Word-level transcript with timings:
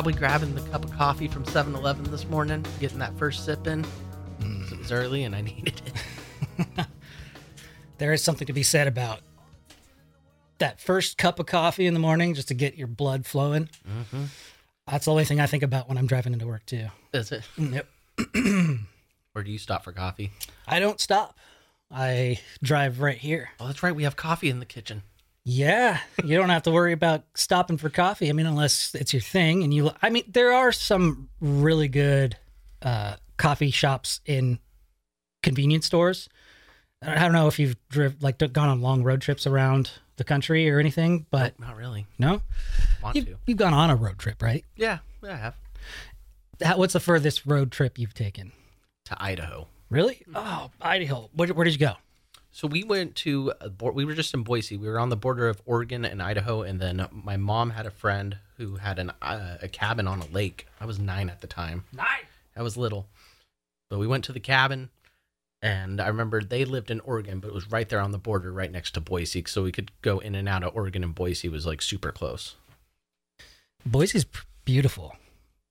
Probably 0.00 0.14
grabbing 0.14 0.54
the 0.54 0.62
cup 0.70 0.82
of 0.82 0.90
coffee 0.92 1.28
from 1.28 1.44
7 1.44 1.74
Eleven 1.74 2.10
this 2.10 2.26
morning, 2.26 2.64
getting 2.80 2.96
that 3.00 3.12
first 3.18 3.44
sip 3.44 3.66
in. 3.66 3.84
Mm. 4.40 4.72
It 4.72 4.78
was 4.78 4.92
early 4.92 5.24
and 5.24 5.36
I 5.36 5.42
needed 5.42 5.82
it. 6.56 6.86
There 7.98 8.14
is 8.14 8.24
something 8.24 8.46
to 8.46 8.54
be 8.54 8.62
said 8.62 8.88
about 8.88 9.20
that 10.56 10.80
first 10.80 11.18
cup 11.18 11.38
of 11.38 11.44
coffee 11.44 11.86
in 11.86 11.92
the 11.92 12.00
morning 12.00 12.32
just 12.32 12.48
to 12.48 12.54
get 12.54 12.76
your 12.76 12.86
blood 12.86 13.26
flowing. 13.26 13.68
Mm-hmm. 13.86 14.24
That's 14.90 15.04
the 15.04 15.10
only 15.10 15.26
thing 15.26 15.38
I 15.38 15.44
think 15.44 15.62
about 15.62 15.86
when 15.86 15.98
I'm 15.98 16.06
driving 16.06 16.32
into 16.32 16.46
work, 16.46 16.64
too. 16.64 16.86
Is 17.12 17.30
it? 17.30 17.42
Yep. 17.58 17.86
Or 19.34 19.42
do 19.42 19.52
you 19.52 19.58
stop 19.58 19.84
for 19.84 19.92
coffee? 19.92 20.30
I 20.66 20.80
don't 20.80 20.98
stop. 20.98 21.36
I 21.90 22.40
drive 22.62 23.02
right 23.02 23.18
here. 23.18 23.50
Oh, 23.60 23.66
that's 23.66 23.82
right. 23.82 23.94
We 23.94 24.04
have 24.04 24.16
coffee 24.16 24.48
in 24.48 24.60
the 24.60 24.66
kitchen. 24.66 25.02
Yeah, 25.52 25.98
you 26.24 26.36
don't 26.36 26.48
have 26.50 26.62
to 26.62 26.70
worry 26.70 26.92
about 26.92 27.24
stopping 27.34 27.76
for 27.76 27.90
coffee. 27.90 28.28
I 28.28 28.32
mean, 28.32 28.46
unless 28.46 28.94
it's 28.94 29.12
your 29.12 29.20
thing, 29.22 29.64
and 29.64 29.74
you. 29.74 29.90
I 30.00 30.08
mean, 30.10 30.22
there 30.28 30.52
are 30.52 30.70
some 30.70 31.28
really 31.40 31.88
good 31.88 32.36
uh, 32.82 33.16
coffee 33.36 33.72
shops 33.72 34.20
in 34.26 34.60
convenience 35.42 35.86
stores. 35.86 36.28
I 37.02 37.18
don't 37.18 37.32
know 37.32 37.48
if 37.48 37.58
you've 37.58 37.76
driv- 37.88 38.22
like 38.22 38.38
gone 38.38 38.68
on 38.68 38.80
long 38.80 39.02
road 39.02 39.22
trips 39.22 39.44
around 39.46 39.90
the 40.16 40.24
country 40.24 40.70
or 40.70 40.78
anything, 40.78 41.26
but 41.30 41.58
Not 41.58 41.74
really. 41.76 42.06
no, 42.18 42.42
Want 43.02 43.16
you, 43.16 43.22
to? 43.24 43.36
you've 43.46 43.56
gone 43.58 43.72
on 43.74 43.88
a 43.90 43.96
road 43.96 44.18
trip, 44.18 44.42
right? 44.42 44.64
Yeah, 44.76 44.98
yeah, 45.24 45.32
I 45.32 45.36
have. 45.36 45.54
How, 46.62 46.76
what's 46.76 46.92
the 46.92 47.00
furthest 47.00 47.46
road 47.46 47.72
trip 47.72 47.98
you've 47.98 48.12
taken? 48.14 48.52
To 49.06 49.20
Idaho. 49.20 49.66
Really? 49.88 50.22
Oh, 50.34 50.70
Idaho. 50.80 51.30
Where, 51.34 51.48
where 51.48 51.64
did 51.64 51.72
you 51.72 51.78
go? 51.80 51.94
So 52.52 52.66
we 52.66 52.82
went 52.82 53.14
to 53.16 53.52
we 53.80 54.04
were 54.04 54.14
just 54.14 54.34
in 54.34 54.42
Boise. 54.42 54.76
We 54.76 54.88
were 54.88 54.98
on 54.98 55.08
the 55.08 55.16
border 55.16 55.48
of 55.48 55.62
Oregon 55.66 56.04
and 56.04 56.22
Idaho, 56.22 56.62
and 56.62 56.80
then 56.80 57.06
my 57.10 57.36
mom 57.36 57.70
had 57.70 57.86
a 57.86 57.90
friend 57.90 58.38
who 58.56 58.76
had 58.76 58.98
an 58.98 59.12
uh, 59.22 59.58
a 59.62 59.68
cabin 59.68 60.08
on 60.08 60.20
a 60.20 60.26
lake. 60.26 60.66
I 60.80 60.86
was 60.86 60.98
nine 60.98 61.30
at 61.30 61.40
the 61.40 61.46
time. 61.46 61.84
Nice. 61.92 62.24
I 62.56 62.62
was 62.62 62.76
little, 62.76 63.06
but 63.88 63.98
we 63.98 64.06
went 64.08 64.24
to 64.24 64.32
the 64.32 64.40
cabin, 64.40 64.90
and 65.62 66.00
I 66.00 66.08
remember 66.08 66.42
they 66.42 66.64
lived 66.64 66.90
in 66.90 67.00
Oregon, 67.00 67.38
but 67.38 67.48
it 67.48 67.54
was 67.54 67.70
right 67.70 67.88
there 67.88 68.00
on 68.00 68.10
the 68.10 68.18
border, 68.18 68.52
right 68.52 68.70
next 68.70 68.92
to 68.92 69.00
Boise, 69.00 69.44
so 69.46 69.62
we 69.62 69.72
could 69.72 69.92
go 70.02 70.18
in 70.18 70.34
and 70.34 70.48
out 70.48 70.64
of 70.64 70.74
Oregon 70.74 71.04
and 71.04 71.14
Boise 71.14 71.48
was 71.48 71.64
like 71.66 71.80
super 71.80 72.10
close. 72.10 72.56
Boise's 73.86 74.24
p- 74.24 74.40
beautiful. 74.64 75.14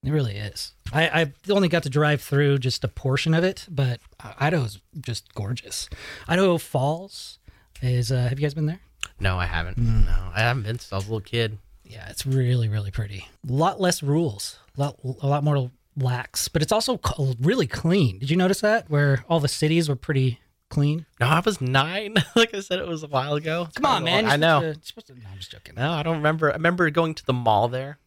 It 0.04 0.12
really 0.12 0.36
is. 0.38 0.74
I, 0.94 1.08
I 1.22 1.34
only 1.52 1.68
got 1.68 1.84
to 1.84 1.90
drive 1.90 2.22
through 2.22 2.60
just 2.60 2.84
a 2.84 2.88
portion 2.88 3.34
of 3.34 3.44
it, 3.44 3.66
but 3.70 4.00
Idaho's 4.40 4.80
just 5.02 5.34
gorgeous. 5.36 5.90
Idaho 6.28 6.58
Falls 6.58 7.40
is. 7.82 8.12
Uh, 8.12 8.28
have 8.30 8.40
you 8.40 8.44
guys 8.46 8.54
been 8.54 8.66
there? 8.66 8.80
No, 9.20 9.38
I 9.38 9.46
haven't. 9.46 9.78
Mm. 9.78 10.06
No, 10.06 10.32
I 10.34 10.40
haven't 10.40 10.64
been 10.64 10.80
since 10.80 10.94
I 10.94 10.96
was 10.96 11.06
a 11.08 11.10
little 11.10 11.22
kid. 11.22 11.58
Yeah, 11.84 12.08
it's 12.10 12.26
really 12.26 12.70
really 12.70 12.92
pretty. 12.92 13.28
A 13.48 13.52
lot 13.52 13.82
less 13.82 14.02
rules. 14.02 14.60
A 14.78 14.82
lot 14.82 15.00
a 15.22 15.28
lot 15.28 15.44
more 15.44 15.70
lax, 15.98 16.48
but 16.48 16.62
it's 16.62 16.72
also 16.72 17.00
really 17.42 17.68
clean. 17.68 18.20
Did 18.20 18.30
you 18.30 18.38
notice 18.38 18.62
that? 18.62 18.90
Where 18.90 19.26
all 19.28 19.40
the 19.42 19.48
cities 19.50 19.90
were 19.90 19.96
pretty 19.98 20.40
clean. 20.70 21.06
No, 21.20 21.28
I 21.28 21.42
was 21.42 21.60
nine. 21.60 22.16
like 22.36 22.54
I 22.54 22.62
said, 22.62 22.80
it 22.80 22.88
was 22.88 23.04
a 23.04 23.08
while 23.08 23.34
ago. 23.36 23.68
Come 23.76 23.86
on, 23.86 24.04
man. 24.06 24.26
I 24.28 24.38
know. 24.38 24.62
to- 24.62 24.76
to- 24.76 25.14
no, 25.16 25.28
I'm 25.32 25.38
just 25.38 25.52
joking. 25.52 25.76
No, 25.76 25.92
I 25.92 26.04
don't 26.04 26.18
remember. 26.18 26.52
I 26.52 26.54
remember 26.54 26.90
going 26.90 27.16
to 27.16 27.26
the 27.26 27.34
mall 27.34 27.68
there 27.68 27.98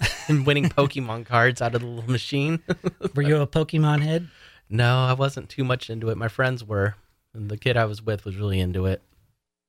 and 0.28 0.46
winning 0.46 0.68
Pokemon 0.68 1.26
cards 1.26 1.62
out 1.62 1.74
of 1.74 1.80
the 1.80 1.86
little 1.86 2.10
machine. 2.10 2.62
Were 3.14 3.22
you 3.22 3.40
a 3.40 3.46
Pokemon 3.46 4.02
head? 4.02 4.28
no, 4.68 5.04
I 5.04 5.12
wasn't 5.12 5.48
too 5.48 5.64
much 5.64 5.90
into 5.90 6.10
it. 6.10 6.16
My 6.16 6.28
friends 6.28 6.64
were, 6.64 6.96
and 7.32 7.50
the 7.50 7.56
kid 7.56 7.76
I 7.76 7.84
was 7.84 8.02
with 8.02 8.24
was 8.24 8.36
really 8.36 8.60
into 8.60 8.86
it. 8.86 9.02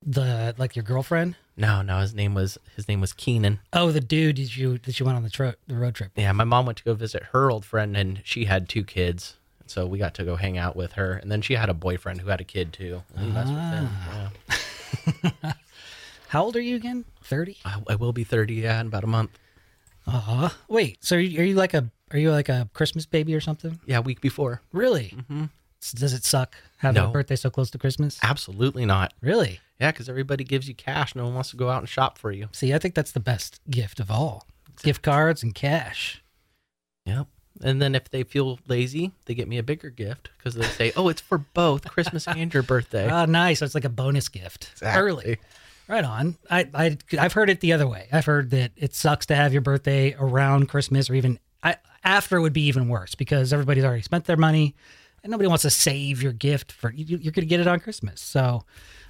The 0.05 0.53
like 0.57 0.75
your 0.75 0.83
girlfriend? 0.83 1.35
No, 1.57 1.81
no, 1.81 1.99
his 1.99 2.13
name 2.13 2.33
was 2.33 2.57
his 2.75 2.87
name 2.87 3.01
was 3.01 3.13
Keenan. 3.13 3.59
Oh, 3.73 3.91
the 3.91 4.01
dude 4.01 4.37
that 4.37 4.55
you 4.55 4.77
that 4.79 4.99
you 4.99 5.05
went 5.05 5.15
on 5.15 5.23
the 5.23 5.29
tro- 5.29 5.53
the 5.67 5.75
road 5.75 5.95
trip. 5.95 6.11
Yeah, 6.15 6.31
my 6.31 6.43
mom 6.43 6.65
went 6.65 6.77
to 6.79 6.83
go 6.83 6.93
visit 6.93 7.23
her 7.31 7.49
old 7.49 7.65
friend, 7.65 7.95
and 7.97 8.21
she 8.23 8.45
had 8.45 8.69
two 8.69 8.83
kids, 8.83 9.35
so 9.65 9.85
we 9.85 9.97
got 9.97 10.13
to 10.15 10.23
go 10.23 10.35
hang 10.35 10.57
out 10.57 10.75
with 10.75 10.93
her. 10.93 11.13
And 11.13 11.31
then 11.31 11.41
she 11.41 11.55
had 11.55 11.69
a 11.69 11.73
boyfriend 11.73 12.21
who 12.21 12.29
had 12.29 12.41
a 12.41 12.43
kid 12.43 12.73
too. 12.73 13.03
And 13.15 13.27
we 13.27 13.31
messed 13.31 13.53
with 13.53 13.61
him. 13.61 13.89
Ah. 13.91 14.31
Yeah. 15.43 15.53
How 16.27 16.43
old 16.43 16.55
are 16.55 16.61
you 16.61 16.75
again? 16.75 17.05
Thirty. 17.23 17.57
I, 17.65 17.81
I 17.87 17.95
will 17.95 18.13
be 18.13 18.23
thirty 18.23 18.55
yeah, 18.55 18.79
in 18.81 18.87
about 18.87 19.03
a 19.03 19.07
month. 19.07 19.31
Uh 20.07 20.49
Wait. 20.67 20.97
So 21.03 21.15
are 21.15 21.19
you, 21.19 21.39
are 21.41 21.43
you 21.43 21.55
like 21.55 21.73
a 21.73 21.89
are 22.11 22.19
you 22.19 22.31
like 22.31 22.49
a 22.49 22.69
Christmas 22.73 23.05
baby 23.05 23.33
or 23.35 23.41
something? 23.41 23.79
Yeah, 23.85 23.99
week 23.99 24.21
before. 24.21 24.61
Really? 24.71 25.09
hmm 25.27 25.45
S- 25.81 25.91
Does 25.91 26.13
it 26.13 26.23
suck 26.23 26.55
having 26.77 27.01
a 27.09 27.11
birthday 27.11 27.35
so 27.35 27.49
close 27.49 27.69
to 27.71 27.77
Christmas? 27.77 28.19
Absolutely 28.23 28.85
not. 28.85 29.13
Really? 29.21 29.59
Yeah, 29.79 29.91
because 29.91 30.07
everybody 30.07 30.43
gives 30.43 30.67
you 30.67 30.75
cash. 30.75 31.15
No 31.15 31.25
one 31.25 31.33
wants 31.33 31.49
to 31.51 31.57
go 31.57 31.69
out 31.69 31.79
and 31.79 31.89
shop 31.89 32.17
for 32.17 32.31
you. 32.31 32.47
See, 32.51 32.73
I 32.73 32.79
think 32.79 32.95
that's 32.95 33.11
the 33.11 33.19
best 33.19 33.59
gift 33.69 33.99
of 33.99 34.09
all. 34.09 34.47
Gift 34.83 35.01
cards 35.01 35.43
and 35.43 35.53
cash. 35.53 36.21
Yep. 37.05 37.27
And 37.63 37.81
then 37.81 37.95
if 37.95 38.09
they 38.09 38.23
feel 38.23 38.59
lazy, 38.67 39.11
they 39.25 39.33
get 39.33 39.47
me 39.47 39.57
a 39.57 39.63
bigger 39.63 39.89
gift 39.89 40.29
because 40.37 40.55
they 40.55 40.65
say, 40.67 40.91
"Oh, 40.97 41.07
it's 41.07 41.21
for 41.21 41.37
both 41.37 41.87
Christmas 41.89 42.27
and 42.27 42.53
your 42.53 42.63
birthday." 42.63 43.07
Ah, 43.09 43.25
nice. 43.25 43.59
So 43.59 43.65
it's 43.65 43.75
like 43.75 43.85
a 43.85 43.89
bonus 43.89 44.27
gift. 44.27 44.69
Exactly. 44.73 45.01
Early. 45.01 45.37
Right 45.87 46.03
on. 46.03 46.35
I, 46.49 46.67
I 46.73 46.97
I've 47.19 47.33
heard 47.33 47.49
it 47.49 47.59
the 47.59 47.73
other 47.73 47.87
way. 47.87 48.07
I've 48.11 48.25
heard 48.25 48.49
that 48.51 48.71
it 48.75 48.95
sucks 48.95 49.25
to 49.27 49.35
have 49.35 49.53
your 49.53 49.61
birthday 49.61 50.15
around 50.17 50.67
Christmas 50.67 51.09
or 51.09 51.13
even 51.15 51.39
I, 51.63 51.77
after 52.03 52.41
would 52.41 52.53
be 52.53 52.63
even 52.67 52.89
worse 52.89 53.15
because 53.15 53.53
everybody's 53.53 53.83
already 53.83 54.01
spent 54.01 54.25
their 54.25 54.37
money 54.37 54.75
and 55.23 55.31
nobody 55.31 55.47
wants 55.47 55.63
to 55.63 55.69
save 55.69 56.21
your 56.23 56.33
gift 56.33 56.71
for 56.71 56.91
you, 56.91 57.05
you're 57.17 57.31
going 57.31 57.41
to 57.41 57.45
get 57.45 57.59
it 57.59 57.67
on 57.67 57.79
Christmas. 57.79 58.21
So 58.21 58.63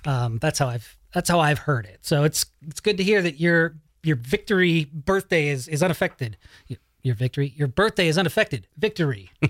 um, 0.05 0.37
that's 0.39 0.59
how 0.59 0.67
I've 0.67 0.97
that's 1.13 1.29
how 1.29 1.39
I've 1.39 1.59
heard 1.59 1.85
it. 1.85 1.99
So 2.01 2.23
it's 2.23 2.45
it's 2.67 2.79
good 2.81 2.97
to 2.97 3.03
hear 3.03 3.21
that 3.21 3.39
your 3.39 3.75
your 4.03 4.17
victory 4.17 4.85
birthday 4.93 5.47
is 5.47 5.67
is 5.67 5.81
unaffected. 5.81 6.37
Your, 6.67 6.79
your 7.03 7.15
victory, 7.15 7.53
your 7.55 7.67
birthday 7.67 8.07
is 8.07 8.17
unaffected. 8.17 8.67
Victory. 8.77 9.29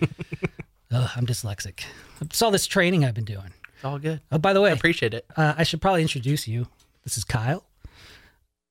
Ugh, 0.91 1.09
I'm 1.15 1.25
dyslexic. 1.25 1.83
It's 2.21 2.41
all 2.41 2.51
this 2.51 2.67
training 2.67 3.03
I've 3.03 3.15
been 3.15 3.25
doing. 3.25 3.51
It's 3.75 3.83
all 3.83 3.97
good. 3.99 4.21
Oh, 4.31 4.37
by 4.37 4.53
the 4.53 4.61
way, 4.61 4.69
I 4.69 4.73
appreciate 4.73 5.13
it. 5.13 5.25
uh, 5.35 5.53
I 5.57 5.63
should 5.63 5.81
probably 5.81 6.01
introduce 6.01 6.47
you. 6.47 6.67
This 7.05 7.17
is 7.17 7.23
Kyle. 7.23 7.63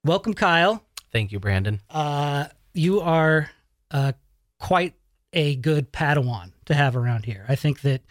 Welcome, 0.04 0.34
Kyle. 0.34 0.84
Thank 1.12 1.30
you, 1.30 1.38
Brandon. 1.38 1.80
Uh, 1.88 2.46
you 2.72 3.00
are 3.00 3.48
uh, 3.92 4.12
quite 4.58 4.94
a 5.32 5.54
good 5.54 5.92
Padawan 5.92 6.52
to 6.66 6.74
have 6.74 6.96
around 6.96 7.24
here. 7.24 7.44
I 7.48 7.54
think 7.54 7.82
that 7.82 8.02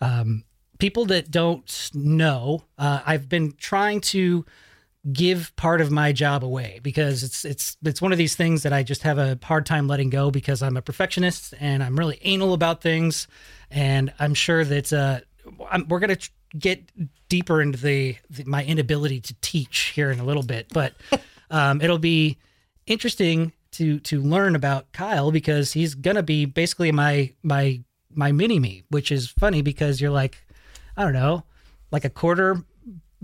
um, 0.00 0.42
people 0.80 1.06
that 1.06 1.30
don't 1.30 1.90
know, 1.94 2.64
uh, 2.76 3.00
I've 3.06 3.28
been 3.28 3.52
trying 3.52 4.00
to 4.00 4.44
give 5.12 5.54
part 5.54 5.80
of 5.80 5.92
my 5.92 6.12
job 6.12 6.44
away 6.44 6.80
because 6.82 7.22
it's 7.22 7.44
it's 7.44 7.76
it's 7.84 8.02
one 8.02 8.12
of 8.12 8.18
these 8.18 8.34
things 8.34 8.64
that 8.64 8.72
I 8.72 8.82
just 8.82 9.02
have 9.02 9.18
a 9.18 9.38
hard 9.42 9.64
time 9.64 9.86
letting 9.86 10.10
go 10.10 10.30
because 10.32 10.62
I'm 10.62 10.76
a 10.76 10.82
perfectionist 10.82 11.54
and 11.60 11.82
I'm 11.82 11.96
really 11.96 12.18
anal 12.22 12.52
about 12.52 12.82
things, 12.82 13.28
and 13.70 14.12
I'm 14.18 14.34
sure 14.34 14.64
that 14.64 14.92
uh, 14.92 15.20
I'm, 15.70 15.86
we're 15.86 16.00
gonna 16.00 16.16
tr- 16.16 16.30
get 16.58 16.82
deeper 17.28 17.62
into 17.62 17.78
the, 17.78 18.16
the 18.30 18.44
my 18.44 18.64
inability 18.64 19.20
to 19.20 19.34
teach 19.40 19.92
here 19.94 20.10
in 20.10 20.20
a 20.20 20.24
little 20.24 20.42
bit, 20.42 20.66
but 20.72 20.92
um, 21.50 21.80
it'll 21.80 21.98
be 21.98 22.38
interesting 22.86 23.52
to 23.72 23.98
to 24.00 24.20
learn 24.20 24.54
about 24.54 24.92
Kyle 24.92 25.30
because 25.30 25.72
he's 25.72 25.94
gonna 25.94 26.22
be 26.22 26.44
basically 26.44 26.92
my 26.92 27.32
my 27.42 27.80
my 28.14 28.32
mini 28.32 28.58
me, 28.58 28.82
which 28.90 29.10
is 29.10 29.28
funny 29.28 29.62
because 29.62 30.00
you're 30.00 30.10
like, 30.10 30.44
I 30.96 31.04
don't 31.04 31.14
know, 31.14 31.44
like 31.90 32.04
a 32.04 32.10
quarter 32.10 32.62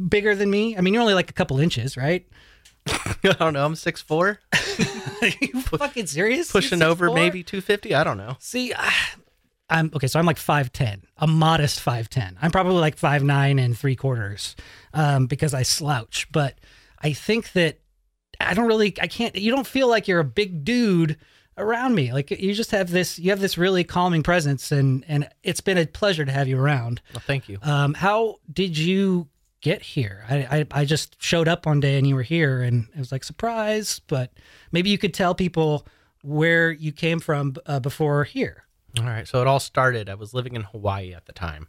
bigger 0.08 0.34
than 0.34 0.50
me. 0.50 0.76
I 0.76 0.80
mean, 0.80 0.94
you're 0.94 1.02
only 1.02 1.14
like 1.14 1.28
a 1.28 1.34
couple 1.34 1.58
inches, 1.60 1.96
right? 1.96 2.26
I 2.88 3.14
don't 3.38 3.52
know. 3.52 3.66
I'm 3.66 3.74
six 3.76 4.00
four, 4.00 4.38
Are 5.20 5.28
you 5.42 5.60
fucking 5.62 6.06
serious? 6.06 6.50
pushing 6.50 6.80
over 6.82 7.08
6'4"? 7.08 7.14
maybe 7.14 7.42
two 7.42 7.60
fifty. 7.60 7.94
I 7.94 8.04
don't 8.04 8.16
know. 8.16 8.36
See, 8.38 8.72
I- 8.72 8.94
I'm 9.70 9.90
okay. 9.94 10.06
So 10.06 10.18
I'm 10.18 10.26
like 10.26 10.38
five 10.38 10.72
ten, 10.72 11.02
a 11.18 11.26
modest 11.26 11.80
five 11.80 12.08
ten. 12.08 12.36
I'm 12.40 12.50
probably 12.50 12.80
like 12.80 12.96
five 12.96 13.22
nine 13.22 13.58
and 13.58 13.76
three 13.76 13.96
quarters, 13.96 14.56
um, 14.94 15.26
because 15.26 15.54
I 15.54 15.62
slouch. 15.62 16.26
But 16.32 16.58
I 17.02 17.12
think 17.12 17.52
that 17.52 17.80
I 18.40 18.54
don't 18.54 18.66
really, 18.66 18.94
I 19.00 19.06
can't. 19.06 19.34
You 19.36 19.50
don't 19.50 19.66
feel 19.66 19.88
like 19.88 20.08
you're 20.08 20.20
a 20.20 20.24
big 20.24 20.64
dude 20.64 21.18
around 21.56 21.94
me. 21.94 22.12
Like 22.12 22.30
you 22.30 22.54
just 22.54 22.70
have 22.70 22.90
this, 22.90 23.18
you 23.18 23.30
have 23.30 23.40
this 23.40 23.58
really 23.58 23.84
calming 23.84 24.22
presence, 24.22 24.72
and 24.72 25.04
and 25.08 25.28
it's 25.42 25.60
been 25.60 25.78
a 25.78 25.86
pleasure 25.86 26.24
to 26.24 26.32
have 26.32 26.48
you 26.48 26.58
around. 26.58 27.02
Well, 27.12 27.22
thank 27.26 27.48
you. 27.48 27.58
Um, 27.62 27.94
how 27.94 28.36
did 28.50 28.78
you 28.78 29.28
get 29.60 29.82
here? 29.82 30.24
I, 30.30 30.36
I 30.36 30.66
I 30.70 30.84
just 30.84 31.20
showed 31.22 31.48
up 31.48 31.66
one 31.66 31.80
day 31.80 31.98
and 31.98 32.06
you 32.06 32.14
were 32.14 32.22
here, 32.22 32.62
and 32.62 32.86
it 32.94 32.98
was 32.98 33.12
like 33.12 33.24
surprise. 33.24 34.00
But 34.06 34.32
maybe 34.72 34.88
you 34.88 34.98
could 34.98 35.12
tell 35.12 35.34
people 35.34 35.86
where 36.22 36.70
you 36.70 36.92
came 36.92 37.20
from 37.20 37.54
uh, 37.66 37.80
before 37.80 38.24
here. 38.24 38.64
All 38.98 39.04
right. 39.04 39.28
So 39.28 39.40
it 39.40 39.46
all 39.46 39.60
started. 39.60 40.08
I 40.08 40.14
was 40.14 40.34
living 40.34 40.54
in 40.54 40.62
Hawaii 40.62 41.12
at 41.12 41.26
the 41.26 41.32
time. 41.32 41.68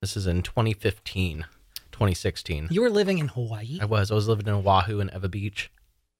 This 0.00 0.16
is 0.16 0.26
in 0.26 0.42
2015, 0.42 1.46
2016. 1.92 2.68
You 2.70 2.82
were 2.82 2.90
living 2.90 3.18
in 3.18 3.28
Hawaii. 3.28 3.78
I 3.80 3.84
was. 3.84 4.10
I 4.10 4.14
was 4.14 4.28
living 4.28 4.46
in 4.46 4.54
Oahu 4.54 5.00
and 5.00 5.10
Ewa 5.12 5.28
Beach. 5.28 5.70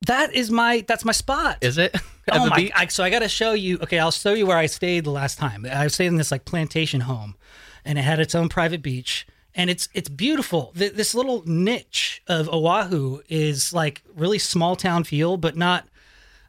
That 0.07 0.33
is 0.35 0.51
my 0.51 0.85
that's 0.87 1.05
my 1.05 1.13
spot. 1.13 1.59
Is 1.61 1.79
it? 1.79 1.97
oh 2.31 2.49
my! 2.49 2.71
I, 2.75 2.87
so 2.87 3.05
I 3.05 3.11
got 3.11 3.21
to 3.21 3.29
show 3.29 3.53
you. 3.53 3.79
Okay, 3.83 3.99
I'll 3.99 4.11
show 4.11 4.35
you 4.35 4.47
where 4.47 4.57
I 4.57 4.67
stayed 4.67 5.05
the 5.05 5.11
last 5.11 5.39
time. 5.39 5.65
I 5.71 5.87
stayed 5.89 6.07
in 6.07 6.17
this 6.17 6.33
like 6.33 6.45
plantation 6.45 7.03
home, 7.03 7.37
and 7.85 7.99
it 7.99 8.03
had 8.03 8.19
its 8.19 8.35
own 8.35 8.49
private 8.49 8.83
beach, 8.83 9.27
and 9.55 9.71
it's 9.71 9.89
it's 9.95 10.09
beautiful. 10.09 10.73
Th- 10.77 10.93
this 10.93 11.15
little 11.15 11.43
niche 11.47 12.23
of 12.27 12.49
Oahu 12.49 13.21
is 13.29 13.73
like 13.73 14.03
really 14.17 14.39
small 14.39 14.75
town 14.75 15.05
feel, 15.05 15.37
but 15.37 15.57
not 15.57 15.89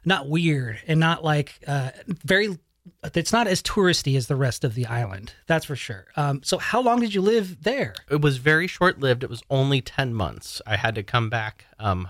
not 0.04 0.28
weird 0.28 0.80
and 0.86 0.98
not 0.98 1.22
like 1.24 1.60
uh, 1.66 1.90
very. 2.06 2.58
It's 3.14 3.32
not 3.32 3.46
as 3.46 3.62
touristy 3.62 4.16
as 4.16 4.26
the 4.26 4.36
rest 4.36 4.64
of 4.64 4.74
the 4.74 4.86
island. 4.86 5.32
That's 5.46 5.64
for 5.64 5.76
sure. 5.76 6.06
Um, 6.16 6.42
so, 6.42 6.58
how 6.58 6.80
long 6.80 7.00
did 7.00 7.14
you 7.14 7.22
live 7.22 7.62
there? 7.62 7.94
It 8.10 8.20
was 8.20 8.36
very 8.36 8.66
short 8.66 9.00
lived. 9.00 9.22
It 9.22 9.30
was 9.30 9.42
only 9.48 9.80
10 9.80 10.14
months. 10.14 10.60
I 10.66 10.76
had 10.76 10.94
to 10.96 11.02
come 11.02 11.30
back. 11.30 11.64
Um, 11.78 12.08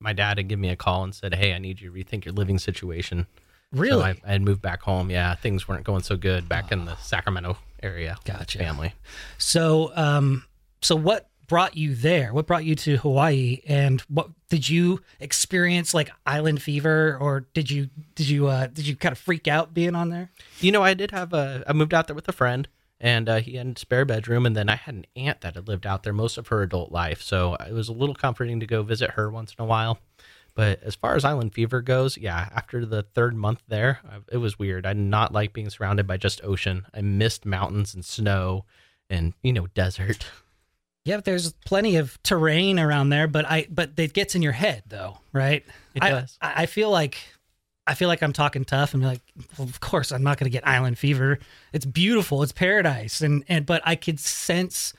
my 0.00 0.12
dad 0.12 0.38
had 0.38 0.48
given 0.48 0.60
me 0.60 0.70
a 0.70 0.76
call 0.76 1.04
and 1.04 1.14
said, 1.14 1.34
Hey, 1.34 1.54
I 1.54 1.58
need 1.58 1.80
you 1.80 1.90
to 1.90 1.96
rethink 1.96 2.24
your 2.24 2.34
living 2.34 2.58
situation. 2.58 3.26
Really? 3.72 4.00
So 4.00 4.06
I, 4.06 4.14
I 4.24 4.32
had 4.32 4.42
moved 4.42 4.62
back 4.62 4.82
home. 4.82 5.10
Yeah, 5.10 5.34
things 5.34 5.68
weren't 5.68 5.84
going 5.84 6.02
so 6.02 6.16
good 6.16 6.48
back 6.48 6.72
in 6.72 6.84
the 6.84 6.96
Sacramento 6.96 7.58
area. 7.82 8.16
Gotcha. 8.24 8.58
Family. 8.58 8.94
So, 9.36 9.92
um, 9.94 10.44
so 10.80 10.96
what 10.96 11.27
brought 11.48 11.76
you 11.76 11.94
there? 11.94 12.32
What 12.32 12.46
brought 12.46 12.64
you 12.64 12.74
to 12.76 12.98
Hawaii? 12.98 13.60
And 13.66 14.00
what 14.02 14.30
did 14.48 14.68
you 14.68 15.00
experience 15.18 15.92
like 15.92 16.10
island 16.24 16.62
fever, 16.62 17.18
or 17.20 17.48
did 17.54 17.70
you 17.70 17.88
did 18.14 18.28
you 18.28 18.46
uh, 18.46 18.68
did 18.68 18.86
you 18.86 18.94
kind 18.94 19.12
of 19.12 19.18
freak 19.18 19.48
out 19.48 19.74
being 19.74 19.96
on 19.96 20.10
there? 20.10 20.30
You 20.60 20.70
know, 20.70 20.82
I 20.82 20.94
did 20.94 21.10
have 21.10 21.32
a. 21.32 21.64
I 21.66 21.72
moved 21.72 21.92
out 21.92 22.06
there 22.06 22.14
with 22.14 22.28
a 22.28 22.32
friend, 22.32 22.68
and 23.00 23.28
uh, 23.28 23.40
he 23.40 23.56
had 23.56 23.66
a 23.66 23.78
spare 23.78 24.04
bedroom, 24.04 24.46
and 24.46 24.56
then 24.56 24.68
I 24.68 24.76
had 24.76 24.94
an 24.94 25.06
aunt 25.16 25.40
that 25.40 25.56
had 25.56 25.66
lived 25.66 25.86
out 25.86 26.04
there 26.04 26.12
most 26.12 26.38
of 26.38 26.48
her 26.48 26.62
adult 26.62 26.92
life, 26.92 27.22
so 27.22 27.54
it 27.56 27.72
was 27.72 27.88
a 27.88 27.92
little 27.92 28.14
comforting 28.14 28.60
to 28.60 28.66
go 28.66 28.82
visit 28.82 29.12
her 29.12 29.30
once 29.30 29.54
in 29.58 29.62
a 29.62 29.66
while. 29.66 29.98
But 30.54 30.82
as 30.82 30.96
far 30.96 31.14
as 31.14 31.24
island 31.24 31.54
fever 31.54 31.80
goes, 31.80 32.18
yeah, 32.18 32.48
after 32.52 32.84
the 32.84 33.04
third 33.04 33.36
month 33.36 33.62
there, 33.68 34.00
it 34.32 34.38
was 34.38 34.58
weird. 34.58 34.86
I 34.86 34.92
did 34.92 35.02
not 35.02 35.32
like 35.32 35.52
being 35.52 35.70
surrounded 35.70 36.06
by 36.06 36.16
just 36.16 36.42
ocean. 36.42 36.84
I 36.92 37.00
missed 37.00 37.46
mountains 37.46 37.94
and 37.94 38.04
snow, 38.04 38.64
and 39.08 39.34
you 39.42 39.52
know, 39.52 39.68
desert. 39.68 40.26
Yeah, 41.04 41.16
but 41.16 41.24
there's 41.24 41.52
plenty 41.64 41.96
of 41.96 42.22
terrain 42.22 42.78
around 42.78 43.08
there, 43.08 43.26
but 43.26 43.46
I 43.46 43.66
but 43.70 43.92
it 43.96 44.12
gets 44.12 44.34
in 44.34 44.42
your 44.42 44.52
head 44.52 44.82
though, 44.86 45.18
right? 45.32 45.64
It 45.94 46.02
I, 46.02 46.10
does. 46.10 46.36
I 46.40 46.62
I 46.62 46.66
feel 46.66 46.90
like 46.90 47.18
I 47.86 47.94
feel 47.94 48.08
like 48.08 48.22
I'm 48.22 48.34
talking 48.34 48.64
tough 48.64 48.92
and 48.92 49.02
be 49.02 49.06
like, 49.06 49.22
well, 49.56 49.66
of 49.66 49.80
course 49.80 50.12
I'm 50.12 50.22
not 50.22 50.38
going 50.38 50.44
to 50.44 50.54
get 50.54 50.66
island 50.66 50.98
fever. 50.98 51.38
It's 51.72 51.86
beautiful, 51.86 52.42
it's 52.42 52.52
paradise, 52.52 53.22
and 53.22 53.44
and 53.48 53.64
but 53.64 53.80
I 53.84 53.96
could 53.96 54.20
sense 54.20 54.92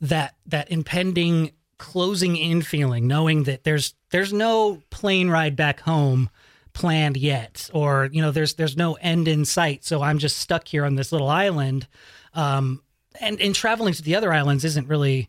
that 0.00 0.36
that 0.46 0.70
impending 0.70 1.52
closing 1.78 2.36
in 2.36 2.62
feeling, 2.62 3.06
knowing 3.06 3.44
that 3.44 3.64
there's 3.64 3.94
there's 4.10 4.32
no 4.32 4.82
plane 4.90 5.28
ride 5.28 5.56
back 5.56 5.80
home 5.80 6.30
planned 6.72 7.16
yet, 7.16 7.70
or 7.72 8.08
you 8.12 8.22
know 8.22 8.30
there's 8.30 8.54
there's 8.54 8.76
no 8.76 8.94
end 8.94 9.26
in 9.26 9.44
sight. 9.44 9.84
So 9.84 10.02
I'm 10.02 10.18
just 10.18 10.38
stuck 10.38 10.68
here 10.68 10.84
on 10.84 10.94
this 10.94 11.10
little 11.10 11.28
island, 11.28 11.88
um, 12.34 12.82
and 13.20 13.40
and 13.40 13.54
traveling 13.54 13.94
to 13.94 14.02
the 14.02 14.14
other 14.14 14.32
islands 14.32 14.64
isn't 14.64 14.88
really 14.88 15.28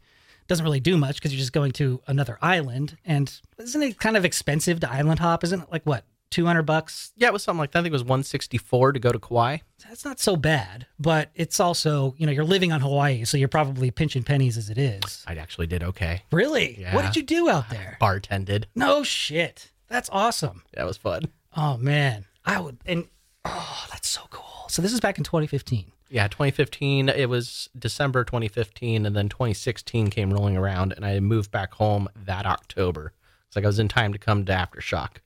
doesn't 0.49 0.65
really 0.65 0.79
do 0.79 0.97
much 0.97 1.15
because 1.15 1.31
you're 1.31 1.39
just 1.39 1.53
going 1.53 1.71
to 1.73 2.01
another 2.07 2.37
island. 2.41 2.97
And 3.05 3.31
isn't 3.59 3.83
it 3.83 3.99
kind 3.99 4.17
of 4.17 4.25
expensive 4.25 4.79
to 4.81 4.91
island 4.91 5.19
hop? 5.19 5.43
Isn't 5.43 5.61
it 5.61 5.71
like 5.71 5.83
what, 5.83 6.03
200 6.31 6.63
bucks? 6.63 7.13
Yeah, 7.15 7.27
it 7.27 7.33
was 7.33 7.43
something 7.43 7.59
like 7.59 7.71
that. 7.71 7.79
I 7.79 7.81
think 7.83 7.91
it 7.91 7.93
was 7.93 8.03
164 8.03 8.93
to 8.93 8.99
go 8.99 9.11
to 9.11 9.19
Kauai. 9.19 9.57
That's 9.87 10.03
not 10.03 10.19
so 10.19 10.35
bad, 10.35 10.87
but 10.99 11.29
it's 11.35 11.59
also, 11.59 12.15
you 12.17 12.25
know, 12.25 12.31
you're 12.31 12.43
living 12.43 12.71
on 12.71 12.81
Hawaii, 12.81 13.25
so 13.25 13.37
you're 13.37 13.47
probably 13.47 13.91
pinching 13.91 14.23
pennies 14.23 14.57
as 14.57 14.69
it 14.69 14.77
is. 14.77 15.23
I 15.27 15.35
actually 15.35 15.67
did 15.67 15.83
okay. 15.83 16.23
Really? 16.31 16.79
Yeah. 16.81 16.95
What 16.95 17.05
did 17.05 17.15
you 17.15 17.23
do 17.23 17.49
out 17.49 17.69
there? 17.69 17.97
Bartended. 18.01 18.65
No 18.75 19.03
shit. 19.03 19.71
That's 19.87 20.09
awesome. 20.11 20.63
That 20.73 20.85
was 20.85 20.97
fun. 20.97 21.31
Oh, 21.55 21.77
man. 21.77 22.25
I 22.43 22.59
would, 22.59 22.77
and 22.87 23.05
oh, 23.45 23.85
that's 23.91 24.09
so 24.09 24.21
cool. 24.31 24.67
So 24.69 24.81
this 24.81 24.93
is 24.93 24.99
back 24.99 25.19
in 25.19 25.23
2015. 25.23 25.91
Yeah, 26.09 26.27
2015. 26.27 27.09
It 27.09 27.29
was 27.29 27.69
December 27.77 28.23
2015, 28.23 29.05
and 29.05 29.15
then 29.15 29.29
2016 29.29 30.09
came 30.09 30.33
rolling 30.33 30.57
around, 30.57 30.93
and 30.93 31.05
I 31.05 31.19
moved 31.19 31.51
back 31.51 31.73
home 31.75 32.09
that 32.25 32.45
October. 32.45 33.13
It's 33.47 33.55
like 33.55 33.65
I 33.65 33.67
was 33.67 33.79
in 33.79 33.87
time 33.87 34.13
to 34.13 34.19
come 34.19 34.45
to 34.45 34.51
Aftershock. 34.51 35.17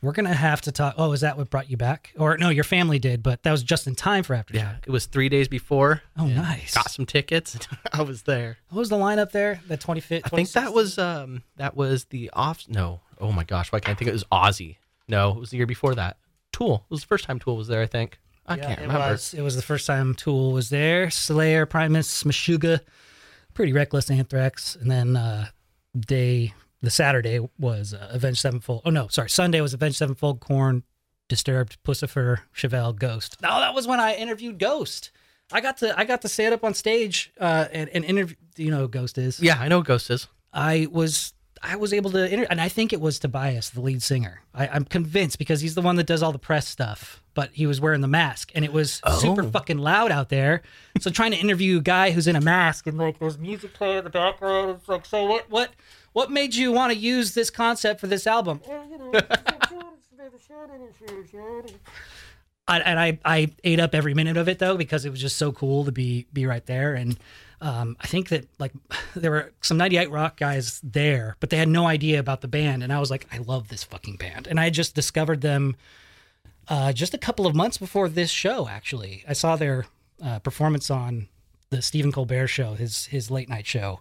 We're 0.00 0.12
going 0.12 0.26
to 0.26 0.34
have 0.34 0.60
to 0.62 0.72
talk. 0.72 0.94
Oh, 0.96 1.12
is 1.12 1.22
that 1.22 1.36
what 1.36 1.50
brought 1.50 1.70
you 1.70 1.76
back? 1.76 2.12
Or 2.16 2.38
no, 2.38 2.50
your 2.50 2.62
family 2.62 3.00
did, 3.00 3.20
but 3.22 3.42
that 3.42 3.50
was 3.50 3.64
just 3.64 3.86
in 3.88 3.96
time 3.96 4.22
for 4.22 4.34
Aftershock. 4.36 4.54
Yeah, 4.54 4.76
it 4.86 4.90
was 4.90 5.06
three 5.06 5.28
days 5.28 5.48
before. 5.48 6.02
Oh, 6.16 6.26
and 6.26 6.36
nice. 6.36 6.74
Got 6.74 6.90
some 6.90 7.04
tickets. 7.04 7.58
I 7.92 8.02
was 8.02 8.22
there. 8.22 8.58
What 8.70 8.80
was 8.80 8.90
the 8.90 8.96
lineup 8.96 9.32
there? 9.32 9.60
That 9.66 9.80
25th? 9.80 10.20
I 10.24 10.28
think 10.28 10.52
that 10.52 10.72
was 10.72 10.98
um 10.98 11.42
that 11.56 11.76
was 11.76 12.04
the 12.06 12.30
off. 12.32 12.64
No, 12.68 13.00
oh 13.20 13.32
my 13.32 13.42
gosh, 13.42 13.72
why 13.72 13.80
can't 13.80 13.96
I 13.96 13.98
think 13.98 14.08
it 14.08 14.12
was 14.12 14.24
Ozzy? 14.30 14.76
No, 15.08 15.30
it 15.30 15.40
was 15.40 15.50
the 15.50 15.56
year 15.56 15.66
before 15.66 15.96
that. 15.96 16.16
Tool. 16.52 16.84
It 16.88 16.90
was 16.90 17.00
the 17.00 17.08
first 17.08 17.24
time 17.24 17.40
Tool 17.40 17.56
was 17.56 17.66
there. 17.66 17.82
I 17.82 17.86
think. 17.86 18.18
I 18.48 18.56
can't 18.56 18.78
it 18.78 18.82
remember. 18.82 19.12
Was, 19.12 19.34
it 19.34 19.42
was 19.42 19.56
the 19.56 19.62
first 19.62 19.86
time 19.86 20.14
Tool 20.14 20.52
was 20.52 20.70
there. 20.70 21.10
Slayer, 21.10 21.66
Primus, 21.66 22.24
Meshuggah, 22.24 22.80
Pretty 23.54 23.72
Reckless, 23.72 24.10
Anthrax, 24.10 24.76
and 24.76 24.90
then 24.90 25.16
uh, 25.16 25.46
day 25.98 26.54
the 26.80 26.90
Saturday 26.90 27.40
was 27.58 27.94
uh, 27.94 28.08
Avenged 28.10 28.40
Sevenfold. 28.40 28.82
Oh 28.84 28.90
no, 28.90 29.08
sorry, 29.08 29.30
Sunday 29.30 29.60
was 29.60 29.74
Avenged 29.74 29.96
Sevenfold, 29.96 30.40
Korn, 30.40 30.84
Disturbed, 31.28 31.76
Puscifer, 31.84 32.38
Chevelle, 32.54 32.96
Ghost. 32.96 33.36
Oh, 33.42 33.60
that 33.60 33.74
was 33.74 33.86
when 33.86 34.00
I 34.00 34.14
interviewed 34.14 34.58
Ghost. 34.58 35.10
I 35.52 35.60
got 35.60 35.78
to 35.78 35.98
I 35.98 36.04
got 36.04 36.22
to 36.22 36.28
stand 36.28 36.54
up 36.54 36.64
on 36.64 36.74
stage 36.74 37.32
uh, 37.40 37.66
and, 37.72 37.88
and 37.90 38.04
interview. 38.04 38.36
Do 38.54 38.62
you 38.62 38.70
know 38.70 38.80
who 38.80 38.88
Ghost 38.88 39.18
is? 39.18 39.40
Yeah, 39.40 39.58
I 39.58 39.68
know 39.68 39.78
what 39.78 39.86
Ghost 39.86 40.10
is. 40.10 40.28
I 40.52 40.86
was 40.90 41.32
I 41.62 41.76
was 41.76 41.92
able 41.92 42.10
to 42.12 42.32
inter- 42.32 42.46
and 42.50 42.60
I 42.60 42.68
think 42.68 42.92
it 42.92 43.00
was 43.00 43.18
Tobias, 43.18 43.70
the 43.70 43.80
lead 43.80 44.02
singer. 44.02 44.42
I, 44.54 44.68
I'm 44.68 44.84
convinced 44.84 45.38
because 45.38 45.60
he's 45.60 45.74
the 45.74 45.82
one 45.82 45.96
that 45.96 46.06
does 46.06 46.22
all 46.22 46.32
the 46.32 46.38
press 46.38 46.68
stuff. 46.68 47.22
But 47.38 47.50
he 47.52 47.66
was 47.68 47.80
wearing 47.80 48.00
the 48.00 48.08
mask, 48.08 48.50
and 48.56 48.64
it 48.64 48.72
was 48.72 49.00
super 49.20 49.44
Oh. 49.44 49.50
fucking 49.50 49.78
loud 49.78 50.10
out 50.10 50.28
there. 50.28 50.62
So 50.98 51.08
trying 51.08 51.30
to 51.30 51.36
interview 51.36 51.78
a 51.78 51.80
guy 51.80 52.10
who's 52.10 52.26
in 52.26 52.34
a 52.34 52.40
mask 52.40 52.88
and 52.88 52.98
like 52.98 53.20
there's 53.20 53.38
music 53.38 53.74
playing 53.74 53.98
in 53.98 54.02
the 54.04 54.10
background. 54.10 54.70
It's 54.70 54.88
like, 54.88 55.06
so 55.06 55.24
what? 55.24 55.48
What? 55.48 55.70
What 56.14 56.32
made 56.32 56.56
you 56.56 56.72
want 56.72 56.92
to 56.92 56.98
use 56.98 57.34
this 57.34 57.48
concept 57.48 58.00
for 58.00 58.08
this 58.08 58.26
album? 58.26 58.60
I, 62.66 62.80
and 62.80 62.98
I, 63.00 63.18
I 63.24 63.50
ate 63.64 63.80
up 63.80 63.94
every 63.94 64.14
minute 64.14 64.36
of 64.36 64.48
it 64.48 64.58
though 64.58 64.76
because 64.76 65.04
it 65.04 65.10
was 65.10 65.20
just 65.20 65.36
so 65.36 65.52
cool 65.52 65.84
to 65.84 65.92
be 65.92 66.26
be 66.32 66.44
right 66.44 66.64
there 66.66 66.94
and 66.94 67.16
um, 67.60 67.96
I 68.00 68.06
think 68.08 68.28
that 68.28 68.46
like 68.58 68.72
there 69.16 69.30
were 69.30 69.52
some 69.62 69.76
98 69.78 70.10
rock 70.10 70.36
guys 70.38 70.80
there 70.82 71.36
but 71.40 71.50
they 71.50 71.56
had 71.56 71.68
no 71.68 71.86
idea 71.86 72.18
about 72.18 72.40
the 72.42 72.48
band 72.48 72.82
and 72.82 72.92
I 72.92 72.98
was 73.00 73.10
like 73.10 73.26
I 73.32 73.38
love 73.38 73.68
this 73.68 73.84
fucking 73.84 74.16
band 74.16 74.46
and 74.48 74.58
I 74.60 74.68
just 74.70 74.94
discovered 74.94 75.40
them 75.40 75.76
uh, 76.68 76.92
just 76.92 77.14
a 77.14 77.18
couple 77.18 77.46
of 77.46 77.54
months 77.54 77.78
before 77.78 78.08
this 78.08 78.30
show 78.30 78.68
actually 78.68 79.24
I 79.28 79.32
saw 79.32 79.56
their 79.56 79.86
uh, 80.22 80.38
performance 80.40 80.90
on 80.90 81.28
the 81.70 81.82
Stephen 81.82 82.12
Colbert 82.12 82.48
show 82.48 82.74
his 82.74 83.06
his 83.06 83.30
late 83.30 83.48
night 83.48 83.66
show 83.66 84.00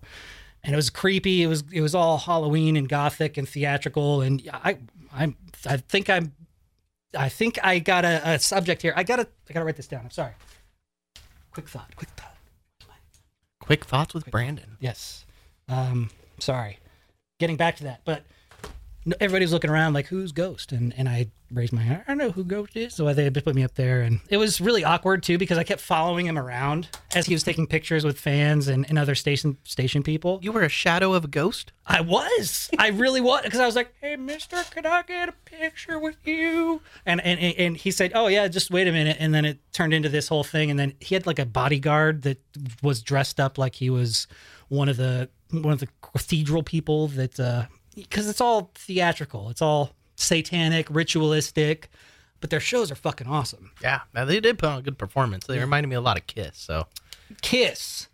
and 0.63 0.73
it 0.73 0.75
was 0.75 0.89
creepy 0.89 1.43
it 1.43 1.47
was 1.47 1.63
it 1.71 1.81
was 1.81 1.95
all 1.95 2.17
Halloween 2.17 2.75
and 2.77 2.87
gothic 2.87 3.37
and 3.37 3.47
theatrical 3.47 4.21
and 4.21 4.47
I 4.53 4.77
I 5.13 5.35
I 5.65 5.77
think 5.77 6.09
I'm 6.09 6.33
I 7.15 7.29
think 7.29 7.59
I 7.63 7.79
got 7.79 8.05
a, 8.05 8.21
a 8.31 8.39
subject 8.39 8.81
here. 8.81 8.93
I 8.95 9.03
gotta 9.03 9.27
I 9.49 9.53
gotta 9.53 9.65
write 9.65 9.75
this 9.75 9.87
down. 9.87 10.01
I'm 10.03 10.11
sorry. 10.11 10.33
Quick 11.51 11.67
thought. 11.67 11.95
Quick 11.95 12.09
thought. 12.11 12.35
Quick 13.59 13.85
thoughts 13.85 14.13
with 14.13 14.29
Brandon. 14.31 14.77
Yes. 14.79 15.25
Um. 15.67 16.09
Sorry. 16.39 16.79
Getting 17.39 17.57
back 17.57 17.77
to 17.77 17.83
that, 17.83 18.01
but 18.05 18.23
everybody's 19.19 19.51
looking 19.53 19.69
around 19.69 19.93
like, 19.93 20.07
"Who's 20.07 20.31
Ghost?" 20.31 20.71
And 20.71 20.93
and 20.97 21.07
I 21.07 21.27
raised 21.51 21.73
my 21.73 21.81
hand. 21.81 22.03
I 22.07 22.11
don't 22.11 22.17
know 22.17 22.31
who 22.31 22.43
Ghost 22.43 22.75
is, 22.75 22.93
so 22.93 23.13
they 23.13 23.29
put 23.29 23.55
me 23.55 23.63
up 23.63 23.75
there, 23.75 24.01
and 24.01 24.19
it 24.29 24.37
was 24.37 24.59
really 24.59 24.83
awkward 24.83 25.23
too 25.23 25.37
because 25.37 25.57
I 25.57 25.63
kept 25.63 25.81
following 25.81 26.25
him 26.25 26.37
around 26.37 26.89
as 27.15 27.25
he 27.25 27.33
was 27.33 27.43
taking 27.43 27.67
pictures 27.67 28.03
with 28.03 28.19
fans 28.19 28.67
and, 28.67 28.85
and 28.89 28.99
other 28.99 29.15
station 29.15 29.57
station 29.63 30.03
people. 30.03 30.39
You 30.41 30.51
were 30.51 30.63
a 30.63 30.69
shadow 30.69 31.13
of 31.13 31.25
a 31.25 31.27
ghost. 31.27 31.71
I 31.85 32.01
was. 32.01 32.69
I 32.77 32.89
really 32.89 33.21
was 33.21 33.43
because 33.43 33.59
I 33.59 33.65
was 33.65 33.75
like, 33.75 33.93
"Hey, 34.01 34.15
Mister, 34.15 34.63
could 34.71 34.85
I 34.85 35.03
get 35.03 35.29
a 35.29 35.33
picture 35.45 35.99
with 35.99 36.17
you?" 36.25 36.81
And 37.05 37.21
and 37.21 37.39
and 37.39 37.77
he 37.77 37.91
said, 37.91 38.11
"Oh 38.13 38.27
yeah, 38.27 38.47
just 38.47 38.71
wait 38.71 38.87
a 38.87 38.91
minute." 38.91 39.17
And 39.19 39.33
then 39.33 39.45
it 39.45 39.59
turned 39.71 39.93
into 39.93 40.09
this 40.09 40.27
whole 40.27 40.43
thing. 40.43 40.69
And 40.69 40.79
then 40.79 40.93
he 40.99 41.15
had 41.15 41.25
like 41.25 41.39
a 41.39 41.45
bodyguard 41.45 42.23
that 42.23 42.39
was 42.83 43.01
dressed 43.01 43.39
up 43.39 43.57
like 43.57 43.75
he 43.75 43.89
was 43.89 44.27
one 44.69 44.89
of 44.89 44.97
the 44.97 45.29
one 45.51 45.71
of 45.71 45.79
the 45.79 45.87
cathedral 46.01 46.63
people 46.63 47.07
that 47.09 47.39
uh, 47.39 47.65
because 48.03 48.29
it's 48.29 48.41
all 48.41 48.71
theatrical. 48.75 49.49
It's 49.49 49.61
all 49.61 49.91
satanic, 50.15 50.87
ritualistic, 50.89 51.89
but 52.39 52.49
their 52.49 52.59
shows 52.59 52.91
are 52.91 52.95
fucking 52.95 53.27
awesome. 53.27 53.71
Yeah, 53.81 54.01
they 54.13 54.39
did 54.39 54.59
put 54.59 54.69
on 54.69 54.79
a 54.79 54.81
good 54.81 54.97
performance. 54.97 55.45
They 55.47 55.59
reminded 55.59 55.89
me 55.89 55.95
a 55.95 56.01
lot 56.01 56.17
of 56.17 56.27
Kiss. 56.27 56.57
So 56.57 56.87
Kiss. 57.41 58.07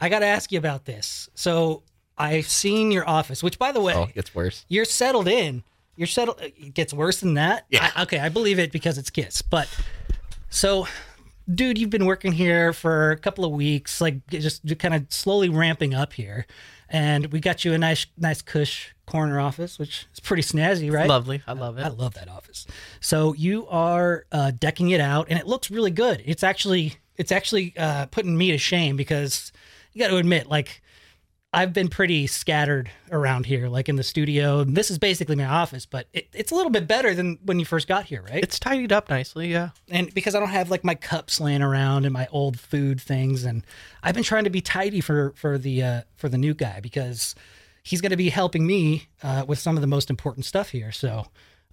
I 0.00 0.08
got 0.08 0.20
to 0.20 0.26
ask 0.26 0.50
you 0.52 0.58
about 0.58 0.84
this. 0.84 1.28
So 1.34 1.82
I've 2.18 2.48
seen 2.48 2.90
your 2.90 3.08
office, 3.08 3.42
which 3.42 3.58
by 3.58 3.72
the 3.72 3.80
way, 3.80 3.94
oh, 3.94 4.04
it 4.04 4.14
gets 4.14 4.34
worse. 4.34 4.64
you're 4.68 4.84
settled 4.84 5.28
in. 5.28 5.62
You're 5.96 6.08
settled. 6.08 6.40
It 6.40 6.74
gets 6.74 6.92
worse 6.92 7.20
than 7.20 7.34
that. 7.34 7.66
Yeah. 7.70 7.90
I, 7.94 8.02
okay, 8.02 8.18
I 8.18 8.28
believe 8.28 8.58
it 8.58 8.72
because 8.72 8.98
it's 8.98 9.10
Kiss. 9.10 9.42
But 9.42 9.68
so, 10.50 10.88
dude, 11.52 11.78
you've 11.78 11.90
been 11.90 12.06
working 12.06 12.32
here 12.32 12.72
for 12.72 13.10
a 13.10 13.16
couple 13.16 13.44
of 13.44 13.52
weeks, 13.52 14.00
like 14.00 14.26
just 14.28 14.62
kind 14.78 14.94
of 14.94 15.06
slowly 15.10 15.48
ramping 15.48 15.94
up 15.94 16.12
here, 16.12 16.46
and 16.88 17.26
we 17.26 17.40
got 17.40 17.64
you 17.64 17.72
a 17.72 17.78
nice, 17.78 18.06
nice 18.16 18.42
cush 18.42 18.94
corner 19.06 19.40
office, 19.40 19.78
which 19.78 20.06
is 20.12 20.20
pretty 20.20 20.42
snazzy, 20.42 20.90
right? 20.92 21.08
Lovely. 21.08 21.42
I 21.46 21.52
love 21.52 21.78
it. 21.78 21.84
I 21.84 21.88
love 21.88 22.14
that 22.14 22.28
office. 22.28 22.66
So 23.00 23.34
you 23.34 23.66
are 23.68 24.26
uh, 24.32 24.52
decking 24.52 24.90
it 24.90 25.00
out, 25.00 25.26
and 25.28 25.38
it 25.38 25.46
looks 25.46 25.70
really 25.70 25.90
good. 25.90 26.22
It's 26.24 26.42
actually 26.42 26.96
it's 27.16 27.32
actually 27.32 27.74
uh, 27.76 28.06
putting 28.06 28.36
me 28.36 28.50
to 28.50 28.58
shame 28.58 28.96
because 28.96 29.52
you 29.92 30.00
got 30.00 30.08
to 30.08 30.16
admit, 30.16 30.48
like 30.48 30.82
I've 31.54 31.72
been 31.72 31.88
pretty 31.88 32.26
scattered 32.26 32.90
around 33.10 33.46
here, 33.46 33.68
like 33.68 33.88
in 33.88 33.96
the 33.96 34.02
studio. 34.02 34.64
This 34.64 34.90
is 34.90 34.98
basically 34.98 35.36
my 35.36 35.46
office, 35.46 35.86
but 35.86 36.08
it, 36.12 36.28
it's 36.32 36.50
a 36.50 36.54
little 36.54 36.70
bit 36.70 36.86
better 36.88 37.14
than 37.14 37.38
when 37.44 37.58
you 37.58 37.64
first 37.64 37.86
got 37.86 38.06
here, 38.06 38.22
right? 38.22 38.42
It's 38.42 38.58
tidied 38.58 38.92
up 38.92 39.08
nicely, 39.08 39.52
yeah. 39.52 39.70
and 39.88 40.12
because 40.12 40.34
I 40.34 40.40
don't 40.40 40.48
have 40.48 40.70
like 40.70 40.82
my 40.84 40.94
cups 40.94 41.40
laying 41.40 41.62
around 41.62 42.04
and 42.04 42.12
my 42.12 42.26
old 42.32 42.58
food 42.58 43.00
things, 43.00 43.44
and 43.44 43.64
I've 44.02 44.14
been 44.14 44.24
trying 44.24 44.44
to 44.44 44.50
be 44.50 44.60
tidy 44.60 45.00
for 45.00 45.32
for 45.36 45.56
the 45.56 45.82
uh, 45.82 46.00
for 46.16 46.28
the 46.28 46.38
new 46.38 46.54
guy 46.54 46.80
because 46.80 47.34
he's 47.82 48.00
going 48.00 48.10
to 48.10 48.16
be 48.16 48.30
helping 48.30 48.66
me 48.66 49.08
uh, 49.22 49.44
with 49.46 49.58
some 49.58 49.76
of 49.76 49.80
the 49.80 49.86
most 49.86 50.10
important 50.10 50.46
stuff 50.46 50.70
here. 50.70 50.90
So, 50.90 51.26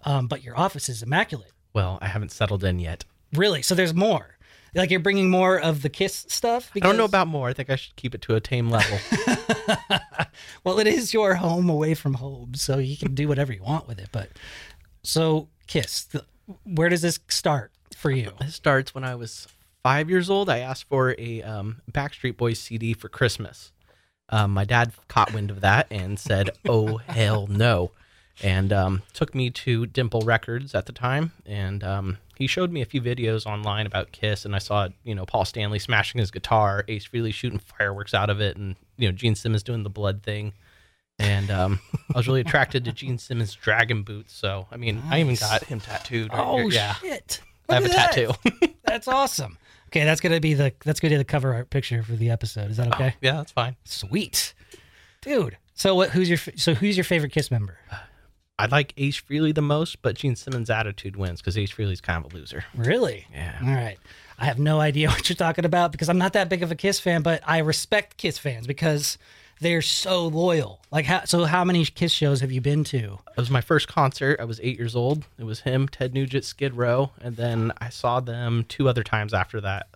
um, 0.04 0.28
but 0.28 0.44
your 0.44 0.56
office 0.58 0.88
is 0.88 1.02
immaculate, 1.02 1.50
Well, 1.72 1.98
I 2.00 2.06
haven't 2.06 2.30
settled 2.30 2.62
in 2.62 2.78
yet. 2.78 3.04
really. 3.32 3.62
So 3.62 3.74
there's 3.74 3.94
more. 3.94 4.36
Like 4.74 4.90
you're 4.90 5.00
bringing 5.00 5.28
more 5.28 5.60
of 5.60 5.82
the 5.82 5.90
kiss 5.90 6.24
stuff. 6.28 6.70
I 6.74 6.80
don't 6.80 6.96
know 6.96 7.04
about 7.04 7.28
more. 7.28 7.48
I 7.48 7.52
think 7.52 7.68
I 7.68 7.76
should 7.76 7.94
keep 7.96 8.14
it 8.14 8.22
to 8.22 8.34
a 8.34 8.40
tame 8.40 8.70
level. 8.70 8.98
well, 10.64 10.78
it 10.78 10.86
is 10.86 11.12
your 11.12 11.34
home 11.34 11.68
away 11.68 11.94
from 11.94 12.14
home, 12.14 12.54
so 12.54 12.78
you 12.78 12.96
can 12.96 13.14
do 13.14 13.28
whatever 13.28 13.52
you 13.52 13.62
want 13.62 13.86
with 13.86 13.98
it. 13.98 14.08
But 14.12 14.30
so, 15.02 15.48
Kiss, 15.66 16.06
th- 16.06 16.24
where 16.64 16.88
does 16.88 17.02
this 17.02 17.20
start 17.28 17.70
for 17.96 18.10
you? 18.10 18.32
It 18.40 18.52
starts 18.52 18.94
when 18.94 19.04
I 19.04 19.14
was 19.14 19.46
five 19.82 20.08
years 20.08 20.30
old. 20.30 20.48
I 20.48 20.58
asked 20.58 20.88
for 20.88 21.14
a 21.18 21.42
um, 21.42 21.82
Backstreet 21.90 22.38
Boys 22.38 22.58
CD 22.58 22.94
for 22.94 23.08
Christmas. 23.08 23.72
Um, 24.30 24.52
my 24.52 24.64
dad 24.64 24.92
caught 25.08 25.34
wind 25.34 25.50
of 25.50 25.60
that 25.60 25.86
and 25.90 26.18
said, 26.18 26.50
"Oh 26.66 26.96
hell 26.96 27.46
no!" 27.46 27.90
And 28.42 28.72
um, 28.72 29.02
took 29.12 29.34
me 29.34 29.50
to 29.50 29.86
Dimple 29.86 30.22
Records 30.22 30.74
at 30.74 30.86
the 30.86 30.92
time, 30.92 31.32
and 31.44 31.82
um, 31.84 32.18
he 32.36 32.46
showed 32.46 32.70
me 32.72 32.80
a 32.80 32.84
few 32.86 33.02
videos 33.02 33.44
online 33.46 33.86
about 33.86 34.12
Kiss, 34.12 34.44
and 34.44 34.54
I 34.54 34.58
saw 34.58 34.88
you 35.04 35.14
know 35.14 35.26
Paul 35.26 35.44
Stanley 35.44 35.78
smashing 35.78 36.18
his 36.18 36.30
guitar, 36.30 36.84
Ace 36.88 37.06
Frehley 37.06 37.32
shooting 37.34 37.58
fireworks 37.58 38.14
out 38.14 38.30
of 38.30 38.40
it, 38.40 38.56
and 38.56 38.76
you 38.96 39.08
know 39.08 39.12
Gene 39.12 39.34
Simmons 39.34 39.62
doing 39.62 39.82
the 39.82 39.90
blood 39.90 40.22
thing. 40.22 40.52
And 41.18 41.50
um, 41.50 41.78
I 42.14 42.18
was 42.18 42.26
really 42.26 42.40
attracted 42.40 42.84
to 42.86 42.92
Gene 42.92 43.18
Simmons' 43.18 43.54
dragon 43.54 44.02
boots. 44.02 44.32
So 44.34 44.66
I 44.72 44.76
mean, 44.76 45.02
I 45.10 45.20
even 45.20 45.34
got 45.36 45.62
him 45.64 45.78
tattooed. 45.78 46.32
right 46.32 46.40
Oh 46.40 46.56
here. 46.58 46.68
yeah, 46.70 46.94
shit! 46.94 47.40
I 47.68 47.74
have 47.74 47.84
a 47.84 47.88
that. 47.88 48.12
tattoo. 48.12 48.32
That's 48.84 49.06
awesome. 49.08 49.58
Okay, 49.88 50.04
that's 50.04 50.22
gonna 50.22 50.40
be 50.40 50.54
the 50.54 50.72
that's 50.84 51.00
gonna 51.00 51.12
be 51.12 51.18
the 51.18 51.24
cover 51.24 51.52
art 51.52 51.68
picture 51.68 52.02
for 52.02 52.12
the 52.12 52.30
episode. 52.30 52.70
Is 52.70 52.78
that 52.78 52.92
okay? 52.94 53.14
yeah, 53.20 53.32
that's 53.36 53.52
fine. 53.52 53.76
Sweet, 53.84 54.54
dude. 55.20 55.58
So 55.74 55.94
what? 55.94 56.10
Who's 56.10 56.30
your 56.30 56.38
so 56.56 56.72
who's 56.72 56.96
your 56.96 57.04
favorite 57.04 57.30
Kiss 57.30 57.50
member? 57.50 57.76
I 58.58 58.66
like 58.66 58.92
Ace 58.96 59.20
Frehley 59.20 59.54
the 59.54 59.62
most, 59.62 60.02
but 60.02 60.14
Gene 60.14 60.36
Simmons' 60.36 60.70
attitude 60.70 61.16
wins 61.16 61.40
because 61.40 61.56
Ace 61.58 61.72
Frehley's 61.72 62.00
kind 62.00 62.24
of 62.24 62.32
a 62.32 62.36
loser. 62.36 62.64
Really? 62.74 63.26
Yeah. 63.32 63.58
All 63.62 63.74
right. 63.74 63.98
I 64.38 64.44
have 64.44 64.58
no 64.58 64.80
idea 64.80 65.08
what 65.10 65.28
you're 65.28 65.36
talking 65.36 65.64
about 65.64 65.92
because 65.92 66.08
I'm 66.08 66.18
not 66.18 66.34
that 66.34 66.48
big 66.48 66.62
of 66.62 66.70
a 66.70 66.74
Kiss 66.74 67.00
fan, 67.00 67.22
but 67.22 67.42
I 67.46 67.58
respect 67.58 68.16
Kiss 68.16 68.38
fans 68.38 68.66
because 68.66 69.18
they're 69.60 69.82
so 69.82 70.26
loyal. 70.26 70.80
Like, 70.90 71.06
how, 71.06 71.24
so 71.24 71.44
how 71.44 71.64
many 71.64 71.84
Kiss 71.84 72.12
shows 72.12 72.40
have 72.40 72.52
you 72.52 72.60
been 72.60 72.84
to? 72.84 73.18
It 73.30 73.36
was 73.36 73.50
my 73.50 73.60
first 73.60 73.88
concert. 73.88 74.40
I 74.40 74.44
was 74.44 74.60
eight 74.62 74.78
years 74.78 74.94
old. 74.94 75.24
It 75.38 75.44
was 75.44 75.60
him, 75.60 75.88
Ted 75.88 76.12
Nugent, 76.14 76.44
Skid 76.44 76.74
Row, 76.74 77.10
and 77.20 77.36
then 77.36 77.72
I 77.78 77.88
saw 77.88 78.20
them 78.20 78.64
two 78.68 78.88
other 78.88 79.02
times 79.02 79.32
after 79.32 79.60
that. 79.60 79.86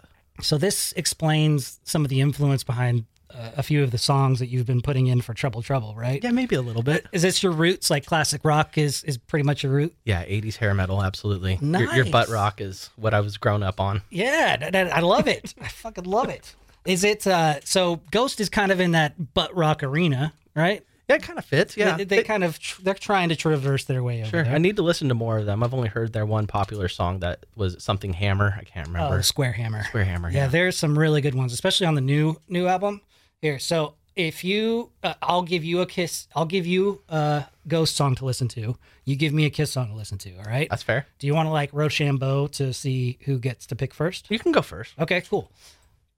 So 0.40 0.58
this 0.58 0.92
explains 0.92 1.80
some 1.84 2.04
of 2.04 2.08
the 2.08 2.20
influence 2.20 2.62
behind 2.62 3.04
uh, 3.34 3.50
a 3.56 3.62
few 3.62 3.82
of 3.82 3.90
the 3.90 3.98
songs 3.98 4.38
that 4.38 4.46
you've 4.48 4.66
been 4.66 4.80
putting 4.82 5.06
in 5.08 5.20
for 5.20 5.34
Trouble 5.34 5.62
Trouble, 5.62 5.94
right? 5.96 6.22
Yeah, 6.22 6.30
maybe 6.30 6.54
a 6.56 6.62
little 6.62 6.82
bit. 6.82 7.06
Is 7.12 7.22
this 7.22 7.42
your 7.42 7.52
roots? 7.52 7.90
Like 7.90 8.06
classic 8.06 8.44
rock 8.44 8.78
is 8.78 9.02
is 9.04 9.18
pretty 9.18 9.42
much 9.44 9.62
your 9.62 9.72
root? 9.72 9.94
Yeah, 10.04 10.24
80s 10.24 10.56
hair 10.56 10.74
metal, 10.74 11.02
absolutely. 11.02 11.58
Your, 11.60 11.92
your 11.94 12.04
butt 12.06 12.28
rock 12.28 12.60
is 12.60 12.90
what 12.96 13.14
I 13.14 13.20
was 13.20 13.36
grown 13.36 13.62
up 13.62 13.80
on. 13.80 14.02
Yeah, 14.10 14.56
that- 14.56 14.72
that- 14.72 14.94
I 14.96 15.00
love 15.00 15.26
it. 15.28 15.54
I 15.60 15.68
fucking 15.68 16.04
love 16.04 16.28
it. 16.28 16.54
Is 16.84 17.02
it 17.04 17.26
uh 17.26 17.60
so 17.64 18.00
Ghost 18.12 18.40
is 18.40 18.48
kind 18.48 18.70
of 18.70 18.78
in 18.80 18.92
that 18.92 19.34
butt 19.34 19.54
rock 19.56 19.82
arena, 19.82 20.32
right? 20.54 20.82
Yeah, 21.08 21.16
it 21.16 21.22
kind 21.22 21.38
of 21.38 21.44
fits. 21.44 21.76
Yeah. 21.76 21.96
They, 21.96 22.02
they 22.04 22.18
It- 22.18 22.24
kind 22.26 22.42
of 22.42 22.58
tr- 22.58 22.82
they're 22.82 22.94
trying 22.94 23.28
to 23.28 23.36
traverse 23.36 23.84
their 23.84 24.02
way 24.02 24.22
over 24.22 24.30
sure. 24.30 24.42
there. 24.44 24.52
I 24.54 24.58
need 24.58 24.74
to 24.76 24.82
listen 24.82 25.08
to 25.08 25.14
more 25.14 25.38
of 25.38 25.46
them. 25.46 25.62
I've 25.62 25.72
only 25.74 25.88
heard 25.88 26.12
their 26.12 26.26
one 26.26 26.46
popular 26.48 26.88
song 26.88 27.20
that 27.20 27.46
was 27.54 27.76
something 27.82 28.12
Hammer. 28.12 28.56
I 28.58 28.64
can't 28.64 28.88
Oh, 28.88 28.92
remember. 28.92 29.22
Square 29.22 29.52
Hammer. 29.52 29.84
Square 29.84 30.04
Hammer. 30.04 30.30
Yeah, 30.30 30.48
there's 30.48 30.76
some 30.76 30.98
really 30.98 31.20
good 31.20 31.34
ones, 31.36 31.52
especially 31.52 31.86
on 31.86 31.94
the 31.94 32.00
new 32.00 32.40
new 32.48 32.66
album. 32.66 33.02
Here, 33.46 33.60
so 33.60 33.94
if 34.16 34.42
you, 34.42 34.90
uh, 35.04 35.14
I'll 35.22 35.44
give 35.44 35.62
you 35.62 35.80
a 35.80 35.86
kiss. 35.86 36.26
I'll 36.34 36.46
give 36.46 36.66
you 36.66 37.02
a 37.08 37.44
Ghost 37.68 37.94
song 37.94 38.16
to 38.16 38.24
listen 38.24 38.48
to. 38.48 38.76
You 39.04 39.14
give 39.14 39.32
me 39.32 39.44
a 39.44 39.50
Kiss 39.50 39.70
song 39.70 39.86
to 39.86 39.94
listen 39.94 40.18
to. 40.18 40.36
All 40.38 40.42
right. 40.46 40.68
That's 40.68 40.82
fair. 40.82 41.06
Do 41.20 41.28
you 41.28 41.34
want 41.36 41.46
to 41.46 41.52
like 41.52 41.70
Rochambeau 41.72 42.48
to 42.48 42.72
see 42.72 43.18
who 43.20 43.38
gets 43.38 43.64
to 43.66 43.76
pick 43.76 43.94
first? 43.94 44.28
You 44.32 44.40
can 44.40 44.50
go 44.50 44.62
first. 44.62 44.94
Okay, 44.98 45.20
cool. 45.20 45.52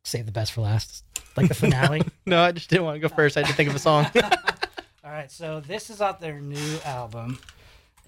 Save 0.04 0.24
the 0.24 0.32
best 0.32 0.52
for 0.52 0.62
last, 0.62 1.04
like 1.36 1.48
the 1.48 1.54
finale. 1.54 2.00
No, 2.24 2.40
I 2.40 2.52
just 2.52 2.70
didn't 2.70 2.86
want 2.86 2.94
to 2.96 3.06
go 3.06 3.14
first. 3.14 3.36
I 3.36 3.40
had 3.40 3.48
to 3.48 3.52
think 3.54 3.68
of 3.68 3.76
a 3.76 3.78
song. 3.78 4.06
All 5.04 5.10
right, 5.10 5.30
so 5.30 5.60
this 5.60 5.90
is 5.90 6.00
off 6.00 6.18
their 6.18 6.40
new 6.40 6.78
album. 6.86 7.40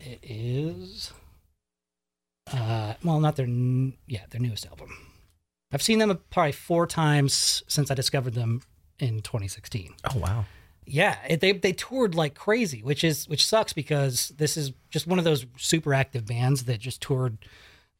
It 0.00 0.20
is, 0.22 1.12
uh, 2.50 2.94
well, 3.04 3.20
not 3.20 3.36
their, 3.36 3.44
n- 3.44 3.98
yeah, 4.06 4.22
their 4.30 4.40
newest 4.40 4.64
album. 4.64 4.88
I've 5.72 5.82
seen 5.82 5.98
them 5.98 6.18
probably 6.30 6.52
four 6.52 6.86
times 6.86 7.62
since 7.68 7.90
I 7.90 7.94
discovered 7.94 8.32
them 8.32 8.62
in 9.00 9.20
2016. 9.20 9.94
oh, 10.14 10.18
wow. 10.18 10.44
Yeah, 10.86 11.16
it, 11.28 11.40
they 11.40 11.52
they 11.52 11.72
toured 11.72 12.14
like 12.16 12.34
crazy, 12.34 12.82
which 12.82 13.04
is 13.04 13.28
which 13.28 13.46
sucks 13.46 13.72
because 13.72 14.32
this 14.36 14.56
is 14.56 14.72
just 14.90 15.06
one 15.06 15.20
of 15.20 15.24
those 15.24 15.46
super 15.56 15.94
active 15.94 16.26
bands 16.26 16.64
that 16.64 16.80
just 16.80 17.00
toured 17.00 17.38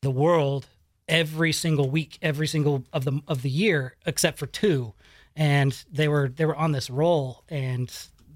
the 0.03 0.11
world 0.11 0.67
every 1.09 1.53
single 1.53 1.89
week, 1.89 2.19
every 2.21 2.49
single 2.49 2.85
of 2.93 3.05
the 3.05 3.21
of 3.29 3.43
the 3.43 3.51
year 3.51 3.95
except 4.07 4.39
for 4.39 4.47
two, 4.47 4.95
and 5.37 5.85
they 5.93 6.09
were 6.09 6.29
they 6.29 6.45
were 6.45 6.57
on 6.57 6.73
this 6.73 6.91
roll, 6.91 7.45
and 7.49 7.93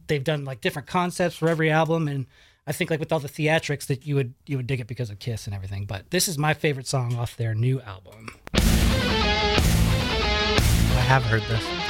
they've 0.07 0.23
done 0.23 0.45
like 0.45 0.61
different 0.61 0.87
concepts 0.87 1.37
for 1.37 1.49
every 1.49 1.71
album, 1.71 2.07
and 2.07 2.27
I 2.67 2.73
think 2.73 2.91
like 2.91 3.01
with 3.01 3.13
all 3.13 3.21
the 3.21 3.29
theatrics 3.29 3.87
that 3.87 4.07
you 4.07 4.15
would 4.15 4.35
you 4.47 4.57
would 4.57 4.67
dig 4.67 4.81
it 4.81 4.87
because 4.87 5.11
of 5.11 5.19
Kiss 5.19 5.47
and 5.47 5.55
everything. 5.55 5.85
But 5.85 6.11
this 6.11 6.29
is 6.29 6.39
my 6.39 6.55
favorite 6.55 6.87
song 6.87 7.17
off 7.17 7.37
their 7.37 7.55
new 7.55 7.81
album. 7.81 8.29
I 10.95 11.07
have 11.07 11.25
heard 11.25 11.43
this. 11.43 11.84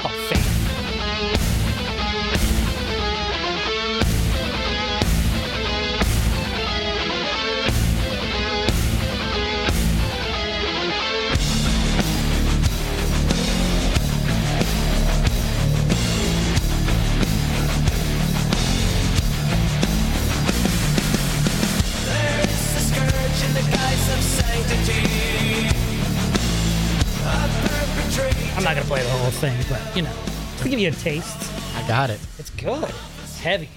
Give 30.75 30.81
you 30.81 30.88
a 30.88 30.93
taste, 30.93 31.52
I 31.76 31.87
got 31.87 32.11
it. 32.11 32.19
it's 32.37 32.50
good. 32.50 32.93
It's 33.23 33.38
heavy. 33.38 33.69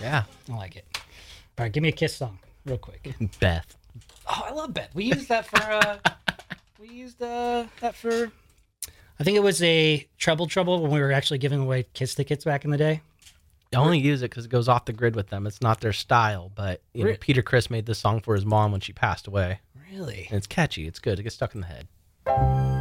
Yeah. 0.00 0.24
I 0.50 0.56
like 0.56 0.74
it. 0.74 0.84
All 0.96 1.02
right, 1.64 1.70
give 1.70 1.80
me 1.80 1.90
a 1.90 1.92
kiss 1.92 2.16
song, 2.16 2.40
real 2.66 2.76
quick. 2.76 3.14
Beth. 3.40 3.76
Oh, 4.28 4.46
I 4.48 4.50
love 4.52 4.74
Beth. 4.74 4.90
We 4.92 5.04
used 5.04 5.28
that 5.28 5.46
for. 5.46 5.62
uh 5.62 5.98
We 6.80 6.88
used 6.88 7.22
uh 7.22 7.66
that 7.80 7.94
for. 7.94 8.32
I 9.20 9.22
think 9.22 9.36
it 9.36 9.44
was 9.44 9.62
a 9.62 10.04
Trouble 10.18 10.48
Trouble 10.48 10.82
when 10.82 10.90
we 10.90 10.98
were 10.98 11.12
actually 11.12 11.38
giving 11.38 11.60
away 11.60 11.86
kiss 11.94 12.16
tickets 12.16 12.44
back 12.44 12.64
in 12.64 12.72
the 12.72 12.78
day. 12.78 13.00
I 13.72 13.76
only 13.76 14.00
use 14.00 14.22
it 14.22 14.30
because 14.30 14.46
it 14.46 14.50
goes 14.50 14.66
off 14.66 14.86
the 14.86 14.92
grid 14.92 15.14
with 15.14 15.28
them. 15.28 15.46
It's 15.46 15.62
not 15.62 15.80
their 15.80 15.92
style, 15.92 16.50
but 16.56 16.82
you 16.94 17.04
know, 17.04 17.10
Re- 17.10 17.16
Peter 17.16 17.42
Criss 17.42 17.70
made 17.70 17.86
this 17.86 18.00
song 18.00 18.18
for 18.22 18.34
his 18.34 18.44
mom 18.44 18.72
when 18.72 18.80
she 18.80 18.92
passed 18.92 19.28
away, 19.28 19.60
Really? 19.92 20.26
and 20.30 20.36
it's 20.36 20.48
catchy. 20.48 20.88
It's 20.88 20.98
good. 20.98 21.20
It 21.20 21.22
gets 21.22 21.36
stuck 21.36 21.54
in 21.54 21.60
the 21.60 21.68
head. 21.68 22.79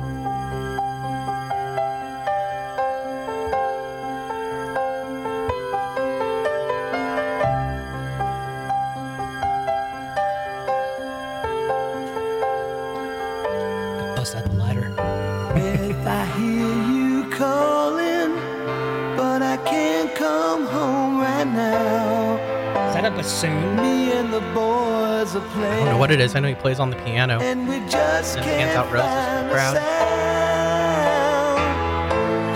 Bassoon? 23.19 23.75
Me 23.75 24.13
and 24.13 24.31
the 24.31 24.39
boys 24.55 25.35
are 25.35 25.41
I 25.45 25.75
don't 25.75 25.85
know 25.87 25.97
what 25.97 26.09
it 26.09 26.21
is. 26.21 26.35
I 26.35 26.39
know 26.39 26.47
he 26.47 26.55
plays 26.55 26.79
on 26.79 26.89
the 26.89 26.95
piano. 27.03 27.37
And 27.41 27.67
we 27.67 27.79
just 27.89 28.37
And 28.37 28.45
can't 28.45 28.61
hands 28.61 28.77
out 28.77 28.89
roses 28.93 29.09
to 29.09 29.43
the 29.43 29.49
crowd. 29.53 29.75
sound. 29.75 29.89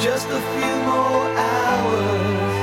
Just 0.02 0.28
a 0.30 0.40
few 0.56 0.76
more 0.92 1.26
hours, 1.52 2.54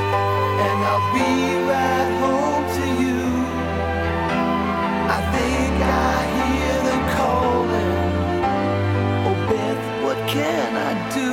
and 0.67 0.79
I'll 0.91 1.09
be 1.13 1.31
right 1.73 2.11
home 2.25 2.65
to 2.79 2.87
you. 3.03 3.21
I 5.17 5.19
think 5.37 5.75
I 5.83 6.15
hear 6.39 6.77
them 6.89 7.03
calling. 7.19 7.99
Oh, 9.29 9.37
Beth, 9.51 9.85
what 10.05 10.19
can 10.27 10.71
I 10.89 10.93
do? 11.19 11.31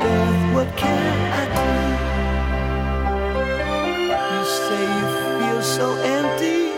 Beth, 0.00 0.42
what 0.56 0.68
can 0.76 1.09
so 5.80 5.94
empty 6.02 6.68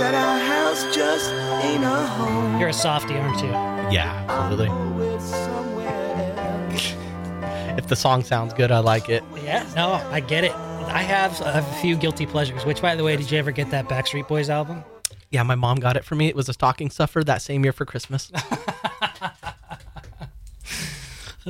that 0.00 0.12
our 0.12 0.40
house 0.40 0.82
just 0.92 1.30
ain't 1.62 1.84
a 1.84 1.88
home. 1.88 2.58
You're 2.58 2.70
a 2.70 2.72
softie, 2.72 3.14
aren't 3.14 3.40
you? 3.40 3.50
Yeah, 3.94 4.26
absolutely. 4.28 4.66
if 7.78 7.86
the 7.86 7.94
song 7.94 8.24
sounds 8.24 8.54
good, 8.54 8.72
I 8.72 8.80
like 8.80 9.08
it. 9.08 9.22
Yeah, 9.44 9.64
no, 9.76 9.92
I 10.10 10.18
get 10.18 10.42
it. 10.42 10.50
I 10.50 11.02
have 11.02 11.40
a 11.42 11.62
few 11.80 11.94
guilty 11.94 12.26
pleasures. 12.26 12.64
Which, 12.64 12.82
by 12.82 12.96
the 12.96 13.04
way, 13.04 13.16
did 13.16 13.30
you 13.30 13.38
ever 13.38 13.52
get 13.52 13.70
that 13.70 13.88
Backstreet 13.88 14.26
Boys 14.26 14.50
album? 14.50 14.82
Yeah, 15.30 15.44
my 15.44 15.54
mom 15.54 15.78
got 15.78 15.96
it 15.96 16.04
for 16.04 16.16
me. 16.16 16.26
It 16.26 16.34
was 16.34 16.48
a 16.48 16.52
stocking 16.52 16.90
stuffer 16.90 17.22
that 17.22 17.40
same 17.40 17.62
year 17.62 17.72
for 17.72 17.84
Christmas. 17.84 18.32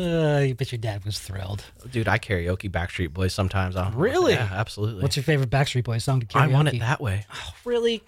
Uh, 0.01 0.39
I 0.39 0.53
bet 0.55 0.73
your 0.73 0.79
dad 0.79 1.05
was 1.05 1.19
thrilled. 1.19 1.63
Dude, 1.91 2.09
I 2.09 2.19
karaoke 2.19 2.71
Backstreet 2.71 3.13
Boys 3.13 3.35
sometimes. 3.35 3.77
I 3.77 3.85
don't. 3.85 3.95
Really? 3.97 4.33
Yeah, 4.33 4.49
absolutely. 4.53 5.03
What's 5.03 5.17
your 5.17 5.25
favorite 5.25 5.51
Backstreet 5.51 5.85
Boys 5.85 6.05
song 6.05 6.21
to 6.21 6.27
karaoke? 6.27 6.41
I 6.43 6.47
want 6.47 6.69
it 6.69 6.79
that 6.81 7.01
way. 7.01 7.27
Oh, 7.35 7.53
Really? 7.65 8.03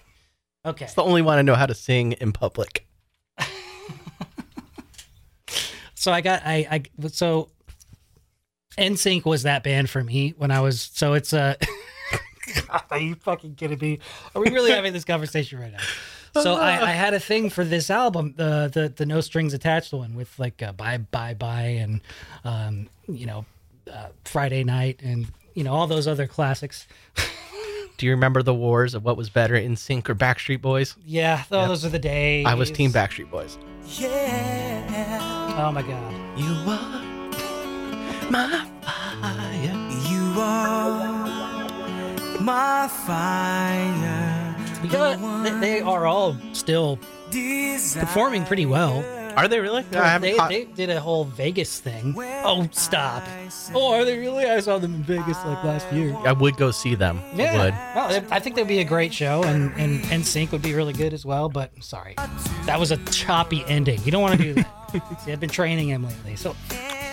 Okay. 0.65 0.85
It's 0.85 0.93
the 0.93 1.03
only 1.03 1.21
one 1.21 1.37
I 1.37 1.41
know 1.41 1.55
how 1.55 1.65
to 1.65 1.75
sing 1.75 2.13
in 2.13 2.31
public. 2.31 2.87
So 5.95 6.11
I 6.11 6.19
got 6.19 6.41
I 6.45 6.67
I 6.69 7.07
so 7.07 7.49
NSYNC 8.77 9.23
was 9.23 9.43
that 9.43 9.63
band 9.63 9.89
for 9.89 10.03
me 10.03 10.33
when 10.37 10.51
I 10.51 10.59
was 10.59 10.81
so 10.93 11.13
it's 11.13 11.31
uh 11.31 11.55
Are 12.91 12.97
you 12.99 13.15
fucking 13.15 13.55
kidding 13.55 13.79
me? 13.79 13.99
Are 14.35 14.41
we 14.41 14.49
really 14.49 14.71
having 14.71 14.91
this 14.91 15.05
conversation 15.05 15.59
right 15.59 15.71
now? 15.71 15.77
So 16.41 16.55
I, 16.55 16.81
I 16.89 16.91
had 16.91 17.13
a 17.13 17.19
thing 17.19 17.49
for 17.51 17.63
this 17.63 17.89
album, 17.89 18.33
the 18.37 18.69
the 18.73 18.89
the 18.89 19.05
no 19.05 19.21
strings 19.21 19.53
attached 19.53 19.93
one 19.93 20.15
with 20.15 20.37
like 20.39 20.61
uh, 20.63 20.71
bye 20.71 20.97
bye 20.97 21.33
bye 21.35 21.77
and 21.83 22.01
um 22.43 22.89
you 23.07 23.25
know 23.27 23.45
uh, 23.91 24.07
Friday 24.25 24.63
night 24.63 24.99
and 25.03 25.27
you 25.53 25.63
know 25.63 25.73
all 25.73 25.85
those 25.87 26.07
other 26.07 26.25
classics. 26.27 26.87
Do 27.97 28.07
you 28.07 28.11
remember 28.13 28.41
the 28.41 28.55
wars 28.55 28.95
of 28.95 29.05
what 29.05 29.15
was 29.15 29.29
better, 29.29 29.53
NSYNC 29.53 30.09
or 30.09 30.15
Backstreet 30.15 30.61
Boys? 30.61 30.95
Yeah, 31.05 31.37
th- 31.37 31.67
those 31.67 31.85
are 31.85 31.89
the 31.89 31.99
days. 31.99 32.47
I 32.47 32.55
was 32.55 32.71
Team 32.71 32.91
Backstreet 32.91 33.29
Boys. 33.29 33.57
Yeah, 33.85 35.59
Oh 35.59 35.71
my 35.71 35.83
god. 35.83 36.13
You 36.39 36.53
are 36.71 37.01
my 38.31 38.65
fire. 38.81 39.75
you 40.09 40.41
are 40.41 42.39
my 42.41 42.87
fire. 43.05 44.22
You 44.83 44.89
know 44.89 45.17
what? 45.17 45.43
They, 45.43 45.59
they 45.59 45.81
are 45.81 46.05
all 46.05 46.35
still 46.53 46.99
performing 47.31 48.45
pretty 48.45 48.65
well. 48.65 49.03
Are 49.35 49.47
they 49.47 49.59
really? 49.59 49.83
I 49.93 50.09
haven't 50.09 50.29
they, 50.29 50.35
caught- 50.37 50.49
they 50.49 50.65
did 50.65 50.91
a 50.91 50.99
whole 50.99 51.23
Vegas 51.25 51.79
thing. 51.79 52.13
Oh, 52.17 52.67
stop. 52.71 53.23
Oh, 53.73 53.93
are 53.93 54.05
they 54.05 54.19
really? 54.19 54.45
I 54.45 54.59
saw 54.59 54.77
them 54.77 54.93
in 54.93 55.03
Vegas 55.03 55.37
like 55.43 55.63
last 55.63 55.91
year. 55.91 56.15
I 56.23 56.33
would 56.33 56.55
go 56.57 56.69
see 56.69 56.93
them. 56.93 57.17
I 57.17 57.31
would. 57.31 57.39
Yeah. 57.39 57.95
Well, 57.95 58.25
I 58.29 58.39
think 58.39 58.55
they'd 58.55 58.67
be 58.67 58.79
a 58.79 58.83
great 58.83 59.11
show, 59.11 59.41
and, 59.43 59.71
and, 59.75 60.01
NSYNC 60.03 60.51
would 60.51 60.61
be 60.61 60.75
really 60.75 60.93
good 60.93 61.13
as 61.13 61.25
well, 61.25 61.49
but 61.49 61.71
sorry. 61.83 62.13
That 62.65 62.79
was 62.79 62.91
a 62.91 62.97
choppy 63.05 63.63
ending. 63.67 63.99
You 64.03 64.11
don't 64.11 64.21
want 64.21 64.39
to 64.39 64.43
do 64.43 64.53
that. 64.53 65.19
See, 65.25 65.31
I've 65.31 65.39
been 65.39 65.49
training 65.49 65.87
him 65.89 66.05
lately. 66.05 66.35
So, 66.35 66.55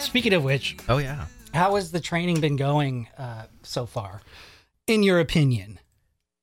speaking 0.00 0.34
of 0.34 0.44
which, 0.44 0.76
Oh 0.90 0.98
yeah. 0.98 1.24
how 1.54 1.76
has 1.76 1.90
the 1.90 2.00
training 2.00 2.40
been 2.40 2.56
going 2.56 3.08
uh, 3.16 3.44
so 3.62 3.86
far, 3.86 4.20
in 4.86 5.02
your 5.02 5.20
opinion? 5.20 5.78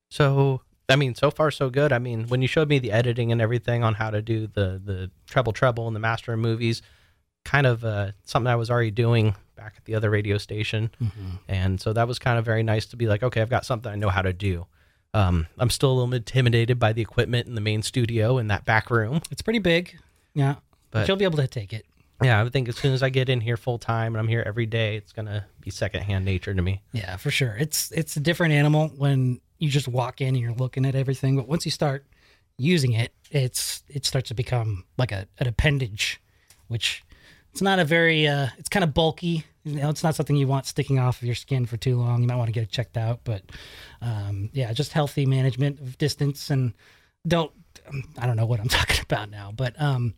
So 0.10 0.62
I 0.90 0.96
mean, 0.96 1.16
so 1.16 1.32
far 1.32 1.52
so 1.52 1.70
good. 1.70 1.92
I 1.92 2.00
mean, 2.00 2.28
when 2.28 2.42
you 2.42 2.48
showed 2.48 2.70
me 2.70 2.80
the 2.80 2.92
editing 2.92 3.32
and 3.32 3.42
everything 3.42 3.84
on 3.84 3.96
how 3.96 4.10
to 4.10 4.22
do 4.22 4.48
the 4.48 4.82
the 4.84 5.12
treble 5.28 5.54
treble 5.54 5.88
and 5.88 5.96
the 5.96 6.00
master 6.00 6.34
of 6.34 6.40
movies, 6.40 6.82
kind 7.44 7.68
of 7.68 7.84
uh, 7.84 8.12
something 8.24 8.48
I 8.50 8.56
was 8.56 8.70
already 8.72 8.92
doing 8.92 9.36
back 9.56 9.74
at 9.78 9.86
the 9.86 9.96
other 9.96 10.10
radio 10.10 10.38
station, 10.38 10.92
and 11.48 11.82
so 11.82 11.92
that 11.94 12.08
was 12.08 12.20
kind 12.20 12.40
of 12.40 12.46
very 12.46 12.64
nice 12.64 12.86
to 12.88 12.96
be 12.96 13.08
like, 13.08 13.24
okay, 13.24 13.42
I've 13.42 13.50
got 13.50 13.66
something 13.66 13.92
I 13.92 13.96
know 13.96 14.10
how 14.10 14.22
to 14.22 14.32
do. 14.34 14.66
Um, 15.14 15.48
I'm 15.58 15.70
still 15.70 15.92
a 15.92 15.96
little 15.96 16.14
intimidated 16.14 16.78
by 16.80 16.94
the 16.94 17.02
equipment 17.02 17.48
in 17.48 17.56
the 17.56 17.62
main 17.62 17.82
studio 17.82 18.38
in 18.38 18.48
that 18.48 18.66
back 18.66 18.92
room. 18.92 19.22
It's 19.32 19.42
pretty 19.42 19.60
big. 19.60 19.98
Yeah. 20.36 20.56
But, 20.92 21.00
But- 21.02 21.08
you'll 21.08 21.18
be 21.18 21.24
able 21.26 21.38
to 21.38 21.48
take 21.48 21.74
it. 21.74 21.86
Yeah, 22.22 22.44
I 22.44 22.50
think 22.50 22.68
as 22.68 22.76
soon 22.76 22.94
as 22.94 23.04
I 23.04 23.10
get 23.10 23.30
in 23.30 23.42
here 23.42 23.58
full 23.58 23.78
time 23.78 24.16
and 24.16 24.20
I'm 24.20 24.28
here 24.28 24.42
every 24.46 24.66
day, 24.66 24.96
it's 24.96 25.12
gonna 25.14 25.46
be 25.62 25.70
secondhand 25.70 26.26
nature 26.26 26.54
to 26.54 26.62
me. 26.62 26.82
Yeah, 26.92 27.16
for 27.18 27.30
sure. 27.30 27.56
It's 27.60 27.92
it's 27.92 28.18
a 28.18 28.20
different 28.20 28.54
animal 28.56 28.88
when 28.98 29.40
you 29.60 29.70
just 29.70 29.88
walk 29.88 30.22
in 30.22 30.30
and 30.30 30.40
you're 30.40 30.54
looking 30.54 30.86
at 30.86 30.96
everything, 30.96 31.36
but 31.36 31.48
once 31.48 31.66
you 31.66 31.72
start 31.72 32.06
using 32.58 32.94
it, 32.94 33.14
it's 33.32 33.84
it 33.88 34.06
starts 34.06 34.30
to 34.30 34.34
become 34.34 34.84
like 34.98 35.12
a 35.12 35.28
an 35.40 35.48
appendage, 35.48 36.22
which 36.68 37.04
it's 37.52 37.62
not 37.62 37.80
a 37.80 37.86
very 37.86 38.28
uh 38.28 38.48
it's 38.58 38.70
kind 38.70 38.84
of 38.84 38.94
bulky. 38.94 39.44
You 39.64 39.76
know, 39.76 39.90
it's 39.90 40.04
not 40.04 40.16
something 40.16 40.36
you 40.36 40.48
want 40.48 40.66
sticking 40.66 41.00
off 41.00 41.22
of 41.22 41.24
your 41.24 41.36
skin 41.36 41.66
for 41.66 41.78
too 41.78 41.98
long. 41.98 42.22
You 42.22 42.28
might 42.28 42.36
want 42.36 42.48
to 42.48 42.54
get 42.54 42.64
it 42.64 42.70
checked 42.70 42.98
out, 42.98 43.22
but 43.24 43.44
um 44.02 44.50
yeah, 44.54 44.72
just 44.74 44.94
healthy 44.94 45.26
management 45.26 45.80
of 45.80 45.98
distance 45.98 46.50
and 46.50 46.74
don't 47.28 47.52
I 48.18 48.26
don't 48.26 48.38
know 48.38 48.46
what 48.46 48.60
I'm 48.60 48.68
talking 48.70 49.02
about 49.02 49.30
now, 49.30 49.52
but 49.56 49.80
um 49.82 50.14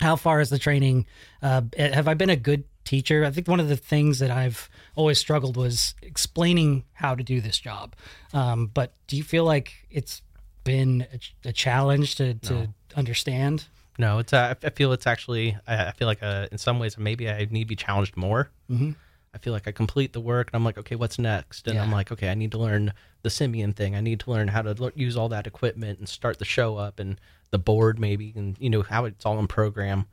how 0.00 0.16
far 0.16 0.40
is 0.40 0.50
the 0.50 0.58
training? 0.58 1.06
Uh, 1.42 1.62
have 1.78 2.06
I 2.06 2.14
been 2.14 2.28
a 2.28 2.36
good 2.36 2.64
teacher? 2.86 3.24
I 3.24 3.30
think 3.30 3.48
one 3.48 3.60
of 3.60 3.68
the 3.68 3.76
things 3.76 4.18
that 4.20 4.30
I've 4.30 4.70
always 4.94 5.18
struggled 5.18 5.56
was 5.56 5.94
explaining 6.02 6.84
how 6.94 7.14
to 7.14 7.22
do 7.22 7.40
this 7.42 7.58
job. 7.58 7.94
Um, 8.32 8.68
but 8.72 8.94
do 9.06 9.16
you 9.16 9.22
feel 9.22 9.44
like 9.44 9.72
it's 9.90 10.22
been 10.64 11.06
a, 11.44 11.48
a 11.50 11.52
challenge 11.52 12.14
to, 12.16 12.34
to 12.34 12.68
understand? 12.96 13.66
No, 13.98 14.18
it's 14.18 14.32
uh, 14.32 14.54
I 14.62 14.70
feel 14.70 14.92
it's 14.92 15.06
actually 15.06 15.56
I 15.66 15.90
feel 15.92 16.06
like 16.06 16.22
uh, 16.22 16.48
in 16.52 16.58
some 16.58 16.78
ways 16.78 16.96
maybe 16.98 17.28
I 17.30 17.46
need 17.50 17.64
to 17.64 17.68
be 17.68 17.76
challenged 17.76 18.16
more. 18.16 18.50
Mhm. 18.70 18.94
I 19.34 19.38
feel 19.38 19.52
like 19.52 19.68
I 19.68 19.72
complete 19.72 20.14
the 20.14 20.20
work 20.20 20.48
and 20.48 20.54
I'm 20.58 20.64
like, 20.64 20.78
okay, 20.78 20.96
what's 20.96 21.18
next? 21.18 21.66
And 21.68 21.78
I'm 21.78 21.92
like, 21.92 22.10
okay, 22.10 22.30
I 22.30 22.34
need 22.34 22.52
to 22.52 22.58
learn 22.58 22.94
the 23.22 23.28
Simian 23.28 23.74
thing. 23.74 23.94
I 23.94 24.00
need 24.00 24.20
to 24.20 24.30
learn 24.30 24.48
how 24.48 24.62
to 24.62 24.74
l- 24.80 24.90
use 24.94 25.14
all 25.14 25.28
that 25.28 25.46
equipment 25.46 25.98
and 25.98 26.08
start 26.08 26.38
the 26.38 26.46
show 26.46 26.78
up 26.78 26.98
and 26.98 27.20
the 27.50 27.58
board 27.58 27.98
maybe 27.98 28.32
and 28.34 28.56
you 28.58 28.70
know 28.70 28.80
how 28.82 29.04
it's 29.04 29.26
all 29.26 29.38
in 29.38 29.46
program. 29.46 30.06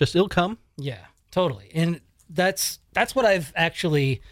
Just 0.00 0.14
it'll 0.16 0.28
come. 0.28 0.58
Yeah, 0.76 1.04
totally. 1.30 1.70
And 1.74 2.00
that's 2.28 2.78
that's 2.92 3.14
what 3.14 3.24
I've 3.24 3.52
actually 3.56 4.22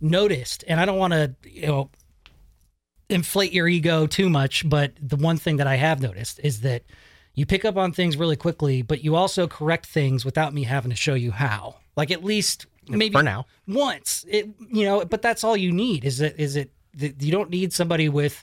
noticed. 0.00 0.64
And 0.66 0.80
I 0.80 0.84
don't 0.84 0.98
want 0.98 1.12
to, 1.12 1.34
you 1.44 1.66
know, 1.66 1.90
inflate 3.08 3.52
your 3.52 3.68
ego 3.68 4.06
too 4.06 4.28
much, 4.28 4.68
but 4.68 4.92
the 5.00 5.16
one 5.16 5.36
thing 5.36 5.56
that 5.56 5.66
I 5.66 5.76
have 5.76 6.00
noticed 6.00 6.40
is 6.42 6.60
that 6.62 6.82
you 7.34 7.46
pick 7.46 7.64
up 7.64 7.76
on 7.76 7.92
things 7.92 8.16
really 8.16 8.36
quickly, 8.36 8.82
but 8.82 9.04
you 9.04 9.14
also 9.14 9.46
correct 9.46 9.86
things 9.86 10.24
without 10.24 10.54
me 10.54 10.64
having 10.64 10.90
to 10.90 10.96
show 10.96 11.14
you 11.14 11.30
how. 11.30 11.76
Like 11.96 12.10
at 12.10 12.24
least 12.24 12.66
maybe 12.88 13.12
for 13.12 13.22
now. 13.22 13.46
once. 13.66 14.24
It 14.28 14.48
you 14.72 14.84
know, 14.84 15.04
but 15.04 15.22
that's 15.22 15.44
all 15.44 15.56
you 15.56 15.72
need. 15.72 16.04
Is 16.04 16.20
it 16.20 16.34
is 16.38 16.56
it 16.56 16.72
that 16.94 17.22
you 17.22 17.30
don't 17.30 17.50
need 17.50 17.72
somebody 17.72 18.08
with 18.08 18.42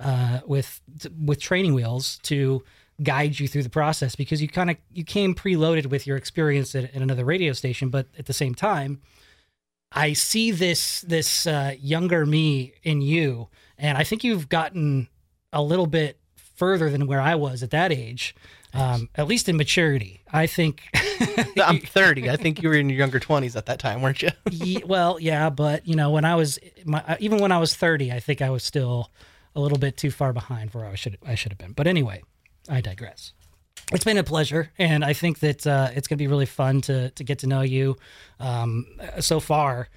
uh 0.00 0.40
with 0.46 0.80
with 1.22 1.40
training 1.40 1.74
wheels 1.74 2.18
to 2.24 2.62
guide 3.02 3.38
you 3.38 3.48
through 3.48 3.62
the 3.62 3.70
process 3.70 4.14
because 4.14 4.42
you 4.42 4.48
kind 4.48 4.70
of 4.70 4.76
you 4.92 5.04
came 5.04 5.34
preloaded 5.34 5.86
with 5.86 6.06
your 6.06 6.16
experience 6.16 6.74
at, 6.74 6.84
at 6.84 7.02
another 7.02 7.24
radio 7.24 7.52
station, 7.52 7.88
but 7.88 8.06
at 8.18 8.26
the 8.26 8.32
same 8.32 8.54
time, 8.54 9.00
I 9.92 10.12
see 10.12 10.50
this 10.50 11.00
this 11.02 11.46
uh, 11.46 11.74
younger 11.80 12.26
me 12.26 12.74
in 12.82 13.00
you, 13.00 13.48
and 13.78 13.98
I 13.98 14.04
think 14.04 14.24
you've 14.24 14.48
gotten 14.48 15.08
a 15.52 15.62
little 15.62 15.86
bit 15.86 16.18
further 16.36 16.90
than 16.90 17.06
where 17.06 17.20
I 17.20 17.34
was 17.34 17.62
at 17.62 17.70
that 17.70 17.90
age, 17.90 18.34
um, 18.74 19.08
at 19.14 19.26
least 19.26 19.48
in 19.48 19.56
maturity. 19.56 20.22
I 20.32 20.46
think. 20.46 20.82
I'm 21.62 21.80
30. 21.80 22.30
I 22.30 22.36
think 22.36 22.62
you 22.62 22.68
were 22.70 22.74
in 22.74 22.88
your 22.88 22.98
younger 22.98 23.20
20s 23.20 23.54
at 23.54 23.66
that 23.66 23.78
time, 23.78 24.00
weren't 24.00 24.22
you? 24.22 24.30
Ye- 24.50 24.82
well, 24.86 25.18
yeah, 25.20 25.50
but 25.50 25.86
you 25.86 25.94
know, 25.94 26.10
when 26.10 26.24
I 26.24 26.34
was 26.34 26.58
my, 26.84 27.02
uh, 27.06 27.16
even 27.20 27.38
when 27.38 27.52
I 27.52 27.58
was 27.58 27.74
30, 27.74 28.10
I 28.12 28.20
think 28.20 28.40
I 28.40 28.48
was 28.48 28.62
still 28.64 29.10
a 29.54 29.60
little 29.60 29.78
bit 29.78 29.96
too 29.96 30.10
far 30.10 30.32
behind 30.32 30.72
where 30.72 30.86
I 30.86 30.94
should 30.94 31.18
I 31.26 31.34
should 31.34 31.52
have 31.52 31.58
been. 31.58 31.72
But 31.72 31.86
anyway, 31.86 32.22
I 32.70 32.80
digress. 32.80 33.32
It's 33.92 34.04
been 34.04 34.18
a 34.18 34.24
pleasure, 34.24 34.70
and 34.78 35.04
I 35.04 35.12
think 35.12 35.40
that 35.40 35.66
uh, 35.66 35.90
it's 35.94 36.06
going 36.06 36.16
to 36.16 36.22
be 36.22 36.28
really 36.28 36.46
fun 36.46 36.80
to 36.82 37.10
to 37.10 37.24
get 37.24 37.40
to 37.40 37.46
know 37.48 37.62
you. 37.62 37.96
Um, 38.38 38.86
so 39.18 39.40
far, 39.40 39.88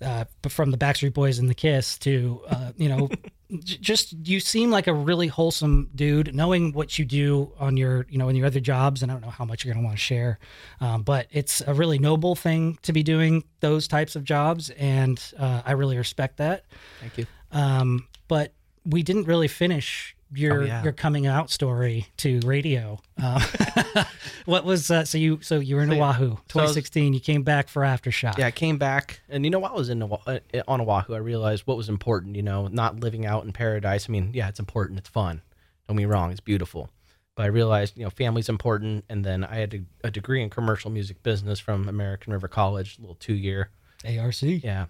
uh, 0.00 0.24
from 0.48 0.70
the 0.70 0.78
Backstreet 0.78 1.14
Boys 1.14 1.38
and 1.38 1.48
the 1.48 1.54
Kiss 1.54 1.98
to 1.98 2.42
uh, 2.48 2.72
you 2.76 2.88
know, 2.88 3.08
j- 3.64 3.78
just 3.78 4.12
you 4.28 4.38
seem 4.38 4.70
like 4.70 4.86
a 4.86 4.94
really 4.94 5.26
wholesome 5.26 5.90
dude. 5.96 6.32
Knowing 6.32 6.72
what 6.72 6.96
you 6.96 7.04
do 7.04 7.52
on 7.58 7.76
your 7.76 8.06
you 8.08 8.18
know 8.18 8.28
in 8.28 8.36
your 8.36 8.46
other 8.46 8.60
jobs, 8.60 9.02
and 9.02 9.10
I 9.10 9.14
don't 9.16 9.22
know 9.22 9.30
how 9.30 9.44
much 9.44 9.64
you're 9.64 9.74
going 9.74 9.82
to 9.82 9.86
want 9.86 9.98
to 9.98 10.02
share, 10.02 10.38
um, 10.80 11.02
but 11.02 11.26
it's 11.32 11.60
a 11.66 11.74
really 11.74 11.98
noble 11.98 12.36
thing 12.36 12.78
to 12.82 12.92
be 12.92 13.02
doing 13.02 13.42
those 13.58 13.88
types 13.88 14.14
of 14.14 14.22
jobs, 14.22 14.70
and 14.70 15.20
uh, 15.38 15.62
I 15.66 15.72
really 15.72 15.98
respect 15.98 16.36
that. 16.36 16.66
Thank 17.00 17.18
you. 17.18 17.26
Um, 17.50 18.06
but 18.28 18.52
we 18.84 19.02
didn't 19.02 19.24
really 19.24 19.48
finish 19.48 20.14
your 20.34 20.62
Oh, 20.62 20.64
yeah. 20.64 20.82
your 20.82 20.92
coming 20.92 21.26
out 21.26 21.50
story 21.50 22.06
to 22.18 22.40
radio. 22.44 23.00
Um, 23.22 23.40
what 24.44 24.64
was 24.64 24.90
uh, 24.90 25.04
so 25.04 25.18
you 25.18 25.38
so 25.42 25.58
you 25.60 25.76
were 25.76 25.82
in 25.82 25.90
So. 25.90 26.00
Oahu, 26.02 26.28
So 26.28 26.32
was- 26.32 26.42
2016. 26.74 27.14
you 27.14 27.20
came 27.20 27.42
back 27.42 27.68
for 27.68 27.82
aftershock. 27.82 28.38
Yeah, 28.38 28.46
I 28.46 28.50
came 28.50 28.78
back, 28.78 29.20
and 29.28 29.44
you 29.44 29.50
know, 29.50 29.58
while 29.58 29.72
I 29.72 29.76
was 29.76 29.88
in 29.88 30.02
uh, 30.02 30.38
on 30.68 30.80
Oahu, 30.80 31.14
I 31.14 31.18
realized 31.18 31.66
what 31.66 31.76
was 31.76 31.88
important. 31.88 32.36
You 32.36 32.42
know, 32.42 32.66
not 32.68 33.00
living 33.00 33.26
out 33.26 33.44
in 33.44 33.52
paradise. 33.52 34.06
I 34.08 34.12
mean, 34.12 34.30
yeah, 34.34 34.48
it's 34.48 34.60
important. 34.60 34.98
It's 34.98 35.08
fun. 35.08 35.42
Don't 35.88 35.96
me 35.96 36.04
wrong. 36.06 36.30
It's 36.30 36.40
beautiful. 36.40 36.88
But 37.36 37.42
I 37.42 37.46
realized, 37.46 37.96
you 37.98 38.04
know, 38.04 38.10
family's 38.10 38.48
important. 38.48 39.04
And 39.08 39.24
then 39.24 39.42
I 39.42 39.56
had 39.56 39.74
a, 39.74 40.06
a 40.06 40.10
degree 40.12 40.40
in 40.40 40.50
commercial 40.50 40.88
music 40.88 41.20
business 41.24 41.58
from 41.58 41.88
American 41.88 42.32
River 42.32 42.46
College, 42.46 42.96
a 42.96 43.00
little 43.00 43.16
two 43.16 43.34
year. 43.34 43.70
ARC. 44.06 44.40
Yeah. 44.42 44.86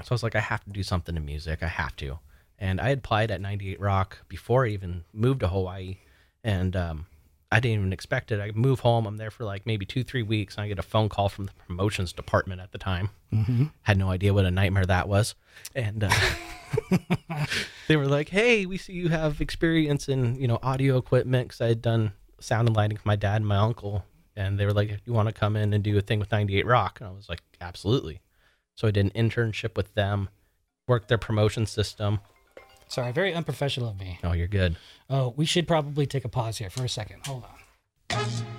So 0.00 0.08
I 0.12 0.14
was 0.14 0.22
like, 0.22 0.36
I 0.36 0.40
have 0.40 0.62
to 0.64 0.70
do 0.70 0.84
something 0.84 1.16
in 1.16 1.24
music. 1.24 1.64
I 1.64 1.66
have 1.66 1.96
to. 1.96 2.20
And 2.58 2.80
I 2.80 2.88
had 2.88 2.98
applied 2.98 3.30
at 3.30 3.40
98 3.40 3.80
Rock 3.80 4.18
before 4.28 4.64
I 4.66 4.70
even 4.70 5.04
moved 5.12 5.40
to 5.40 5.48
Hawaii. 5.48 5.98
and 6.42 6.76
um, 6.76 7.06
I 7.54 7.60
didn't 7.60 7.78
even 7.78 7.92
expect 7.92 8.32
it. 8.32 8.40
I 8.40 8.50
move 8.50 8.80
home. 8.80 9.06
I'm 9.06 9.16
there 9.16 9.30
for 9.30 9.44
like 9.44 9.64
maybe 9.64 9.86
two, 9.86 10.02
three 10.02 10.24
weeks, 10.24 10.56
and 10.56 10.64
I 10.64 10.68
get 10.68 10.80
a 10.80 10.82
phone 10.82 11.08
call 11.08 11.28
from 11.28 11.44
the 11.44 11.52
promotions 11.68 12.12
department 12.12 12.60
at 12.60 12.72
the 12.72 12.78
time. 12.78 13.10
Mm-hmm. 13.32 13.66
Had 13.82 13.96
no 13.96 14.10
idea 14.10 14.34
what 14.34 14.44
a 14.44 14.50
nightmare 14.50 14.84
that 14.86 15.08
was, 15.08 15.36
and 15.72 16.02
uh, 16.02 16.10
they 17.88 17.94
were 17.94 18.08
like, 18.08 18.30
"Hey, 18.30 18.66
we 18.66 18.76
see 18.76 18.94
you 18.94 19.08
have 19.08 19.40
experience 19.40 20.08
in 20.08 20.34
you 20.34 20.48
know 20.48 20.58
audio 20.64 20.96
equipment 20.96 21.46
because 21.48 21.60
I 21.60 21.68
had 21.68 21.80
done 21.80 22.12
sound 22.40 22.66
and 22.66 22.76
lighting 22.76 22.96
for 22.96 23.06
my 23.06 23.14
dad 23.14 23.36
and 23.36 23.46
my 23.46 23.58
uncle." 23.58 24.04
And 24.34 24.58
they 24.58 24.66
were 24.66 24.72
like, 24.72 25.00
"You 25.04 25.12
want 25.12 25.28
to 25.28 25.32
come 25.32 25.54
in 25.54 25.72
and 25.72 25.84
do 25.84 25.96
a 25.96 26.00
thing 26.00 26.18
with 26.18 26.32
98 26.32 26.66
Rock?" 26.66 26.98
And 27.00 27.08
I 27.08 27.12
was 27.12 27.28
like, 27.28 27.40
"Absolutely." 27.60 28.20
So 28.74 28.88
I 28.88 28.90
did 28.90 29.04
an 29.04 29.12
internship 29.12 29.76
with 29.76 29.94
them, 29.94 30.28
worked 30.88 31.06
their 31.06 31.18
promotion 31.18 31.66
system. 31.66 32.18
Sorry, 32.88 33.12
very 33.12 33.34
unprofessional 33.34 33.88
of 33.88 33.98
me. 33.98 34.18
Oh, 34.22 34.32
you're 34.32 34.46
good. 34.46 34.76
Oh, 35.10 35.34
we 35.36 35.44
should 35.44 35.66
probably 35.66 36.06
take 36.06 36.24
a 36.24 36.28
pause 36.28 36.58
here 36.58 36.70
for 36.70 36.84
a 36.84 36.88
second. 36.88 37.26
Hold 37.26 37.44
on. 37.44 38.53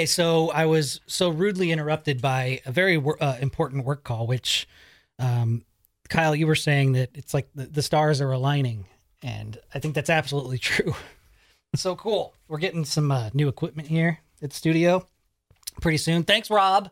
Okay, 0.00 0.06
so 0.06 0.50
I 0.52 0.64
was 0.64 1.02
so 1.06 1.28
rudely 1.28 1.70
interrupted 1.70 2.22
by 2.22 2.62
a 2.64 2.72
very 2.72 2.96
uh, 2.96 3.36
important 3.38 3.84
work 3.84 4.02
call, 4.02 4.26
which, 4.26 4.66
um, 5.18 5.62
Kyle, 6.08 6.34
you 6.34 6.46
were 6.46 6.54
saying 6.54 6.92
that 6.92 7.10
it's 7.12 7.34
like 7.34 7.50
the, 7.54 7.66
the 7.66 7.82
stars 7.82 8.22
are 8.22 8.32
aligning, 8.32 8.86
and 9.22 9.58
I 9.74 9.78
think 9.78 9.94
that's 9.94 10.08
absolutely 10.08 10.56
true. 10.70 10.94
so 11.76 11.96
cool. 11.96 12.32
We're 12.48 12.56
getting 12.56 12.86
some 12.86 13.12
uh, 13.12 13.28
new 13.34 13.46
equipment 13.46 13.88
here 13.88 14.20
at 14.40 14.48
the 14.48 14.56
studio 14.56 15.06
pretty 15.82 15.98
soon. 15.98 16.22
Thanks, 16.22 16.48
Rob. 16.48 16.88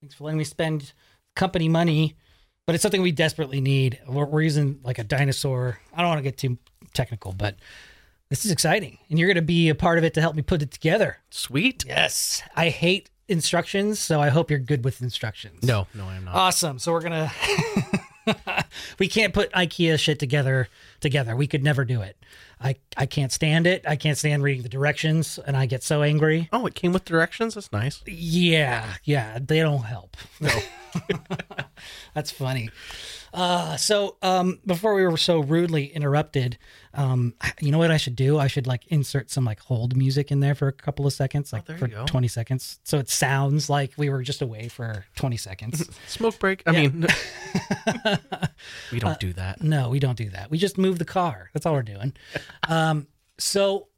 Thanks 0.00 0.14
for 0.14 0.24
letting 0.24 0.38
me 0.38 0.44
spend 0.44 0.94
company 1.36 1.68
money, 1.68 2.16
but 2.66 2.74
it's 2.74 2.80
something 2.80 3.02
we 3.02 3.12
desperately 3.12 3.60
need. 3.60 4.00
We're, 4.08 4.24
we're 4.24 4.40
using 4.40 4.80
like 4.82 4.98
a 4.98 5.04
dinosaur. 5.04 5.78
I 5.92 5.98
don't 5.98 6.08
want 6.08 6.20
to 6.20 6.22
get 6.22 6.38
too 6.38 6.56
technical, 6.94 7.34
but 7.34 7.56
this 8.30 8.44
is 8.44 8.52
exciting, 8.52 8.98
and 9.10 9.18
you're 9.18 9.28
going 9.28 9.34
to 9.34 9.42
be 9.42 9.68
a 9.68 9.74
part 9.74 9.98
of 9.98 10.04
it 10.04 10.14
to 10.14 10.20
help 10.20 10.36
me 10.36 10.42
put 10.42 10.62
it 10.62 10.70
together. 10.70 11.18
Sweet. 11.30 11.84
Yes. 11.86 12.42
I 12.54 12.68
hate 12.68 13.10
instructions, 13.28 13.98
so 13.98 14.20
I 14.20 14.28
hope 14.28 14.50
you're 14.50 14.58
good 14.60 14.84
with 14.84 15.02
instructions. 15.02 15.64
No, 15.64 15.86
no, 15.94 16.04
I'm 16.04 16.24
not. 16.24 16.34
Awesome. 16.34 16.78
So 16.78 16.92
we're 16.92 17.00
gonna 17.00 17.32
we 18.98 19.08
can't 19.08 19.34
put 19.34 19.52
IKEA 19.52 19.98
shit 19.98 20.18
together 20.18 20.68
together. 21.00 21.34
We 21.36 21.46
could 21.46 21.62
never 21.64 21.84
do 21.84 22.02
it. 22.02 22.16
I 22.60 22.76
I 22.96 23.06
can't 23.06 23.32
stand 23.32 23.66
it. 23.66 23.84
I 23.86 23.96
can't 23.96 24.18
stand 24.18 24.42
reading 24.42 24.62
the 24.62 24.68
directions 24.68 25.38
and 25.46 25.56
I 25.56 25.66
get 25.66 25.82
so 25.82 26.02
angry. 26.02 26.48
oh, 26.52 26.66
it 26.66 26.74
came 26.74 26.92
with 26.92 27.04
directions. 27.04 27.54
That's 27.54 27.72
nice. 27.72 28.02
Yeah, 28.06 28.94
yeah, 29.04 29.38
they 29.40 29.60
don't 29.60 29.82
help. 29.84 30.16
No. 30.40 30.50
That's 32.14 32.32
funny. 32.32 32.68
Uh, 33.32 33.76
so 33.76 34.16
um, 34.22 34.58
before 34.66 34.92
we 34.94 35.06
were 35.06 35.16
so 35.16 35.38
rudely 35.38 35.86
interrupted, 35.86 36.58
um, 36.94 37.32
you 37.60 37.70
know 37.70 37.78
what 37.78 37.92
I 37.92 37.96
should 37.96 38.16
do? 38.16 38.40
I 38.40 38.48
should 38.48 38.66
like 38.66 38.88
insert 38.88 39.30
some 39.30 39.44
like 39.44 39.60
hold 39.60 39.96
music 39.96 40.32
in 40.32 40.40
there 40.40 40.56
for 40.56 40.66
a 40.66 40.72
couple 40.72 41.06
of 41.06 41.12
seconds, 41.12 41.52
like 41.52 41.62
Oh, 41.68 41.76
for 41.76 41.86
20 41.86 42.26
seconds. 42.26 42.80
So 42.82 42.98
it 42.98 43.08
sounds 43.08 43.70
like 43.70 43.92
we 43.96 44.10
were 44.10 44.22
just 44.22 44.42
away 44.42 44.66
for 44.66 45.04
20 45.14 45.36
seconds. 45.36 45.88
Smoke 46.08 46.40
break. 46.40 46.64
I 46.66 46.72
Yeah. 46.72 46.88
mean, 46.88 47.06
we 48.90 48.98
don't 48.98 49.20
do 49.20 49.32
that. 49.34 49.62
no, 49.62 49.90
we 49.90 50.00
don't 50.00 50.18
do 50.18 50.30
that. 50.30 50.50
We 50.50 50.58
just 50.58 50.76
move 50.76 50.89
the 50.98 51.04
car. 51.04 51.50
That's 51.52 51.66
all 51.66 51.74
we're 51.74 51.82
doing. 51.82 52.12
um, 52.68 53.06
so 53.38 53.88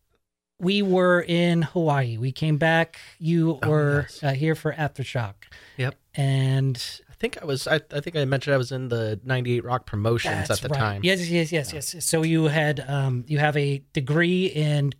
we 0.59 0.83
were 0.83 1.21
in 1.27 1.63
Hawaii. 1.63 2.17
We 2.19 2.31
came 2.33 2.57
back. 2.59 2.99
You 3.19 3.59
Oh, 3.63 3.69
were 3.69 4.01
yes. 4.03 4.23
uh, 4.23 4.31
here 4.33 4.55
for 4.55 4.73
Aftershock. 4.73 5.35
Yep. 5.77 5.95
And 6.15 7.01
I 7.11 7.15
think 7.15 7.41
I 7.43 7.45
was. 7.45 7.67
I, 7.67 7.81
I 7.93 8.01
think 8.01 8.17
I 8.17 8.25
mentioned 8.25 8.55
I 8.55 8.59
was 8.59 8.71
in 8.73 8.89
the 8.89 9.19
'98 9.25 9.65
Rock 9.65 9.87
promotions 9.87 10.51
at 10.51 10.61
the 10.61 10.69
right. 10.69 10.79
time. 10.79 11.01
Yes, 11.05 11.29
yes, 11.29 11.51
yes, 11.53 11.73
yes. 11.73 12.05
So 12.05 12.23
you 12.23 12.45
had 12.45 12.85
um, 12.89 13.25
you 13.27 13.39
have 13.39 13.57
a 13.57 13.83
degree 13.93 14.47
in 14.47 14.93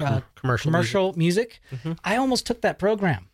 uh, 0.00 0.20
commercial. 0.34 0.70
commercial 0.70 1.12
music. 1.16 1.60
Mhm. 1.72 1.98
I 2.04 2.16
almost 2.16 2.46
took 2.46 2.60
that 2.62 2.78
program. 2.78 3.28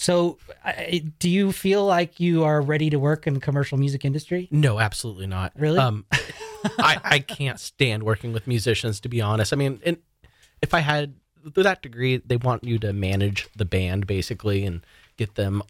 So, 0.00 0.38
I, 0.64 1.02
do 1.18 1.28
you 1.28 1.50
feel 1.50 1.84
like 1.84 2.20
you 2.20 2.44
are 2.44 2.60
ready 2.62 2.88
to 2.90 3.00
work 3.00 3.26
in 3.26 3.34
the 3.34 3.40
commercial 3.40 3.76
music 3.78 4.04
industry? 4.04 4.46
No, 4.52 4.78
absolutely 4.78 5.26
not. 5.26 5.52
Really? 5.56 5.78
Um, 5.80 6.04
I 6.78 6.98
I 7.04 7.18
can't 7.20 7.58
stand 7.60 8.02
working 8.02 8.32
with 8.32 8.46
musicians. 8.46 9.00
To 9.00 9.08
be 9.08 9.20
honest, 9.20 9.52
I 9.52 9.56
mean, 9.56 9.80
and 9.84 9.98
if 10.62 10.74
I 10.74 10.80
had 10.80 11.14
that 11.54 11.82
degree, 11.82 12.16
they 12.18 12.36
want 12.36 12.64
you 12.64 12.78
to 12.80 12.92
manage 12.92 13.48
the 13.56 13.64
band 13.64 14.06
basically 14.06 14.64
and 14.64 14.84
get 15.16 15.34
them 15.36 15.62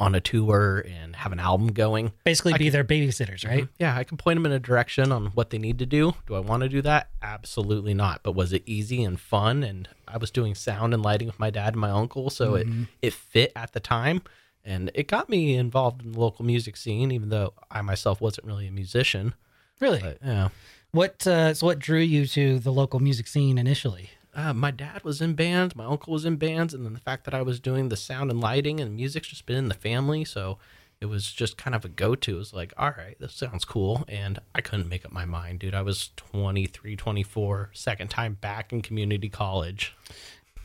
on 0.00 0.12
a 0.14 0.20
tour 0.20 0.84
and 0.88 1.14
have 1.14 1.30
an 1.30 1.38
album 1.38 1.68
going. 1.68 2.12
Basically, 2.24 2.52
I 2.52 2.58
be 2.58 2.64
can- 2.64 2.72
their 2.72 2.84
babysitters, 2.84 3.46
right? 3.46 3.68
Yeah, 3.78 3.96
I 3.96 4.02
can 4.02 4.16
point 4.16 4.36
them 4.36 4.44
in 4.46 4.50
a 4.52 4.58
direction 4.58 5.12
on 5.12 5.26
what 5.28 5.50
they 5.50 5.58
need 5.58 5.78
to 5.78 5.86
do. 5.86 6.14
Do 6.26 6.34
I 6.34 6.40
want 6.40 6.62
to 6.64 6.68
do 6.68 6.82
that? 6.82 7.10
Absolutely 7.22 7.94
not. 7.94 8.22
But 8.24 8.32
was 8.34 8.52
it 8.52 8.64
easy 8.66 9.04
and 9.04 9.20
fun? 9.20 9.62
And 9.62 9.88
I 10.08 10.16
was 10.18 10.30
doing 10.32 10.54
sound 10.56 10.94
and 10.94 11.02
lighting 11.02 11.28
with 11.28 11.38
my 11.38 11.50
dad 11.50 11.74
and 11.74 11.80
my 11.80 11.90
uncle, 11.90 12.28
so 12.30 12.52
Mm-hmm. 12.54 12.82
it 13.02 13.08
it 13.08 13.12
fit 13.14 13.52
at 13.54 13.72
the 13.72 13.80
time, 13.80 14.22
and 14.64 14.90
it 14.94 15.06
got 15.06 15.28
me 15.28 15.54
involved 15.54 16.02
in 16.02 16.12
the 16.12 16.20
local 16.20 16.44
music 16.44 16.76
scene, 16.76 17.12
even 17.12 17.28
though 17.28 17.54
I 17.70 17.80
myself 17.82 18.20
wasn't 18.20 18.46
really 18.48 18.66
a 18.66 18.72
musician. 18.72 19.34
Really? 19.80 20.00
But 20.00 20.18
yeah, 20.24 20.48
What 20.92 21.26
uh, 21.26 21.54
so 21.54 21.66
what 21.66 21.78
drew 21.78 22.00
you 22.00 22.26
to 22.28 22.58
the 22.58 22.72
local 22.72 23.00
music 23.00 23.26
scene 23.26 23.58
initially? 23.58 24.10
uh, 24.34 24.52
my 24.52 24.70
dad 24.72 25.04
was 25.04 25.20
in 25.20 25.34
bands, 25.34 25.76
my 25.76 25.84
uncle 25.84 26.12
was 26.12 26.24
in 26.24 26.36
bands, 26.36 26.74
and 26.74 26.84
then 26.84 26.92
the 26.92 26.98
fact 27.00 27.24
that 27.24 27.34
I 27.34 27.42
was 27.42 27.60
doing 27.60 27.88
the 27.88 27.96
sound 27.96 28.30
and 28.32 28.40
lighting 28.40 28.80
and 28.80 28.96
music's 28.96 29.28
just 29.28 29.46
been 29.46 29.56
in 29.56 29.68
the 29.68 29.74
family, 29.74 30.24
so 30.24 30.58
it 31.00 31.06
was 31.06 31.30
just 31.32 31.56
kind 31.56 31.74
of 31.74 31.84
a 31.84 31.88
go-to. 31.88 32.34
It 32.34 32.38
was 32.38 32.52
like, 32.52 32.72
all 32.76 32.90
right, 32.96 33.16
this 33.20 33.34
sounds 33.34 33.64
cool, 33.64 34.04
and 34.08 34.40
I 34.54 34.60
couldn't 34.60 34.88
make 34.88 35.04
up 35.04 35.12
my 35.12 35.24
mind, 35.24 35.60
dude. 35.60 35.74
I 35.74 35.82
was 35.82 36.10
23, 36.16 36.96
24, 36.96 37.70
second 37.74 38.08
time 38.10 38.34
back 38.40 38.72
in 38.72 38.82
community 38.82 39.28
college. 39.28 39.94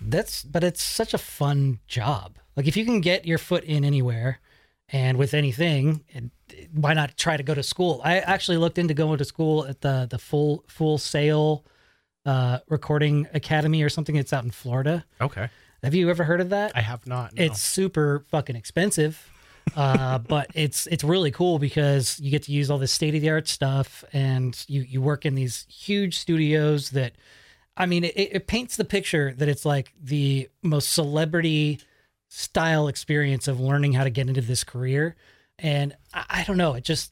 That's 0.01 0.43
but 0.43 0.63
it's 0.63 0.81
such 0.81 1.13
a 1.13 1.17
fun 1.19 1.79
job. 1.87 2.37
Like 2.55 2.67
if 2.67 2.75
you 2.77 2.85
can 2.85 3.01
get 3.01 3.25
your 3.25 3.37
foot 3.37 3.63
in 3.65 3.83
anywhere 3.85 4.39
and 4.91 5.17
with 5.17 5.33
anything, 5.33 6.03
and 6.13 6.31
why 6.73 6.93
not 6.93 7.15
try 7.17 7.37
to 7.37 7.43
go 7.43 7.53
to 7.53 7.63
school? 7.63 8.01
I 8.03 8.19
actually 8.19 8.57
looked 8.57 8.77
into 8.77 8.93
going 8.93 9.17
to 9.19 9.25
school 9.25 9.65
at 9.65 9.81
the 9.81 10.07
the 10.09 10.17
full 10.19 10.63
full 10.67 10.97
sail 10.97 11.65
uh 12.25 12.59
recording 12.67 13.27
academy 13.33 13.81
or 13.81 13.89
something 13.89 14.15
that's 14.15 14.33
out 14.33 14.43
in 14.43 14.51
Florida. 14.51 15.05
Okay, 15.21 15.49
Have 15.83 15.93
you 15.95 16.09
ever 16.09 16.23
heard 16.23 16.41
of 16.41 16.49
that? 16.49 16.73
I 16.75 16.81
have 16.81 17.07
not. 17.07 17.33
no. 17.35 17.43
It's 17.43 17.61
super 17.61 18.25
fucking 18.29 18.55
expensive. 18.55 19.29
uh, 19.75 20.17
but 20.27 20.47
it's 20.53 20.87
it's 20.87 21.03
really 21.03 21.31
cool 21.31 21.59
because 21.59 22.19
you 22.19 22.31
get 22.31 22.43
to 22.43 22.51
use 22.51 22.69
all 22.71 22.77
this 22.77 22.91
state 22.91 23.15
of 23.15 23.21
the 23.21 23.29
art 23.29 23.47
stuff, 23.47 24.03
and 24.13 24.63
you 24.67 24.81
you 24.81 25.01
work 25.01 25.25
in 25.25 25.35
these 25.35 25.65
huge 25.69 26.17
studios 26.17 26.89
that, 26.91 27.13
I 27.77 27.85
mean, 27.85 28.03
it, 28.03 28.13
it 28.15 28.47
paints 28.47 28.75
the 28.75 28.85
picture 28.85 29.33
that 29.37 29.47
it's 29.47 29.65
like 29.65 29.93
the 30.01 30.49
most 30.63 30.91
celebrity 30.91 31.79
style 32.29 32.87
experience 32.87 33.47
of 33.47 33.59
learning 33.59 33.93
how 33.93 34.03
to 34.03 34.09
get 34.09 34.27
into 34.27 34.41
this 34.41 34.63
career, 34.63 35.15
and 35.57 35.95
I, 36.13 36.25
I 36.29 36.43
don't 36.45 36.57
know, 36.57 36.73
it 36.75 36.83
just 36.83 37.11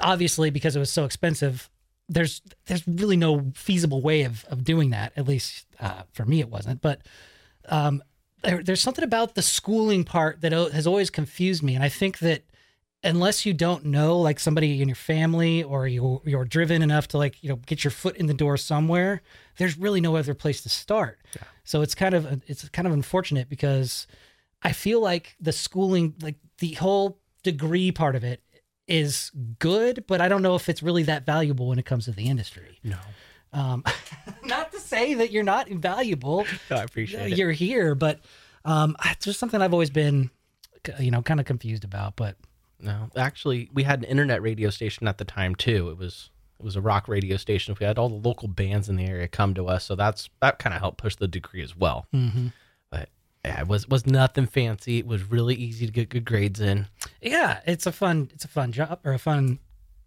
obviously 0.00 0.50
because 0.50 0.76
it 0.76 0.80
was 0.80 0.90
so 0.90 1.04
expensive. 1.04 1.70
There's 2.08 2.42
there's 2.66 2.86
really 2.86 3.16
no 3.16 3.52
feasible 3.54 4.00
way 4.02 4.22
of 4.22 4.44
of 4.46 4.64
doing 4.64 4.90
that. 4.90 5.12
At 5.16 5.28
least 5.28 5.66
uh, 5.80 6.02
for 6.12 6.24
me, 6.24 6.40
it 6.40 6.50
wasn't. 6.50 6.80
But 6.80 7.02
um, 7.68 8.02
there, 8.42 8.62
there's 8.62 8.80
something 8.80 9.04
about 9.04 9.34
the 9.34 9.42
schooling 9.42 10.04
part 10.04 10.40
that 10.40 10.52
has 10.52 10.86
always 10.86 11.10
confused 11.10 11.62
me, 11.62 11.74
and 11.74 11.84
I 11.84 11.88
think 11.88 12.18
that 12.18 12.44
unless 13.06 13.46
you 13.46 13.54
don't 13.54 13.84
know 13.84 14.18
like 14.18 14.38
somebody 14.40 14.82
in 14.82 14.88
your 14.88 14.96
family 14.96 15.62
or 15.62 15.86
you 15.86 16.20
you're 16.24 16.44
driven 16.44 16.82
enough 16.82 17.08
to 17.08 17.18
like 17.18 17.42
you 17.42 17.48
know 17.48 17.56
get 17.66 17.84
your 17.84 17.90
foot 17.90 18.16
in 18.16 18.26
the 18.26 18.34
door 18.34 18.56
somewhere, 18.56 19.22
there's 19.56 19.78
really 19.78 20.00
no 20.00 20.16
other 20.16 20.34
place 20.34 20.62
to 20.62 20.68
start. 20.68 21.18
So 21.64 21.82
it's 21.82 21.94
kind 21.94 22.14
of 22.14 22.42
it's 22.46 22.68
kind 22.70 22.86
of 22.86 22.92
unfortunate 22.92 23.48
because 23.48 24.06
I 24.62 24.72
feel 24.72 25.00
like 25.00 25.36
the 25.40 25.52
schooling, 25.52 26.14
like 26.20 26.36
the 26.58 26.72
whole 26.74 27.20
degree 27.42 27.92
part 27.92 28.16
of 28.16 28.24
it, 28.24 28.42
is 28.88 29.30
good, 29.58 30.04
but 30.06 30.20
I 30.20 30.28
don't 30.28 30.42
know 30.42 30.54
if 30.54 30.68
it's 30.68 30.82
really 30.82 31.04
that 31.04 31.24
valuable 31.26 31.68
when 31.68 31.78
it 31.78 31.84
comes 31.84 32.04
to 32.06 32.12
the 32.12 32.28
industry. 32.28 32.78
no. 32.82 32.98
Um, 33.52 33.84
not 34.44 34.72
to 34.72 34.80
say 34.80 35.14
that 35.14 35.30
you're 35.30 35.44
not 35.44 35.68
invaluable. 35.68 36.44
I 36.70 36.82
appreciate 36.82 37.32
it. 37.32 37.38
You're 37.38 37.52
here, 37.52 37.94
but 37.94 38.20
um, 38.64 38.96
it's 39.06 39.24
just 39.24 39.40
something 39.40 39.62
I've 39.62 39.72
always 39.72 39.88
been, 39.88 40.30
you 40.98 41.10
know, 41.10 41.22
kind 41.22 41.40
of 41.40 41.46
confused 41.46 41.84
about. 41.84 42.16
But 42.16 42.36
No, 42.80 43.08
actually, 43.16 43.70
we 43.72 43.84
had 43.84 44.00
an 44.00 44.04
internet 44.04 44.42
radio 44.42 44.70
station 44.70 45.08
at 45.08 45.18
the 45.18 45.24
time 45.24 45.54
too. 45.54 45.88
It 45.90 45.96
was 45.98 46.30
it 46.58 46.64
was 46.64 46.76
a 46.76 46.80
rock 46.80 47.08
radio 47.08 47.36
station. 47.36 47.76
We 47.78 47.86
had 47.86 47.98
all 47.98 48.08
the 48.08 48.28
local 48.28 48.48
bands 48.48 48.88
in 48.88 48.96
the 48.96 49.04
area 49.06 49.28
come 49.28 49.54
to 49.54 49.66
us, 49.68 49.84
so 49.84 49.94
that's 49.94 50.28
that 50.40 50.58
kind 50.58 50.74
of 50.74 50.80
helped 50.80 50.98
push 50.98 51.16
the 51.16 51.28
degree 51.28 51.62
as 51.62 51.76
well. 51.76 52.06
Mm-hmm. 52.14 52.48
But 52.90 53.08
yeah, 53.44 53.60
it 53.60 53.68
was 53.68 53.88
was 53.88 54.06
nothing 54.06 54.46
fancy. 54.46 54.98
It 54.98 55.06
was 55.06 55.24
really 55.24 55.54
easy 55.54 55.86
to 55.86 55.92
get 55.92 56.08
good 56.08 56.24
grades 56.24 56.60
in. 56.60 56.86
yeah, 57.22 57.60
it's 57.66 57.86
a 57.86 57.92
fun, 57.92 58.30
it's 58.34 58.44
a 58.44 58.48
fun 58.48 58.72
job 58.72 59.00
or 59.04 59.12
a 59.12 59.18
fun 59.18 59.58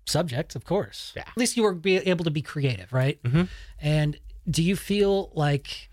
subject, 0.06 0.56
of 0.56 0.66
course. 0.66 1.14
Yeah. 1.16 1.24
At 1.28 1.38
least 1.38 1.56
you 1.58 1.64
were 1.64 1.74
be 1.74 1.98
able 1.98 2.26
to 2.26 2.32
be 2.32 2.42
creative, 2.42 2.92
right? 2.94 3.22
Mhm. 3.24 3.48
And 3.80 4.20
do 4.50 4.64
you 4.64 4.76
feel 4.76 5.32
like 5.34 5.90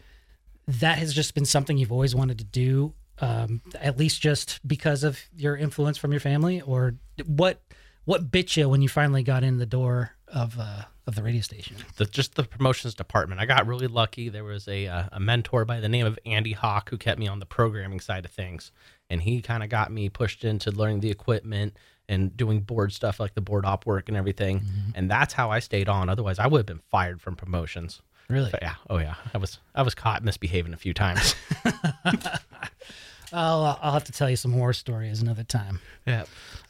that 0.68 0.98
has 0.98 1.12
just 1.14 1.34
been 1.34 1.44
something 1.44 1.76
you've 1.78 1.92
always 1.92 2.14
wanted 2.14 2.38
to 2.38 2.44
do? 2.44 2.94
Um, 3.20 3.62
at 3.80 3.98
least 3.98 4.20
just 4.20 4.66
because 4.66 5.02
of 5.02 5.18
your 5.36 5.56
influence 5.56 5.96
from 5.96 6.12
your 6.12 6.20
family, 6.20 6.60
or 6.60 6.94
what? 7.24 7.60
What 8.04 8.30
bit 8.30 8.56
you 8.56 8.68
when 8.68 8.82
you 8.82 8.88
finally 8.88 9.24
got 9.24 9.42
in 9.42 9.58
the 9.58 9.66
door 9.66 10.12
of 10.28 10.56
uh, 10.58 10.82
of 11.06 11.14
the 11.14 11.22
radio 11.22 11.40
station? 11.40 11.76
The, 11.96 12.04
just 12.04 12.34
the 12.34 12.44
promotions 12.44 12.94
department. 12.94 13.40
I 13.40 13.46
got 13.46 13.66
really 13.66 13.86
lucky. 13.88 14.28
There 14.28 14.44
was 14.44 14.68
a 14.68 14.86
uh, 14.86 15.04
a 15.12 15.20
mentor 15.20 15.64
by 15.64 15.80
the 15.80 15.88
name 15.88 16.06
of 16.06 16.18
Andy 16.26 16.52
Hawk 16.52 16.90
who 16.90 16.98
kept 16.98 17.18
me 17.18 17.26
on 17.26 17.38
the 17.40 17.46
programming 17.46 18.00
side 18.00 18.24
of 18.24 18.30
things, 18.30 18.70
and 19.10 19.22
he 19.22 19.40
kind 19.40 19.62
of 19.62 19.70
got 19.70 19.90
me 19.90 20.08
pushed 20.08 20.44
into 20.44 20.70
learning 20.70 21.00
the 21.00 21.10
equipment 21.10 21.76
and 22.08 22.36
doing 22.36 22.60
board 22.60 22.92
stuff 22.92 23.18
like 23.18 23.34
the 23.34 23.40
board 23.40 23.64
op 23.64 23.86
work 23.86 24.08
and 24.08 24.16
everything. 24.16 24.62
And 24.94 25.10
that's 25.10 25.34
how 25.34 25.50
I 25.50 25.58
stayed 25.58 25.88
on. 25.88 26.08
Otherwise, 26.08 26.38
I 26.38 26.46
would 26.46 26.58
have 26.58 26.66
been 26.66 26.82
fired 26.90 27.20
from 27.20 27.34
promotions. 27.34 28.00
Really? 28.28 28.50
But 28.50 28.62
yeah, 28.62 28.74
oh 28.90 28.98
yeah, 28.98 29.14
I 29.34 29.38
was 29.38 29.58
I 29.74 29.82
was 29.82 29.94
caught 29.94 30.24
misbehaving 30.24 30.72
a 30.72 30.76
few 30.76 30.94
times. 30.94 31.34
I'll 33.32 33.78
I'll 33.82 33.92
have 33.92 34.04
to 34.04 34.12
tell 34.12 34.30
you 34.30 34.36
some 34.36 34.52
horror 34.52 34.72
stories 34.72 35.20
another 35.22 35.44
time. 35.44 35.80
yeah, 36.06 36.24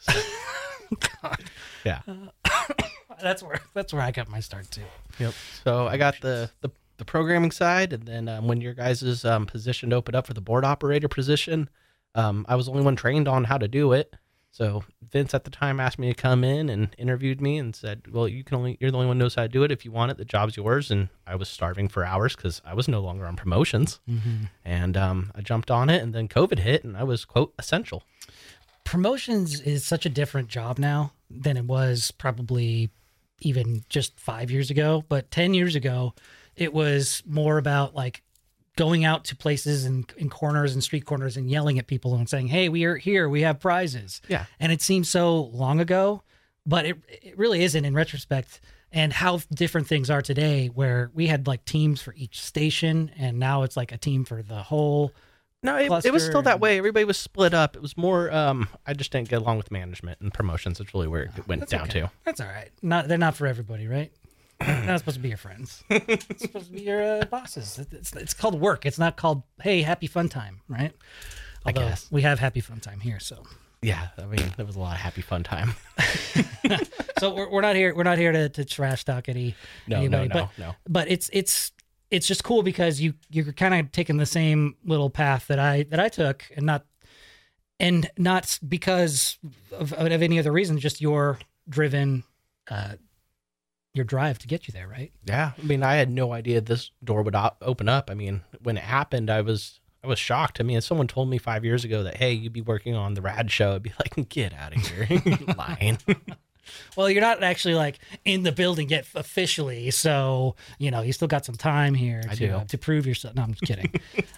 yeah, 1.85 2.01
That's 3.21 3.41
where 3.41 3.59
that's 3.73 3.93
where 3.93 4.01
I 4.01 4.11
got 4.11 4.29
my 4.29 4.39
start 4.39 4.69
too. 4.69 4.83
yep. 5.19 5.33
So 5.63 5.87
I 5.87 5.97
got 5.97 6.19
the 6.21 6.49
the, 6.61 6.69
the 6.97 7.05
programming 7.05 7.51
side, 7.51 7.93
and 7.93 8.03
then 8.03 8.27
um, 8.29 8.47
when 8.47 8.61
your 8.61 8.73
guys' 8.73 9.25
um, 9.25 9.45
position 9.45 9.91
opened 9.93 10.15
up 10.15 10.27
for 10.27 10.33
the 10.33 10.41
board 10.41 10.63
operator 10.65 11.07
position, 11.07 11.69
um, 12.15 12.45
I 12.47 12.55
was 12.55 12.65
the 12.67 12.71
only 12.71 12.83
one 12.83 12.95
trained 12.95 13.27
on 13.27 13.43
how 13.45 13.57
to 13.57 13.67
do 13.67 13.93
it. 13.93 14.13
So 14.51 14.83
Vince 15.03 15.35
at 15.35 15.43
the 15.43 15.51
time 15.51 15.79
asked 15.79 15.99
me 15.99 16.07
to 16.07 16.15
come 16.15 16.43
in 16.43 16.67
and 16.69 16.95
interviewed 16.97 17.39
me 17.41 17.57
and 17.59 17.75
said, 17.75 18.11
"Well, 18.11 18.27
you 18.27 18.43
can 18.43 18.57
only 18.57 18.77
you're 18.79 18.89
the 18.89 18.97
only 18.97 19.07
one 19.07 19.17
who 19.17 19.23
knows 19.23 19.35
how 19.35 19.43
to 19.43 19.47
do 19.47 19.63
it. 19.63 19.71
If 19.71 19.85
you 19.85 19.91
want 19.91 20.09
it, 20.11 20.17
the 20.17 20.25
job's 20.25 20.57
yours." 20.57 20.89
And 20.89 21.09
I 21.27 21.35
was 21.35 21.47
starving 21.47 21.89
for 21.89 22.03
hours 22.03 22.35
because 22.35 22.61
I 22.65 22.73
was 22.73 22.87
no 22.87 22.99
longer 23.01 23.25
on 23.27 23.35
promotions, 23.35 23.99
and 24.65 24.97
um, 24.97 25.31
I 25.35 25.41
jumped 25.41 25.69
on 25.69 25.89
it. 25.89 26.01
And 26.01 26.13
then 26.13 26.27
COVID 26.27 26.59
hit, 26.59 26.83
and 26.83 26.97
I 26.97 27.03
was 27.03 27.23
quote 27.23 27.53
essential. 27.59 28.03
promotions 28.83 29.59
is 29.61 29.83
such 29.85 30.05
a 30.05 30.09
different 30.09 30.47
job 30.47 30.79
now 30.79 31.11
than 31.29 31.57
it 31.57 31.65
was 31.65 32.11
probably 32.11 32.89
even 33.41 33.83
just 33.89 34.19
five 34.19 34.49
years 34.49 34.71
ago. 34.71 35.03
But 35.09 35.29
10 35.29 35.53
years 35.53 35.75
ago, 35.75 36.13
it 36.55 36.73
was 36.73 37.21
more 37.25 37.57
about 37.57 37.93
like 37.93 38.23
going 38.77 39.03
out 39.03 39.25
to 39.25 39.35
places 39.35 39.83
and 39.83 40.11
in 40.15 40.29
corners 40.29 40.73
and 40.73 40.81
street 40.81 41.05
corners 41.05 41.35
and 41.35 41.49
yelling 41.49 41.77
at 41.77 41.87
people 41.87 42.15
and 42.15 42.29
saying, 42.29 42.47
Hey, 42.47 42.69
we 42.69 42.85
are 42.85 42.95
here. 42.95 43.27
We 43.27 43.41
have 43.41 43.59
prizes. 43.59 44.21
Yeah. 44.29 44.45
And 44.59 44.71
it 44.71 44.81
seems 44.81 45.09
so 45.09 45.41
long 45.41 45.81
ago, 45.81 46.23
but 46.65 46.85
it, 46.85 46.97
it 47.09 47.37
really 47.37 47.63
isn't 47.63 47.83
in 47.83 47.93
retrospect. 47.93 48.61
And 48.89 49.11
how 49.11 49.41
different 49.53 49.87
things 49.87 50.09
are 50.09 50.21
today, 50.21 50.67
where 50.67 51.11
we 51.13 51.27
had 51.27 51.45
like 51.45 51.65
teams 51.65 52.01
for 52.01 52.13
each 52.15 52.41
station, 52.41 53.11
and 53.17 53.37
now 53.37 53.63
it's 53.63 53.75
like 53.75 53.91
a 53.91 53.97
team 53.97 54.23
for 54.23 54.41
the 54.41 54.63
whole. 54.63 55.11
No, 55.61 55.75
it, 55.75 56.05
it 56.05 56.13
was 56.13 56.23
still 56.23 56.41
that 56.43 56.61
way. 56.61 56.77
Everybody 56.77 57.03
was 57.03 57.17
split 57.17 57.53
up. 57.53 57.75
It 57.75 57.81
was 57.81 57.97
more. 57.97 58.31
Um, 58.31 58.69
I 58.85 58.93
just 58.93 59.11
didn't 59.11 59.27
get 59.27 59.41
along 59.41 59.57
with 59.57 59.71
management 59.71 60.21
and 60.21 60.33
promotions. 60.33 60.77
That's 60.77 60.93
really 60.93 61.09
where 61.09 61.23
it 61.23 61.47
went 61.49 61.67
down 61.67 61.81
okay. 61.81 61.99
to. 61.99 62.11
That's 62.23 62.39
all 62.39 62.47
right. 62.47 62.69
Not 62.81 63.09
they're 63.09 63.17
not 63.17 63.35
for 63.35 63.45
everybody, 63.45 63.87
right? 63.87 64.09
They're 64.59 64.85
not 64.85 64.99
supposed 64.99 65.15
to 65.17 65.21
be 65.21 65.29
your 65.29 65.37
friends. 65.37 65.83
It's 65.89 66.41
supposed 66.41 66.67
to 66.67 66.71
be 66.73 66.81
your 66.81 67.03
uh, 67.03 67.25
bosses. 67.25 67.79
It's, 67.91 68.13
it's 68.13 68.33
called 68.33 68.59
work. 68.59 68.85
It's 68.85 68.99
not 68.99 69.17
called 69.17 69.43
hey 69.61 69.81
happy 69.81 70.07
fun 70.07 70.29
time, 70.29 70.61
right? 70.67 70.93
I 71.65 71.71
guess. 71.71 72.07
we 72.11 72.21
have 72.21 72.39
happy 72.39 72.61
fun 72.61 72.79
time 72.79 72.99
here, 72.99 73.19
so 73.19 73.43
Yeah, 73.81 74.07
I 74.17 74.25
mean, 74.25 74.53
there 74.55 74.65
was 74.65 74.75
a 74.75 74.79
lot 74.79 74.95
of 74.95 75.01
happy 75.01 75.21
fun 75.21 75.43
time. 75.43 75.75
so 77.19 77.33
we're, 77.33 77.49
we're 77.49 77.61
not 77.61 77.75
here. 77.75 77.93
We're 77.93 78.03
not 78.03 78.17
here 78.17 78.31
to, 78.31 78.49
to 78.49 78.65
trash 78.65 79.03
talk 79.03 79.27
any 79.29 79.55
No, 79.87 79.97
anybody, 79.97 80.29
no, 80.29 80.33
but 80.33 80.49
no, 80.57 80.67
no. 80.67 80.75
but 80.87 81.09
it's 81.11 81.29
it's 81.33 81.71
it's 82.09 82.25
just 82.25 82.43
cool 82.43 82.63
because 82.63 83.01
you 83.01 83.13
you're 83.29 83.51
kind 83.53 83.73
of 83.73 83.91
taking 83.91 84.17
the 84.17 84.25
same 84.25 84.75
little 84.85 85.09
path 85.09 85.47
that 85.47 85.59
I 85.59 85.83
that 85.83 85.99
I 85.99 86.09
took, 86.09 86.45
and 86.55 86.65
not 86.65 86.85
and 87.79 88.09
not 88.17 88.57
because 88.67 89.37
of, 89.71 89.93
of 89.93 90.21
any 90.21 90.39
other 90.39 90.51
reason, 90.51 90.79
just 90.79 91.01
your 91.01 91.37
driven, 91.69 92.23
uh, 92.69 92.93
your 93.97 94.05
drive 94.05 94.39
to 94.39 94.47
get 94.47 94.67
you 94.67 94.71
there, 94.71 94.87
right? 94.87 95.11
Yeah, 95.25 95.51
I 95.57 95.65
mean, 95.65 95.83
I 95.83 95.95
had 95.95 96.09
no 96.09 96.31
idea 96.31 96.61
this 96.61 96.91
door 97.03 97.23
would 97.23 97.35
op- 97.35 97.57
open 97.61 97.89
up. 97.89 98.09
I 98.09 98.13
mean, 98.13 98.41
when 98.61 98.77
it 98.77 98.83
happened, 98.83 99.29
I 99.29 99.41
was 99.41 99.79
I 100.03 100.07
was 100.07 100.19
shocked. 100.19 100.59
I 100.59 100.63
mean, 100.63 100.77
if 100.77 100.83
someone 100.83 101.07
told 101.07 101.29
me 101.29 101.37
five 101.37 101.65
years 101.65 101.83
ago 101.83 102.03
that 102.03 102.17
hey, 102.17 102.31
you'd 102.31 102.53
be 102.53 102.61
working 102.61 102.95
on 102.95 103.13
the 103.15 103.21
Rad 103.21 103.51
Show, 103.51 103.75
I'd 103.75 103.83
be 103.83 103.93
like, 103.99 104.29
get 104.29 104.53
out 104.53 104.75
of 104.75 104.81
here, 104.85 105.07
You're 105.25 105.55
lying. 105.55 105.97
Well, 106.97 107.09
you're 107.09 107.21
not 107.21 107.41
actually 107.43 107.75
like 107.75 107.99
in 108.25 108.43
the 108.43 108.51
building 108.51 108.89
yet 108.89 109.07
officially, 109.15 109.89
so 109.89 110.57
you 110.79 110.91
know 110.91 111.01
you 111.01 111.13
still 111.13 111.29
got 111.29 111.45
some 111.45 111.55
time 111.55 111.93
here 111.93 112.21
I 112.29 112.35
to 112.35 112.49
uh, 112.49 112.63
to 112.65 112.77
prove 112.77 113.07
yourself. 113.07 113.35
No, 113.35 113.43
I'm 113.43 113.53
just 113.53 113.61
kidding. 113.61 113.89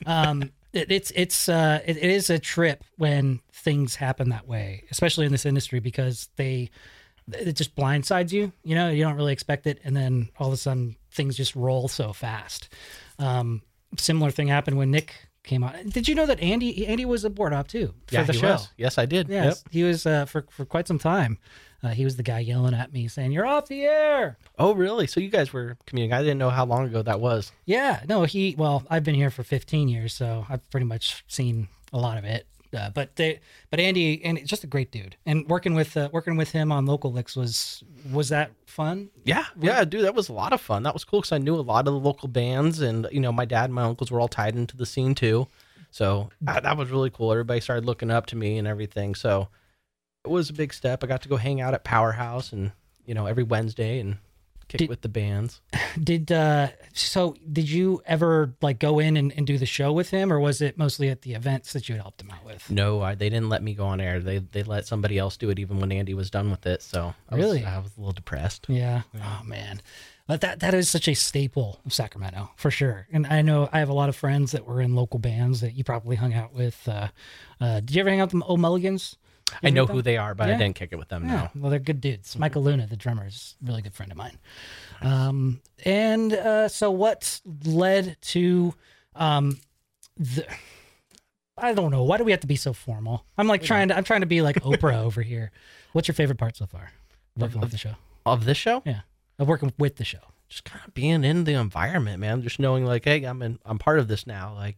um, 0.06 0.52
it, 0.72 0.91
it's 0.91 1.12
it's 1.15 1.50
uh, 1.50 1.80
it, 1.86 1.98
it 1.98 2.04
is 2.04 2.30
a 2.30 2.38
trip 2.38 2.84
when 2.98 3.39
things 3.52 3.95
happen 3.95 4.30
that 4.30 4.48
way, 4.48 4.84
especially 4.91 5.26
in 5.26 5.32
this 5.32 5.45
industry 5.45 5.80
because 5.80 6.30
they 6.36 6.69
it 7.34 7.54
just 7.54 7.76
blindsides 7.76 8.32
you. 8.32 8.52
You 8.63 8.76
know, 8.76 8.89
you 8.89 9.04
don't 9.04 9.15
really 9.15 9.34
expect 9.34 9.68
it, 9.68 9.80
and 9.84 9.96
then 9.96 10.30
all 10.38 10.48
of 10.48 10.54
a 10.54 10.58
sudden 10.58 10.96
things 11.12 11.36
just 11.36 11.56
roll 11.56 11.88
so 11.88 12.13
fast. 12.13 12.70
Um, 13.18 13.62
similar 13.98 14.32
thing 14.32 14.48
happened 14.48 14.78
when 14.78 14.92
Nick 14.92 15.15
came 15.44 15.63
out. 15.63 15.76
Did 15.89 16.08
you 16.08 16.15
know 16.15 16.26
that 16.26 16.39
Andy 16.39 16.86
Andy 16.88 17.06
was 17.06 17.26
a 17.26 17.30
board 17.30 17.54
op 17.54 17.68
too 17.68 17.94
for 18.08 18.15
yeah, 18.15 18.24
the 18.24 18.34
he 18.34 18.39
show? 18.39 18.52
was. 18.54 18.70
Yes, 18.78 18.98
I 18.98 19.06
did. 19.06 19.30
Yes, 19.30 19.63
he 19.72 19.84
was 19.84 20.06
uh, 20.06 20.26
for 20.26 20.46
for 20.50 20.65
quite 20.65 20.88
some 20.88 21.00
time. 21.00 21.38
Uh, 21.82 21.89
he 21.89 22.04
was 22.04 22.18
the 22.18 22.24
guy 22.24 22.39
yelling 22.39 22.74
at 22.74 22.92
me 22.92 23.08
saying, 23.08 23.32
"You're 23.32 23.46
off 23.46 23.68
the 23.68 23.84
air." 23.84 24.38
Oh, 24.58 24.74
really? 24.74 25.08
So 25.08 25.20
you 25.20 25.30
guys 25.30 25.54
were 25.54 25.78
commuting. 25.86 26.13
I 26.13 26.22
didn't 26.22 26.38
know 26.38 26.50
how 26.50 26.65
long 26.65 26.86
ago 26.86 27.02
that 27.02 27.20
was. 27.20 27.52
Yeah, 27.65 28.02
no, 28.08 28.24
he. 28.24 28.56
Well, 28.58 28.84
I've 28.89 29.04
been 29.04 29.15
here 29.15 29.30
for 29.30 29.44
15 29.44 29.88
years, 29.88 30.13
so 30.13 30.46
I've 30.50 30.70
pretty 30.72 30.86
much 30.86 31.24
seen 31.28 31.70
a 31.94 31.98
lot 31.98 32.18
of 32.18 32.26
it. 32.26 32.48
Uh, 32.76 32.90
but 32.92 33.16
they, 33.16 33.40
but 33.72 33.80
Andy, 33.80 34.24
and 34.24 34.46
just 34.46 34.64
a 34.64 34.68
great 34.68 34.92
dude, 34.92 35.16
and 35.26 35.48
working 35.48 35.74
with 35.74 35.98
uh, 35.98 36.10
working 36.12 36.38
with 36.38 36.52
him 36.52 36.72
on 36.72 36.86
local 36.86 37.12
licks 37.12 37.36
was 37.36 37.84
was 38.12 38.30
that 38.30 38.52
fun? 38.68 39.10
Yeah, 39.24 39.46
yeah, 39.60 39.84
dude, 39.86 40.04
that 40.04 40.14
was 40.14 40.30
a 40.30 40.34
lot 40.34 40.54
of 40.54 40.62
fun. 40.62 40.84
That 40.84 40.94
was 40.94 41.04
cool 41.04 41.22
because 41.22 41.32
I 41.32 41.40
knew 41.40 41.56
a 41.56 41.62
lot 41.62 41.88
of 41.88 41.94
the 41.94 42.00
local 42.00 42.28
bands, 42.28 42.82
and 42.82 43.08
you 43.12 43.20
know, 43.20 43.32
my 43.32 43.46
dad 43.46 43.66
and 43.66 43.74
my 43.74 43.84
uncles 43.84 44.12
were 44.12 44.22
all 44.22 44.28
tied 44.28 44.56
into 44.56 44.78
the 44.78 44.86
scene 44.86 45.16
too. 45.16 45.48
So 45.92 46.30
uh, 46.48 46.60
that 46.60 46.78
was 46.78 46.92
really 46.92 47.10
cool. 47.10 47.32
Everybody 47.32 47.60
started 47.60 47.86
looking 47.86 48.12
up 48.12 48.28
to 48.28 48.36
me 48.36 48.58
and 48.60 48.68
everything. 48.68 49.16
So 49.16 49.48
it 50.24 50.30
was 50.30 50.50
a 50.50 50.54
big 50.54 50.74
step. 50.74 51.04
I 51.04 51.08
got 51.08 51.24
to 51.24 51.30
go 51.30 51.38
hang 51.38 51.62
out 51.62 51.74
at 51.74 51.84
Powerhouse, 51.84 52.54
and 52.54 52.72
you 53.06 53.16
know, 53.16 53.26
every 53.26 53.44
Wednesday 53.44 54.00
and 54.00 54.18
kick 54.70 54.80
Did- 54.80 54.90
with 54.90 55.02
the 55.02 55.10
bands. 55.10 55.60
Did 56.02 56.32
uh, 56.32 56.70
so? 56.94 57.36
Did 57.52 57.70
you 57.70 58.02
ever 58.06 58.56
like 58.62 58.80
go 58.80 59.00
in 59.00 59.18
and, 59.18 59.34
and 59.36 59.46
do 59.46 59.58
the 59.58 59.66
show 59.66 59.92
with 59.92 60.10
him, 60.10 60.32
or 60.32 60.40
was 60.40 60.62
it 60.62 60.78
mostly 60.78 61.10
at 61.10 61.24
the 61.24 61.34
events 61.34 61.74
that 61.74 61.90
you 61.90 61.96
had 61.96 62.02
helped 62.02 62.22
him 62.22 62.32
out 62.32 62.46
with? 62.46 62.70
No, 62.72 63.02
I, 63.02 63.16
they 63.16 63.30
didn't 63.30 63.50
let 63.50 63.62
me 63.62 63.74
go 63.74 63.86
on 63.86 64.00
air. 64.00 64.22
They 64.22 64.38
they 64.38 64.64
let 64.64 64.88
somebody 64.88 65.18
else 65.18 65.36
do 65.36 65.50
it, 65.50 65.60
even 65.60 65.80
when 65.80 65.92
Andy 65.92 66.14
was 66.14 66.30
done 66.32 66.50
with 66.50 66.66
it. 66.66 66.82
So 66.82 67.14
I 67.30 67.36
was- 67.36 67.44
Really? 67.44 67.66
I 67.66 67.78
was 67.80 67.92
a 67.98 68.00
little 68.00 68.14
depressed. 68.14 68.66
Yeah. 68.70 69.02
Oh 69.22 69.42
man. 69.46 69.82
But 70.28 70.42
that 70.42 70.60
that 70.60 70.76
is 70.76 70.88
such 70.88 71.08
a 71.08 71.16
staple 71.16 71.80
of 71.88 71.92
Sacramento 71.94 72.52
for 72.56 72.70
sure. 72.70 73.08
And 73.12 73.26
I 73.26 73.42
know 73.42 73.68
I 73.74 73.80
have 73.80 73.90
a 73.90 73.94
lot 73.94 74.10
of 74.10 74.16
friends 74.16 74.52
that 74.52 74.64
were 74.64 74.80
in 74.80 74.94
local 74.94 75.18
bands 75.20 75.62
that 75.62 75.74
you 75.74 75.84
probably 75.84 76.16
hung 76.18 76.36
out 76.36 76.54
with. 76.54 76.88
Uh, 76.88 77.08
uh, 77.60 77.80
did 77.80 77.96
you 77.96 78.02
ever 78.02 78.12
hang 78.12 78.22
out 78.22 78.32
with 78.32 78.44
the 78.44 78.48
O'Mulligans? 78.48 79.18
You 79.64 79.68
I 79.68 79.70
know 79.72 79.86
who 79.86 80.02
they 80.02 80.18
are, 80.18 80.34
but 80.36 80.48
Yeah. 80.48 80.56
I 80.56 80.58
didn't 80.58 80.76
kick 80.76 80.90
it 80.92 80.98
with 80.98 81.10
them. 81.10 81.26
Yeah. 81.26 81.50
No. 81.56 81.62
Well, 81.62 81.70
they're 81.72 81.80
good 81.80 82.02
dudes. 82.02 82.38
Michael 82.38 82.64
Luna, 82.64 82.88
the 82.88 82.96
drummer, 82.96 83.28
is 83.28 83.56
a 83.64 83.68
really 83.68 83.82
good 83.82 83.94
friend 83.94 84.12
of 84.12 84.18
mine. 84.18 84.38
Um, 85.02 85.62
and 85.86 86.34
uh, 86.34 86.68
so 86.68 86.92
what 86.92 87.42
led 87.66 88.18
to 88.22 88.74
um, 89.16 89.60
the 90.18 90.46
I 91.58 91.74
don't 91.74 91.92
know. 91.92 92.04
Why 92.04 92.18
do 92.18 92.24
we 92.24 92.32
have 92.32 92.40
to 92.42 92.48
be 92.48 92.56
so 92.56 92.72
formal? 92.74 93.26
I'm 93.38 93.48
like 93.48 93.64
trying 93.64 93.90
to 93.90 93.98
I'm 93.98 94.04
trying 94.04 94.22
to 94.22 94.28
be 94.28 94.42
like 94.42 94.58
Oprah 94.58 95.04
over 95.04 95.22
here. 95.22 95.52
What's 95.94 96.08
your 96.08 96.16
favorite 96.16 96.38
part 96.38 96.56
so 96.56 96.66
far? 96.66 96.92
Working 97.36 97.62
with 97.62 97.72
the 97.72 97.78
show. 97.78 97.96
Of 98.26 98.46
this 98.46 98.58
show, 98.58 98.82
Yeah. 98.86 99.02
Of 99.40 99.48
working 99.48 99.74
with 99.78 99.96
the 99.96 100.06
show. 100.06 100.20
just 100.50 100.64
kind 100.66 100.82
of 100.86 100.94
being 100.94 101.24
in 101.24 101.44
the 101.46 101.54
environment, 101.54 102.20
man. 102.20 102.42
Just 102.42 102.60
knowing 102.60 102.86
like, 102.86 103.06
hey, 103.06 103.24
I'm 103.24 103.42
in, 103.42 103.60
I'm 103.66 103.78
part 103.80 104.00
of 104.00 104.08
this 104.08 104.28
now. 104.28 104.54
Like, 104.54 104.78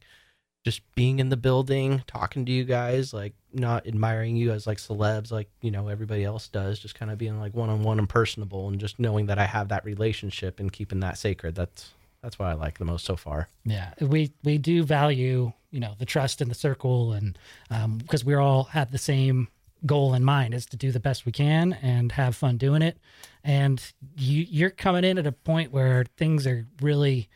just 0.64 0.82
being 0.96 1.20
in 1.20 1.30
the 1.30 1.38
building, 1.38 2.04
talking 2.08 2.46
to 2.46 2.52
you 2.52 2.64
guys, 2.64 3.14
like 3.14 3.34
not 3.54 3.88
admiring 3.88 4.36
you 4.36 4.52
as 4.52 4.68
like 4.68 4.78
celebs, 4.78 5.32
like 5.32 5.50
you 5.62 5.72
know 5.72 5.88
everybody 5.88 6.24
else 6.24 6.48
does. 6.48 6.80
Just 6.80 6.96
kind 6.96 7.12
of 7.12 7.18
being 7.18 7.40
like 7.40 7.54
one 7.54 7.70
on 7.70 7.84
one 7.84 8.00
and 8.00 8.08
personable, 8.10 8.68
and 8.68 8.80
just 8.80 9.00
knowing 9.00 9.26
that 9.28 9.40
I 9.40 9.46
have 9.46 9.70
that 9.70 9.86
relationship 9.86 10.60
and 10.60 10.72
keeping 10.72 11.00
that 11.00 11.18
sacred. 11.18 11.56
That's 11.56 11.92
That's 12.22 12.38
what 12.38 12.48
I 12.48 12.54
like 12.54 12.78
the 12.78 12.86
most 12.86 13.06
so 13.06 13.16
far. 13.16 13.48
Yeah, 13.66 13.94
we 14.00 14.32
we 14.44 14.58
do 14.58 14.84
value 14.84 15.52
you 15.72 15.80
know 15.80 15.96
the 15.98 16.06
trust 16.06 16.42
in 16.42 16.50
the 16.50 16.56
circle, 16.56 17.14
and 17.14 17.38
um, 17.70 17.98
because 17.98 18.24
we 18.24 18.36
all 18.36 18.66
have 18.66 18.92
the 18.92 18.98
same 18.98 19.48
goal 19.86 20.14
in 20.14 20.24
mind 20.24 20.54
is 20.54 20.68
to 20.68 20.78
do 20.78 20.92
the 20.92 21.00
best 21.00 21.26
we 21.26 21.32
can 21.32 21.74
and 21.74 22.12
have 22.12 22.36
fun 22.36 22.58
doing 22.58 22.82
it. 22.82 22.98
And 23.44 23.82
you 24.16 24.46
you're 24.48 24.70
coming 24.70 25.04
in 25.04 25.18
at 25.18 25.26
a 25.26 25.32
point 25.32 25.72
where 25.72 26.06
things 26.18 26.46
are 26.46 26.68
really, 26.82 27.30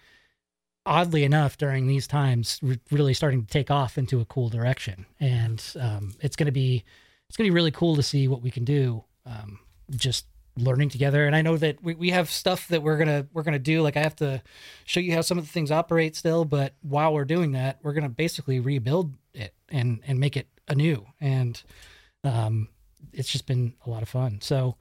oddly 0.85 1.23
enough, 1.23 1.57
during 1.57 1.87
these 1.87 2.07
times, 2.07 2.59
re- 2.61 2.79
really 2.91 3.13
starting 3.13 3.43
to 3.43 3.47
take 3.47 3.71
off 3.71 3.97
into 3.97 4.19
a 4.19 4.25
cool 4.25 4.49
direction. 4.49 5.05
And 5.19 5.63
um, 5.79 6.13
it's 6.21 6.35
gonna 6.35 6.51
be 6.51 6.83
it's 7.27 7.37
gonna 7.37 7.47
be 7.47 7.55
really 7.55 7.71
cool 7.71 7.95
to 7.95 8.03
see 8.03 8.27
what 8.27 8.41
we 8.41 8.51
can 8.51 8.65
do. 8.65 9.03
Um, 9.25 9.59
just 9.91 10.25
learning 10.57 10.87
together 10.87 11.25
and 11.25 11.35
i 11.35 11.41
know 11.41 11.57
that 11.57 11.81
we, 11.83 11.95
we 11.95 12.09
have 12.11 12.29
stuff 12.29 12.69
that 12.69 12.81
we're 12.81 12.97
gonna 12.97 13.27
we're 13.33 13.43
gonna 13.43 13.59
do 13.59 13.81
like 13.81 13.97
i 13.97 14.01
have 14.01 14.15
to 14.15 14.41
show 14.85 15.01
you 15.01 15.13
how 15.13 15.19
some 15.19 15.37
of 15.37 15.45
the 15.45 15.51
things 15.51 15.69
operate 15.69 16.15
still 16.15 16.45
but 16.45 16.73
while 16.81 17.13
we're 17.13 17.25
doing 17.25 17.51
that 17.51 17.77
we're 17.83 17.91
gonna 17.91 18.07
basically 18.07 18.59
rebuild 18.59 19.13
it 19.33 19.53
and 19.67 19.99
and 20.07 20.17
make 20.17 20.37
it 20.37 20.47
anew 20.69 21.05
and 21.19 21.63
um 22.23 22.69
it's 23.11 23.29
just 23.29 23.45
been 23.45 23.73
a 23.85 23.89
lot 23.89 24.01
of 24.01 24.07
fun 24.07 24.39
so 24.39 24.75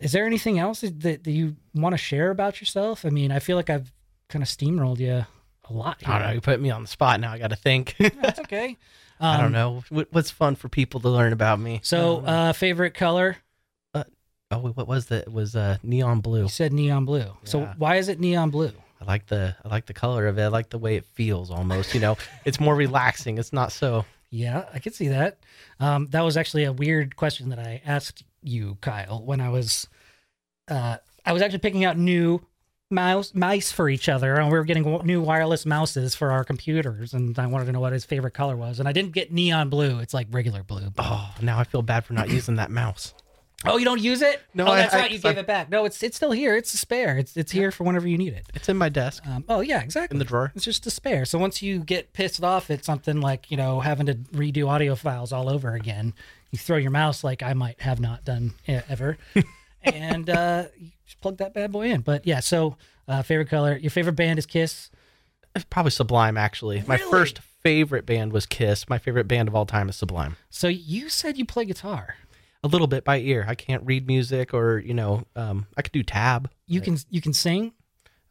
is 0.00 0.12
there 0.12 0.26
anything 0.26 0.58
else 0.58 0.80
that, 0.80 1.24
that 1.24 1.26
you 1.26 1.56
want 1.74 1.92
to 1.92 1.98
share 1.98 2.30
about 2.30 2.58
yourself 2.58 3.04
i 3.04 3.10
mean 3.10 3.30
i 3.30 3.38
feel 3.38 3.56
like 3.56 3.68
i've 3.68 3.92
kind 4.32 4.42
of 4.42 4.48
steamrolled 4.48 4.98
you 4.98 5.24
a 5.68 5.72
lot 5.72 6.02
I 6.04 6.18
don't 6.18 6.28
know. 6.28 6.32
You 6.34 6.40
put 6.40 6.60
me 6.60 6.70
on 6.70 6.82
the 6.82 6.88
spot 6.88 7.20
now. 7.20 7.32
I 7.32 7.38
got 7.38 7.50
to 7.50 7.56
think. 7.56 7.94
that's 8.20 8.40
okay 8.40 8.76
I 9.20 9.36
Um, 9.36 9.40
don't 9.42 9.52
know. 9.52 10.04
What's 10.10 10.30
fun 10.32 10.56
for 10.56 10.68
people 10.68 10.98
to 11.00 11.08
learn 11.08 11.32
about 11.32 11.60
me? 11.60 11.80
so 11.84 12.18
Um, 12.18 12.24
uh 12.26 12.52
favorite 12.52 12.94
color 12.94 13.36
oh, 13.94 14.58
what 14.58 14.86
was 14.88 15.06
that? 15.06 15.22
It 15.28 15.32
was 15.32 15.56
uh, 15.56 15.78
neon 15.82 16.20
blue. 16.20 16.42
you 16.42 16.48
said 16.48 16.72
neon 16.72 17.04
blue 17.06 17.24
so 17.44 17.66
why 17.78 17.96
is 17.96 18.08
it 18.08 18.20
neon 18.20 18.50
blue 18.50 18.72
I 19.00 19.04
like 19.04 19.26
the 19.26 19.56
I 19.64 19.68
like 19.68 19.86
the 19.86 19.94
color 19.94 20.26
of 20.28 20.38
it. 20.38 20.42
I 20.42 20.46
like 20.48 20.70
the 20.70 20.78
way 20.78 20.94
it 20.96 21.04
feels. 21.04 21.50
Almost, 21.50 21.92
you 21.92 21.98
know, 22.00 22.16
it's 22.44 22.60
more 22.60 22.76
relaxing. 22.76 23.36
It's 23.38 23.52
not 23.52 23.72
so. 23.72 24.04
Yeah, 24.30 24.66
I 24.72 24.78
could 24.78 24.94
see 24.94 25.08
that. 25.08 25.38
Um, 25.80 26.06
that 26.10 26.20
was 26.20 26.36
actually 26.36 26.62
a 26.64 26.72
weird 26.72 27.16
question 27.16 27.48
that 27.48 27.58
I 27.58 27.82
asked 27.84 28.22
you, 28.44 28.78
Kyle, 28.80 29.20
when 29.24 29.40
I 29.40 29.48
was, 29.48 29.88
uh, 30.68 30.98
I 31.26 31.32
was 31.32 31.42
actually 31.42 31.58
picking 31.58 31.84
out 31.84 31.98
new 31.98 32.40
mouse 32.92 33.32
mice 33.34 33.72
for 33.72 33.88
each 33.88 34.08
other, 34.08 34.34
and 34.36 34.46
we 34.52 34.56
were 34.58 34.64
getting 34.64 34.84
new 35.04 35.20
wireless 35.20 35.66
mouses 35.66 36.14
for 36.14 36.30
our 36.30 36.44
computers, 36.44 37.12
and 37.14 37.36
I 37.38 37.46
wanted 37.46 37.64
to 37.64 37.72
know 37.72 37.80
what 37.80 37.92
his 37.92 38.04
favorite 38.04 38.34
color 38.34 38.56
was, 38.56 38.78
and 38.78 38.88
I 38.88 38.92
didn't 38.92 39.12
get 39.12 39.32
neon 39.32 39.68
blue; 39.70 39.98
it's 39.98 40.14
like 40.14 40.28
regular 40.30 40.62
blue. 40.62 40.90
but- 40.90 41.04
Oh, 41.08 41.30
now 41.40 41.58
I 41.58 41.64
feel 41.64 41.82
bad 41.82 42.04
for 42.04 42.12
not 42.12 42.28
using 42.30 42.56
that 42.56 42.70
mouse. 42.70 43.14
Oh, 43.64 43.76
you 43.76 43.84
don't 43.84 44.00
use 44.00 44.22
it? 44.22 44.40
No, 44.54 44.66
oh, 44.66 44.74
that's 44.74 44.92
I- 44.92 44.98
right. 45.02 45.10
You 45.12 45.18
I- 45.18 45.20
gave 45.20 45.38
it 45.38 45.46
back. 45.46 45.70
No, 45.70 45.84
it's 45.84 46.02
it's 46.02 46.16
still 46.16 46.32
here. 46.32 46.56
It's 46.56 46.74
a 46.74 46.76
spare. 46.76 47.16
It's 47.16 47.36
it's 47.36 47.52
here 47.52 47.70
for 47.70 47.84
whenever 47.84 48.08
you 48.08 48.18
need 48.18 48.32
it. 48.32 48.44
It's 48.54 48.68
in 48.68 48.76
my 48.76 48.88
desk 48.88 49.24
Um, 49.26 49.44
oh 49.48 49.60
yeah, 49.60 49.80
exactly. 49.82 50.16
in 50.16 50.18
the 50.18 50.24
drawer. 50.24 50.50
It's 50.56 50.64
just 50.64 50.84
a 50.86 50.90
spare. 50.90 51.24
So 51.24 51.38
once 51.38 51.62
you 51.62 51.78
get 51.78 52.12
pissed 52.12 52.42
off 52.42 52.70
at 52.72 52.84
something 52.84 53.20
like, 53.20 53.52
you 53.52 53.56
know, 53.56 53.78
having 53.78 54.06
to 54.06 54.14
redo 54.14 54.68
audio 54.68 54.96
files 54.96 55.32
all 55.32 55.48
over 55.48 55.74
again, 55.74 56.12
you 56.50 56.58
throw 56.58 56.76
your 56.76 56.90
mouse 56.90 57.22
like 57.22 57.40
I 57.42 57.52
might 57.54 57.80
have 57.82 58.00
not 58.00 58.24
done 58.24 58.54
ever. 58.66 59.16
and 59.84 60.28
uh, 60.30 60.64
just 61.04 61.20
plug 61.20 61.38
that 61.38 61.54
bad 61.54 61.72
boy 61.72 61.90
in. 61.90 62.00
But 62.00 62.26
yeah, 62.26 62.40
so 62.40 62.76
uh, 63.08 63.22
favorite 63.22 63.48
color. 63.48 63.76
Your 63.76 63.90
favorite 63.90 64.14
band 64.14 64.38
is 64.38 64.46
Kiss. 64.46 64.90
It's 65.54 65.64
probably 65.66 65.90
Sublime. 65.90 66.36
Actually, 66.36 66.82
my 66.86 66.96
Really? 66.96 67.10
first 67.10 67.38
favorite 67.40 68.06
band 68.06 68.32
was 68.32 68.46
Kiss. 68.46 68.88
My 68.88 68.98
favorite 68.98 69.28
band 69.28 69.48
of 69.48 69.54
all 69.54 69.66
time 69.66 69.88
is 69.88 69.96
Sublime. 69.96 70.36
So 70.50 70.68
you 70.68 71.08
said 71.08 71.36
you 71.38 71.44
play 71.44 71.64
guitar. 71.64 72.16
A 72.64 72.68
little 72.68 72.86
bit 72.86 73.04
by 73.04 73.18
ear. 73.18 73.44
I 73.48 73.56
can't 73.56 73.84
read 73.84 74.06
music, 74.06 74.54
or 74.54 74.78
you 74.78 74.94
know, 74.94 75.24
um, 75.34 75.66
I 75.76 75.82
could 75.82 75.92
do 75.92 76.04
tab. 76.04 76.48
You 76.66 76.80
can 76.80 76.96
you 77.10 77.20
can 77.20 77.32
sing. 77.32 77.72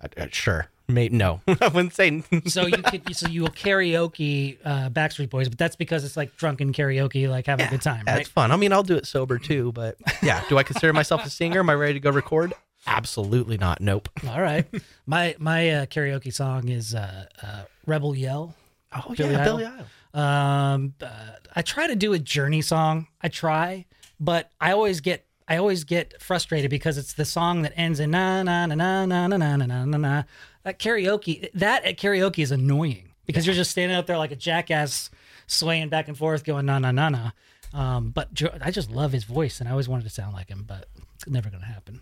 I, 0.02 0.08
I, 0.24 0.30
sure, 0.32 0.68
Mate, 0.92 1.12
no, 1.12 1.42
I 1.48 1.68
wouldn't 1.70 1.94
say. 1.94 2.24
So 2.48 2.66
you 2.66 2.78
could 2.78 3.16
so 3.16 3.28
you 3.28 3.42
will 3.42 3.50
karaoke 3.50 4.58
uh, 4.64 4.90
Backstreet 4.90 5.30
Boys, 5.30 5.50
but 5.50 5.58
that's 5.58 5.76
because 5.76 6.04
it's 6.04 6.18
like 6.18 6.36
drunken 6.38 6.74
karaoke, 6.74 7.30
like 7.30 7.46
having 7.48 7.66
a 7.66 7.70
good 7.70 7.82
time, 7.82 8.04
Yeah, 8.06 8.14
right? 8.14 8.22
It's 8.22 8.30
fun. 8.30 8.52
I 8.52 8.58
mean, 8.58 8.74
I'll 8.74 8.84
do 8.84 8.96
it 8.96 9.06
sober 9.06 9.40
too, 9.40 9.72
but 9.72 9.98
yeah. 10.22 10.44
Do 10.50 10.58
I 10.58 10.64
consider 10.64 10.94
myself 10.94 11.26
a 11.26 11.30
singer? 11.30 11.60
Am 11.60 11.70
I 11.70 11.76
ready 11.76 11.94
to 11.94 12.00
go 12.00 12.10
record? 12.12 12.54
Absolutely 12.88 13.58
not. 13.58 13.80
Nope. 13.80 14.10
All 14.28 14.42
right. 14.42 14.66
My 15.06 15.36
my 15.40 15.70
uh, 15.70 15.86
karaoke 15.86 16.34
song 16.34 16.68
is 16.70 16.96
uh, 16.96 17.26
uh, 17.42 17.64
Rebel 17.86 18.16
Yell. 18.16 18.56
Oh 18.94 19.14
Billy 19.16 19.32
yeah, 19.32 19.42
Idol? 19.42 19.58
Billy 19.58 19.70
Idol. 19.70 19.86
Um, 20.14 20.94
uh, 21.02 21.08
I 21.56 21.62
try 21.62 21.88
to 21.88 21.96
do 21.96 22.14
a 22.14 22.20
Journey 22.20 22.62
song. 22.62 23.08
I 23.22 23.30
try, 23.30 23.86
but 24.20 24.52
I 24.60 24.74
always 24.74 25.00
get 25.00 25.26
I 25.48 25.58
always 25.58 25.84
get 25.84 26.22
frustrated 26.22 26.70
because 26.72 26.98
it's 26.98 27.14
the 27.14 27.26
song 27.26 27.62
that 27.64 27.74
ends 27.76 28.00
in 28.00 28.12
na 28.12 28.42
na 28.44 28.66
na 28.66 28.76
na 28.76 29.06
na 29.06 29.28
na 29.28 29.38
na 29.38 29.56
na 29.66 29.86
na 29.86 29.98
na. 29.98 30.24
That 30.64 30.80
karaoke 30.80 31.50
that 31.54 31.86
at 31.86 31.98
karaoke 31.98 32.40
is 32.40 32.52
annoying 32.52 33.10
because 33.26 33.46
you're 33.46 33.56
just 33.56 33.72
standing 33.72 33.98
up 33.98 34.06
there 34.06 34.18
like 34.18 34.32
a 34.32 34.36
jackass, 34.36 35.10
swaying 35.48 35.90
back 35.90 36.08
and 36.08 36.18
forth, 36.18 36.44
going 36.44 36.66
na 36.66 36.80
na 36.80 36.92
na 36.92 37.10
na. 37.10 37.32
Um, 37.74 38.10
but 38.10 38.34
Jo- 38.34 38.58
I 38.62 38.70
just 38.72 38.92
love 38.92 39.12
his 39.12 39.24
voice, 39.24 39.60
and 39.60 39.68
I 39.70 39.72
always 39.72 39.88
wanted 39.88 40.04
to 40.04 40.10
sound 40.10 40.34
like 40.34 40.50
him, 40.50 40.66
but 40.68 40.88
it's 41.16 41.28
never 41.28 41.50
gonna 41.50 41.66
happen. 41.66 42.02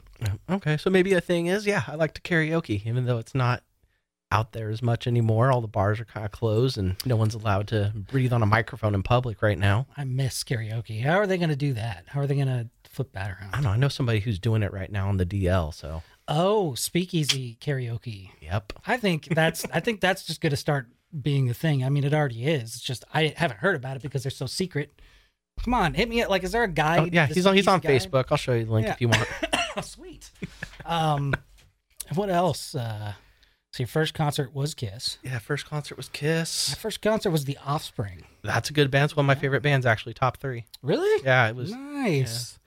Okay, 0.50 0.78
so 0.78 0.89
maybe 0.89 1.13
a 1.13 1.22
thing 1.22 1.45
is, 1.48 1.65
yeah, 1.65 1.84
I 1.88 1.95
like 1.95 2.13
to 2.15 2.22
karaoke, 2.22 2.86
even 2.86 3.06
though 3.06 3.19
it's 3.19 3.36
not 3.36 3.63
out 4.32 4.52
there 4.52 4.69
as 4.69 4.82
much 4.82 5.08
anymore. 5.08 5.52
All 5.52 5.62
the 5.62 5.67
bars 5.67 6.00
are 6.00 6.06
kind 6.06 6.26
of 6.26 6.32
closed, 6.32 6.78
and 6.78 6.95
no 7.06 7.15
one's 7.15 7.34
allowed 7.36 7.67
to 7.69 7.93
breathe 7.95 8.34
on 8.34 8.41
a 8.43 8.45
microphone 8.48 8.93
in 8.95 9.04
public 9.04 9.41
right 9.41 9.58
now. 9.58 9.88
I 9.95 10.04
miss 10.04 10.43
karaoke. 10.43 11.02
How 11.04 11.17
are 11.17 11.28
they 11.28 11.38
gonna 11.38 11.56
do 11.56 11.74
that? 11.74 12.06
How 12.08 12.19
are 12.22 12.28
they 12.28 12.36
gonna 12.36 12.69
flip 12.89 13.12
that 13.13 13.30
around? 13.30 13.52
I 13.54 13.58
don't 13.58 13.63
know. 13.63 13.69
I 13.72 13.78
know 13.78 13.88
somebody 13.89 14.19
who's 14.19 14.39
doing 14.39 14.63
it 14.63 14.74
right 14.74 14.91
now 14.91 15.08
on 15.10 15.17
the 15.17 15.26
DL. 15.26 15.72
So, 15.74 16.02
Oh, 16.30 16.76
speakeasy 16.76 17.58
karaoke. 17.60 18.30
yep. 18.42 18.72
I 18.86 18.98
think 18.98 19.26
that's 19.30 19.65
I 19.74 19.80
think 19.80 20.00
that's 20.02 20.26
just 20.26 20.42
going 20.42 20.52
to 20.52 20.58
start 20.58 20.88
being 21.22 21.48
the 21.48 21.54
thing. 21.54 21.84
I 21.84 21.89
mean, 21.89 22.04
it 22.04 22.13
already 22.13 22.46
is. 22.46 22.76
It's 22.76 22.82
just 22.82 23.04
I 23.13 23.34
haven't 23.36 23.58
heard 23.60 23.76
about 23.76 23.96
it 23.98 24.02
because 24.04 24.24
they're 24.24 24.30
so 24.32 24.46
secret. 24.46 24.92
Come 25.63 25.74
on, 25.74 25.94
hit 25.94 26.08
me 26.08 26.22
up. 26.22 26.30
Like, 26.30 26.44
is 26.44 26.52
there 26.54 26.63
a 26.63 26.68
guide? 26.70 27.00
Oh, 27.00 27.10
yeah, 27.12 27.26
he's 27.26 27.46
on. 27.46 27.56
He's 27.56 27.68
on 27.68 27.80
guide? 27.80 27.92
Facebook. 28.02 28.26
I'll 28.32 28.38
show 28.38 28.54
you 28.54 28.63
the 28.65 28.72
link 28.72 28.88
Yeah. 28.88 28.94
if 28.94 29.02
you 29.02 29.10
want. 29.10 29.28
Oh, 29.76 29.82
sweet. 29.82 30.30
Um, 30.86 31.34
what 32.13 32.30
else? 32.30 32.76
Uh, 32.76 33.13
so 33.74 33.82
your 33.84 33.88
first 33.88 34.13
concert 34.13 34.54
was 34.56 34.74
Kiss. 34.74 35.18
yeah, 35.22 35.38
first 35.39 35.65
concert 35.65 35.96
was 35.98 36.10
Kiss. 36.10 36.70
My 36.70 36.76
first 36.76 37.02
concert 37.02 37.30
was 37.32 37.46
The 37.46 37.58
Offspring. 37.65 38.24
That's 38.42 38.70
a 38.70 38.74
good 38.74 38.89
band. 38.89 39.06
It's 39.06 39.15
one 39.15 39.26
of 39.26 39.28
my 39.28 39.36
favorite 39.36 39.62
bands, 39.62 39.86
actually. 39.86 40.13
Top 40.13 40.38
three. 40.38 40.65
Really? 40.82 41.24
Yeah, 41.26 41.48
it 41.50 41.56
was. 41.56 41.72
nice. 41.72 42.58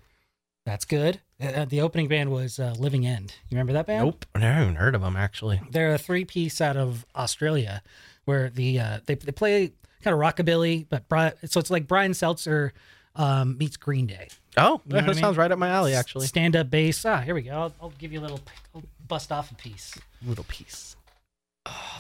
That's 0.66 0.85
good. 0.85 1.20
Uh, 1.42 1.64
the 1.64 1.81
opening 1.81 2.07
band 2.09 2.31
was 2.31 2.59
uh, 2.59 2.74
Living 2.78 3.05
End. 3.07 3.35
You 3.48 3.57
remember 3.57 3.72
that 3.72 3.87
band? 3.87 4.05
Nope, 4.05 4.26
I 4.35 4.38
never 4.38 4.62
even 4.62 4.74
heard 4.76 4.94
of 4.94 5.00
them 5.02 5.16
actually. 5.16 5.61
They're 5.70 5.94
a 5.94 5.98
three 5.98 6.24
piece 6.24 6.61
out 6.61 6.76
of 6.76 7.05
Australia, 7.16 7.83
where 8.24 8.48
the 8.50 8.78
uh, 8.81 8.98
they 9.07 9.14
they 9.16 9.33
play 9.33 9.72
kind 10.02 10.14
of 10.14 10.20
rockabilly, 10.20 10.87
but 10.88 11.09
Bri- 11.09 11.33
so 11.46 11.59
it's 11.61 11.70
like 11.70 11.87
Brian 11.88 12.12
Setzer 12.12 12.70
um, 13.16 13.57
meets 13.59 13.76
Green 13.76 14.07
Day. 14.07 14.28
Oh, 14.57 14.81
You 14.87 14.94
know 14.94 15.00
that 15.00 15.05
I 15.05 15.07
mean? 15.14 15.14
sounds 15.16 15.37
right 15.37 15.50
up 15.50 15.59
my 15.59 15.68
alley, 15.68 15.94
actually. 15.94 16.26
stand 16.26 16.55
up 16.57 16.70
bass. 16.70 17.04
Ah, 17.04 17.21
here 17.21 17.35
we 17.35 17.42
go. 17.42 17.52
I'll, 17.52 17.73
I'll 17.81 17.92
give 17.98 18.12
you 18.12 18.21
a 18.21 18.23
little. 18.23 18.40
I'll 18.75 18.83
bust 19.08 19.33
off 19.33 19.50
a 19.50 19.54
piece. 19.54 19.96
Little 20.25 20.44
piece. 20.44 20.96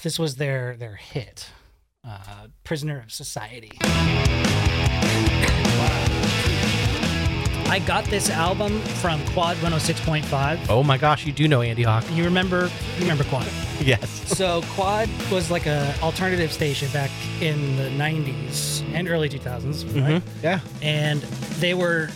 This 0.02 0.18
was 0.18 0.36
their 0.36 0.76
their 0.76 0.96
hit, 0.96 1.50
uh, 2.06 2.46
"Prisoner 2.64 3.00
of 3.04 3.12
Society." 3.12 3.72
I 7.72 7.78
got 7.78 8.04
this 8.04 8.28
album 8.28 8.80
from 9.00 9.24
Quad 9.28 9.56
106.5. 9.56 10.68
Oh 10.68 10.82
my 10.82 10.98
gosh, 10.98 11.24
you 11.24 11.32
do 11.32 11.48
know 11.48 11.62
Andy 11.62 11.84
Hawk? 11.84 12.04
You 12.12 12.22
remember? 12.22 12.70
You 12.96 13.00
remember 13.00 13.24
Quad? 13.24 13.46
Yes. 13.80 14.10
So 14.36 14.60
Quad 14.74 15.08
was 15.30 15.50
like 15.50 15.64
a 15.64 15.94
alternative 16.02 16.52
station 16.52 16.90
back 16.92 17.10
in 17.40 17.76
the 17.76 17.84
90s 17.84 18.82
and 18.92 19.08
early 19.08 19.30
2000s, 19.30 19.86
right? 19.86 20.22
Mhm. 20.22 20.22
Yeah. 20.42 20.60
And 20.82 21.22
they 21.62 21.72
were 21.72 22.10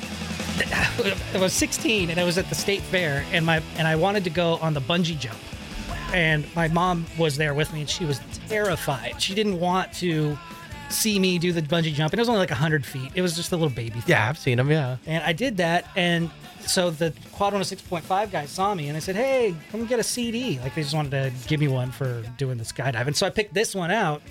I 1.35 1.39
was 1.39 1.55
16 1.55 2.11
and 2.11 2.21
I 2.21 2.25
was 2.25 2.37
at 2.37 2.51
the 2.51 2.55
state 2.55 2.83
fair 2.83 3.25
and 3.33 3.47
my 3.47 3.63
and 3.79 3.89
I 3.89 3.97
wanted 3.97 4.25
to 4.25 4.31
go 4.31 4.57
on 4.57 4.75
the 4.75 4.83
bungee 4.83 5.19
jump. 5.19 5.39
And 6.13 6.45
my 6.55 6.69
mom 6.69 7.07
was 7.17 7.39
there 7.39 7.55
with 7.55 7.73
me 7.73 7.81
and 7.81 7.89
she 7.89 8.05
was 8.05 8.21
terrified. 8.51 9.23
She 9.23 9.35
didn't 9.35 9.59
want 9.59 9.91
to 9.95 10.37
see 10.91 11.19
me 11.19 11.39
do 11.39 11.53
the 11.53 11.63
bungee 11.63 11.93
jump. 11.93 12.13
And 12.13 12.19
it 12.19 12.23
was 12.23 12.29
only 12.29 12.41
like 12.41 12.51
100 12.51 12.85
feet. 12.85 13.13
It 13.15 13.23
was 13.23 13.37
just 13.37 13.53
a 13.53 13.57
little 13.57 13.71
baby 13.71 14.01
thing. 14.01 14.05
Yeah, 14.07 14.29
I've 14.29 14.39
seen 14.39 14.59
them. 14.59 14.71
Yeah. 14.71 14.97
And 15.07 15.23
I 15.25 15.33
did 15.33 15.57
that, 15.59 15.87
and 15.97 16.31
so 16.61 16.91
the 16.91 17.13
Quad 17.33 17.53
106.5 17.53 18.31
guy 18.31 18.47
saw 18.47 18.75
me, 18.75 18.89
and 18.89 18.97
I 18.97 19.01
said, 19.01 19.17
"Hey, 19.17 19.55
come 19.71 19.87
get 19.87 19.99
a 20.01 20.03
CD." 20.03 20.59
Like 20.61 20.75
they 20.75 20.83
just 20.83 20.95
wanted 20.95 21.11
to 21.11 21.33
give 21.49 21.61
me 21.61 21.69
one 21.69 21.91
for 21.91 22.23
doing 22.37 22.59
the 22.59 22.65
skydiving. 22.65 23.15
So 23.15 23.27
I 23.27 23.31
picked 23.31 23.55
this 23.55 23.75
one 23.75 23.91
out, 23.91 24.23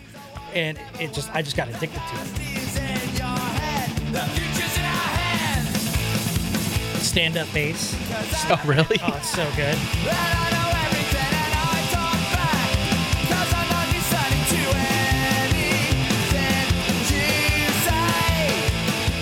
and 0.53 0.77
it 0.99 1.13
just 1.13 1.33
I 1.33 1.41
just 1.41 1.55
got 1.55 1.69
addicted 1.69 1.99
to 1.99 2.15
it. 2.15 2.29
Stand 7.01 7.37
up 7.37 7.47
bass. 7.53 7.95
Oh, 8.49 8.61
really? 8.65 8.99
Oh, 9.01 9.15
it's 9.17 9.29
so 9.29 9.49
good. 9.55 9.77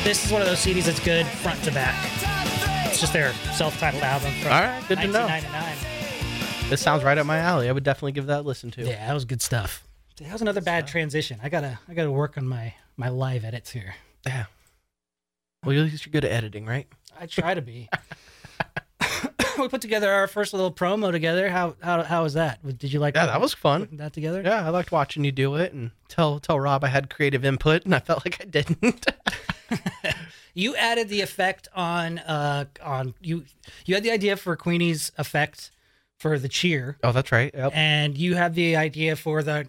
This 0.04 0.26
is 0.26 0.34
one 0.34 0.41
of 0.41 0.47
those 0.49 0.58
CDs 0.60 0.84
that's 0.84 0.99
good 0.99 1.26
front 1.26 1.64
to 1.64 1.72
back. 1.72 1.95
It's 2.86 2.99
just 2.99 3.14
their 3.14 3.32
self-titled 3.54 4.04
album 4.04 4.34
from 4.41 4.51
All 4.51 4.60
right, 4.62 4.84
good 4.89 4.97
to 4.97 5.08
know. 5.08 5.26
1999. 5.26 6.70
this 6.70 6.82
sounds 6.82 7.06
right 7.06 7.18
up 7.18 7.26
my 7.26 7.38
alley. 7.38 7.70
I 7.70 7.72
would 7.72 7.86
definitely 7.86 8.12
give 8.12 8.26
that 8.26 8.39
a 8.39 8.41
listen 8.41 8.70
to. 8.72 8.84
Yeah, 8.84 9.08
that 9.08 9.14
was 9.14 9.24
good 9.24 9.41
stuff. 9.41 9.88
That 10.18 10.34
was 10.34 10.41
another 10.41 10.60
bad 10.60 10.88
transition. 10.88 11.39
I 11.41 11.47
gotta 11.47 11.80
I 11.88 11.93
gotta 11.93 12.12
work 12.12 12.38
on 12.38 12.45
my 12.45 12.74
my 12.97 13.08
live 13.08 13.45
edits 13.45 13.72
here. 13.72 13.95
Yeah. 14.28 14.45
Well, 15.64 15.78
at 15.78 15.84
least 15.84 16.06
you're 16.06 16.12
good 16.12 16.26
at 16.26 16.32
editing, 16.34 16.66
right? 16.66 16.86
I 17.18 17.26
try 17.26 17.54
to 17.54 17.62
be. 17.62 17.89
we 19.58 19.70
put 19.70 19.80
together 19.82 20.12
our 20.12 20.28
first 20.28 20.54
little 20.54 20.72
promo 20.72 21.14
together. 21.14 21.47
How 21.47 21.78
how 21.82 22.04
how 22.04 22.24
was 22.24 22.34
that? 22.34 22.60
Did 22.78 22.91
you 22.91 22.99
like? 22.99 23.16
Yeah, 23.16 23.28
that 23.28 23.39
was 23.39 23.54
fun. 23.54 23.88
that 23.93 24.12
together. 24.12 24.41
Yeah, 24.43 24.66
I 24.66 24.70
liked 24.70 24.91
watching 24.91 25.24
you 25.24 25.32
do 25.32 25.56
it 25.56 25.72
and 25.72 25.91
tell 26.10 26.39
tell 26.39 26.60
Rob 26.60 26.84
I 26.84 26.89
had 26.89 27.10
creative 27.10 27.45
input, 27.45 27.86
and 27.86 27.95
I 27.95 27.99
felt 27.99 28.26
like 28.26 28.41
I 28.41 28.45
didn't. 28.45 29.06
You 30.55 30.76
added 30.76 31.09
the 31.09 31.22
effect 31.22 31.68
on 31.74 32.20
uh 32.20 32.66
on 32.82 33.16
you. 33.22 33.45
You 33.86 33.95
had 33.95 34.03
the 34.03 34.11
idea 34.11 34.38
for 34.38 34.55
Queenie's 34.55 35.11
effect 35.18 35.72
for 36.20 36.38
the 36.38 36.47
cheer, 36.47 36.97
oh, 37.03 37.11
that's 37.11 37.32
right. 37.32 37.51
Yep. 37.53 37.72
and 37.76 38.18
you 38.18 38.36
had 38.36 38.53
the 38.55 38.76
idea 38.78 39.16
for 39.16 39.43
the 39.43 39.68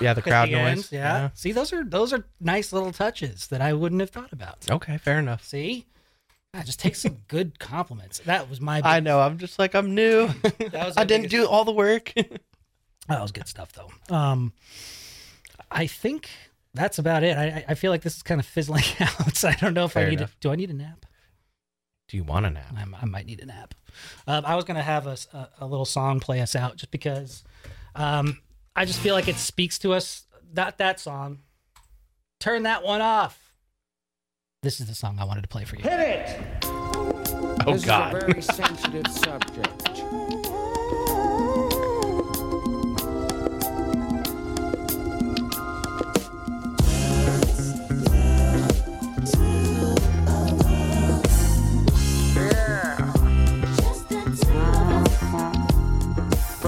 Yeah, 0.00 0.12
the 0.14 0.22
crowd 0.22 0.48
the 0.48 0.52
noise. 0.52 0.90
Yeah. 0.92 1.30
See, 1.34 1.52
those 1.52 1.72
are 1.72 1.84
those 1.84 2.12
are 2.12 2.24
nice 2.40 2.72
little 2.72 2.92
touches 2.92 3.46
that 3.48 3.60
I 3.60 3.72
wouldn't 3.72 4.00
have 4.00 4.10
thought 4.10 4.32
about. 4.32 4.70
Okay, 4.70 4.98
fair 4.98 5.18
enough. 5.18 5.44
See, 5.44 5.86
I 6.52 6.62
just 6.62 6.80
take 6.80 6.96
some 6.96 7.18
good 7.28 7.58
compliments. 7.58 8.18
That 8.20 8.50
was 8.50 8.60
my. 8.60 8.80
I 8.84 9.00
know. 9.00 9.20
I'm 9.20 9.38
just 9.38 9.58
like 9.58 9.74
I'm 9.74 9.94
new. 9.94 10.28
That 10.42 10.86
was 10.86 10.96
I 10.96 11.04
didn't 11.04 11.30
do 11.30 11.46
all 11.46 11.64
the 11.64 11.72
work. 11.72 12.12
That 12.14 13.22
was 13.22 13.32
good 13.32 13.48
stuff, 13.48 13.72
though. 13.72 14.14
Um, 14.14 14.52
I 15.70 15.86
think 15.86 16.28
that's 16.74 16.98
about 16.98 17.22
it. 17.22 17.36
I, 17.36 17.44
I- 17.44 17.64
I 17.68 17.74
feel 17.74 17.90
like 17.90 18.02
this 18.02 18.16
is 18.16 18.22
kind 18.22 18.40
of 18.40 18.46
fizzling 18.46 18.84
out. 19.00 19.44
I 19.44 19.54
don't 19.54 19.74
know 19.74 19.84
if 19.86 19.92
Fair 19.92 20.06
I 20.06 20.10
need. 20.10 20.20
A, 20.20 20.30
do 20.40 20.50
I 20.50 20.56
need 20.56 20.70
a 20.70 20.74
nap? 20.74 21.06
do 22.08 22.16
you 22.16 22.24
want 22.24 22.44
a 22.44 22.50
nap? 22.50 22.74
I, 22.76 22.84
I 23.02 23.04
might 23.04 23.24
need 23.26 23.40
a 23.40 23.46
nap. 23.46 23.72
Um, 24.26 24.44
I 24.44 24.56
was 24.56 24.64
gonna 24.64 24.82
have 24.82 25.06
a 25.06 25.16
a 25.60 25.66
little 25.66 25.84
song 25.84 26.18
play 26.18 26.40
us 26.40 26.56
out, 26.56 26.76
just 26.76 26.90
because 26.90 27.44
um, 27.94 28.38
I 28.74 28.84
just 28.84 28.98
feel 28.98 29.14
like 29.14 29.28
it 29.28 29.36
speaks 29.36 29.78
to 29.80 29.92
us. 29.92 30.24
Not 30.52 30.78
that 30.78 30.98
song. 30.98 31.38
Turn 32.40 32.64
that 32.64 32.82
one 32.82 33.00
off. 33.00 33.52
This 34.62 34.80
is 34.80 34.88
the 34.88 34.94
song 34.94 35.18
I 35.20 35.24
wanted 35.24 35.42
to 35.42 35.48
play 35.48 35.64
for 35.64 35.76
you. 35.76 35.82
Hit 35.82 36.00
it! 36.00 36.40
Oh 36.64 37.72
this 37.74 37.84
God. 37.84 38.14
is 38.16 38.22
a 38.22 38.26
very 38.26 38.42
sensitive 38.42 39.06
subject. 39.08 40.02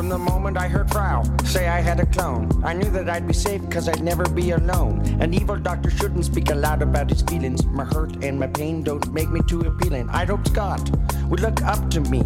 From 0.03 0.09
the 0.09 0.19
moment 0.19 0.57
I 0.59 0.67
heard 0.67 0.91
Frau 0.91 1.23
say 1.45 1.69
I 1.69 1.81
had 1.81 2.01
a 2.01 2.07
clone, 2.07 2.51
I 2.65 2.73
knew 2.73 2.91
that 2.91 3.09
I'd 3.09 3.29
be 3.29 3.33
safe 3.33 3.63
cause 3.71 3.89
I'd 3.89 4.03
never 4.03 4.29
be 4.29 4.51
alone. 4.51 4.99
An 5.21 5.33
evil 5.33 5.55
doctor 5.55 5.91
shouldn't 5.91 6.25
speak 6.25 6.51
aloud 6.51 6.83
about 6.83 7.09
his 7.09 7.23
feelings. 7.23 7.65
My 7.67 7.85
hurt 7.85 8.25
and 8.25 8.37
my 8.37 8.49
pain 8.49 8.83
don't 8.83 9.13
make 9.13 9.31
me 9.31 9.43
too 9.47 9.61
appealing. 9.61 10.11
I'd 10.11 10.29
hope 10.29 10.45
Scott 10.49 10.91
would 11.29 11.39
look 11.39 11.63
up 11.63 11.89
to 11.91 12.01
me, 12.01 12.25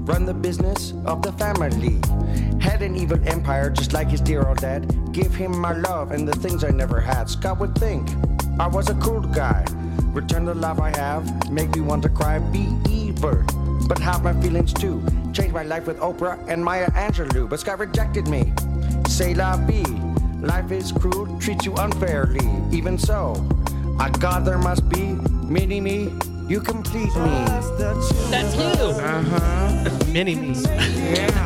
run 0.00 0.26
the 0.26 0.34
business 0.34 0.92
of 1.06 1.22
the 1.22 1.30
family. 1.34 2.00
Had 2.60 2.82
an 2.82 2.96
evil 2.96 3.20
empire 3.28 3.70
just 3.70 3.92
like 3.92 4.08
his 4.08 4.20
dear 4.20 4.48
old 4.48 4.58
dad. 4.58 5.12
Give 5.12 5.32
him 5.32 5.56
my 5.56 5.72
love 5.72 6.10
and 6.10 6.26
the 6.26 6.36
things 6.40 6.64
I 6.64 6.70
never 6.70 7.00
had. 7.00 7.30
Scott 7.30 7.60
would 7.60 7.76
think 7.78 8.10
I 8.58 8.66
was 8.66 8.90
a 8.90 8.94
cool 8.94 9.20
guy. 9.20 9.64
Return 10.06 10.46
the 10.46 10.54
love 10.56 10.80
I 10.80 10.90
have, 10.96 11.48
make 11.48 11.76
me 11.76 11.80
want 11.80 12.02
to 12.02 12.08
cry. 12.08 12.40
Be 12.40 12.66
evil 12.90 13.44
but 13.86 13.98
have 13.98 14.22
my 14.22 14.32
feelings 14.40 14.72
too. 14.72 15.02
Changed 15.32 15.54
my 15.54 15.62
life 15.62 15.86
with 15.86 15.98
Oprah 15.98 16.38
and 16.48 16.64
Maya 16.64 16.90
Angelou, 16.92 17.48
but 17.48 17.60
Scott 17.60 17.78
rejected 17.78 18.28
me. 18.28 18.52
Say 19.08 19.34
la 19.34 19.56
vie, 19.56 19.84
life 20.40 20.70
is 20.70 20.92
cruel, 20.92 21.38
treats 21.38 21.66
you 21.66 21.74
unfairly. 21.74 22.46
Even 22.70 22.98
so, 22.98 23.34
a 24.00 24.10
God 24.10 24.44
there 24.44 24.58
must 24.58 24.88
be, 24.88 25.16
mini 25.46 25.80
me, 25.80 26.12
you 26.48 26.60
complete 26.60 27.14
me. 27.16 27.44
That's 28.30 28.54
you. 28.56 28.62
Uh 28.62 29.22
huh. 29.22 30.04
mini 30.12 30.34
me. 30.34 30.54
Yeah. 31.14 31.44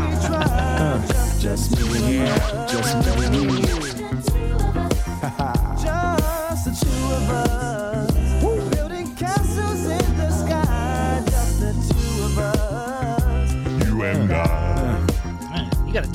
Just 1.39 1.71
me, 1.71 2.19
just 2.69 2.97
me. 3.31 3.63
Just 5.81 6.65
the 6.65 6.73
two 6.81 7.15
of 7.15 7.31
us. 7.31 7.68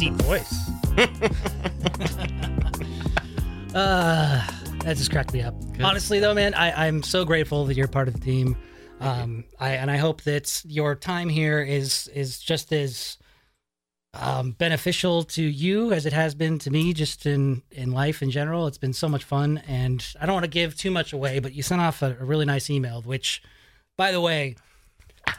Deep 0.04 0.14
voice. 0.16 0.70
uh, 3.74 4.46
that 4.84 4.98
just 4.98 5.12
cracked 5.12 5.34
me 5.34 5.42
up. 5.42 5.56
Honestly, 5.82 6.20
though, 6.20 6.34
man, 6.34 6.54
I, 6.54 6.88
I'm 6.88 7.04
so 7.04 7.24
grateful 7.24 7.66
that 7.66 7.78
you're 7.78 7.88
part 7.88 8.10
of 8.10 8.14
the 8.14 8.20
team. 8.20 8.58
Um, 9.00 9.46
I 9.60 9.72
and 9.72 9.90
I 9.90 9.98
hope 9.98 10.24
that 10.24 10.62
your 10.66 10.96
time 10.96 11.30
here 11.30 11.62
is 11.62 12.10
is 12.10 12.40
just 12.40 12.74
as 12.74 13.18
um, 14.14 14.52
beneficial 14.52 15.24
to 15.24 15.42
you 15.42 15.94
as 15.94 16.06
it 16.06 16.14
has 16.14 16.36
been 16.36 16.60
to 16.60 16.70
me, 16.70 16.94
just 16.94 17.26
in 17.26 17.62
in 17.72 17.92
life 17.92 18.22
in 18.22 18.30
general. 18.30 18.68
It's 18.68 18.78
been 18.78 18.94
so 18.94 19.08
much 19.08 19.24
fun, 19.24 19.62
and 19.68 20.06
I 20.20 20.26
don't 20.26 20.34
want 20.34 20.46
to 20.46 20.50
give 20.50 20.78
too 20.78 20.92
much 20.92 21.14
away, 21.14 21.40
but 21.40 21.54
you 21.54 21.64
sent 21.64 21.82
off 21.82 22.02
a, 22.02 22.18
a 22.20 22.26
really 22.26 22.46
nice 22.46 22.70
email, 22.70 23.02
which, 23.02 23.42
by 23.98 24.12
the 24.12 24.20
way, 24.22 24.56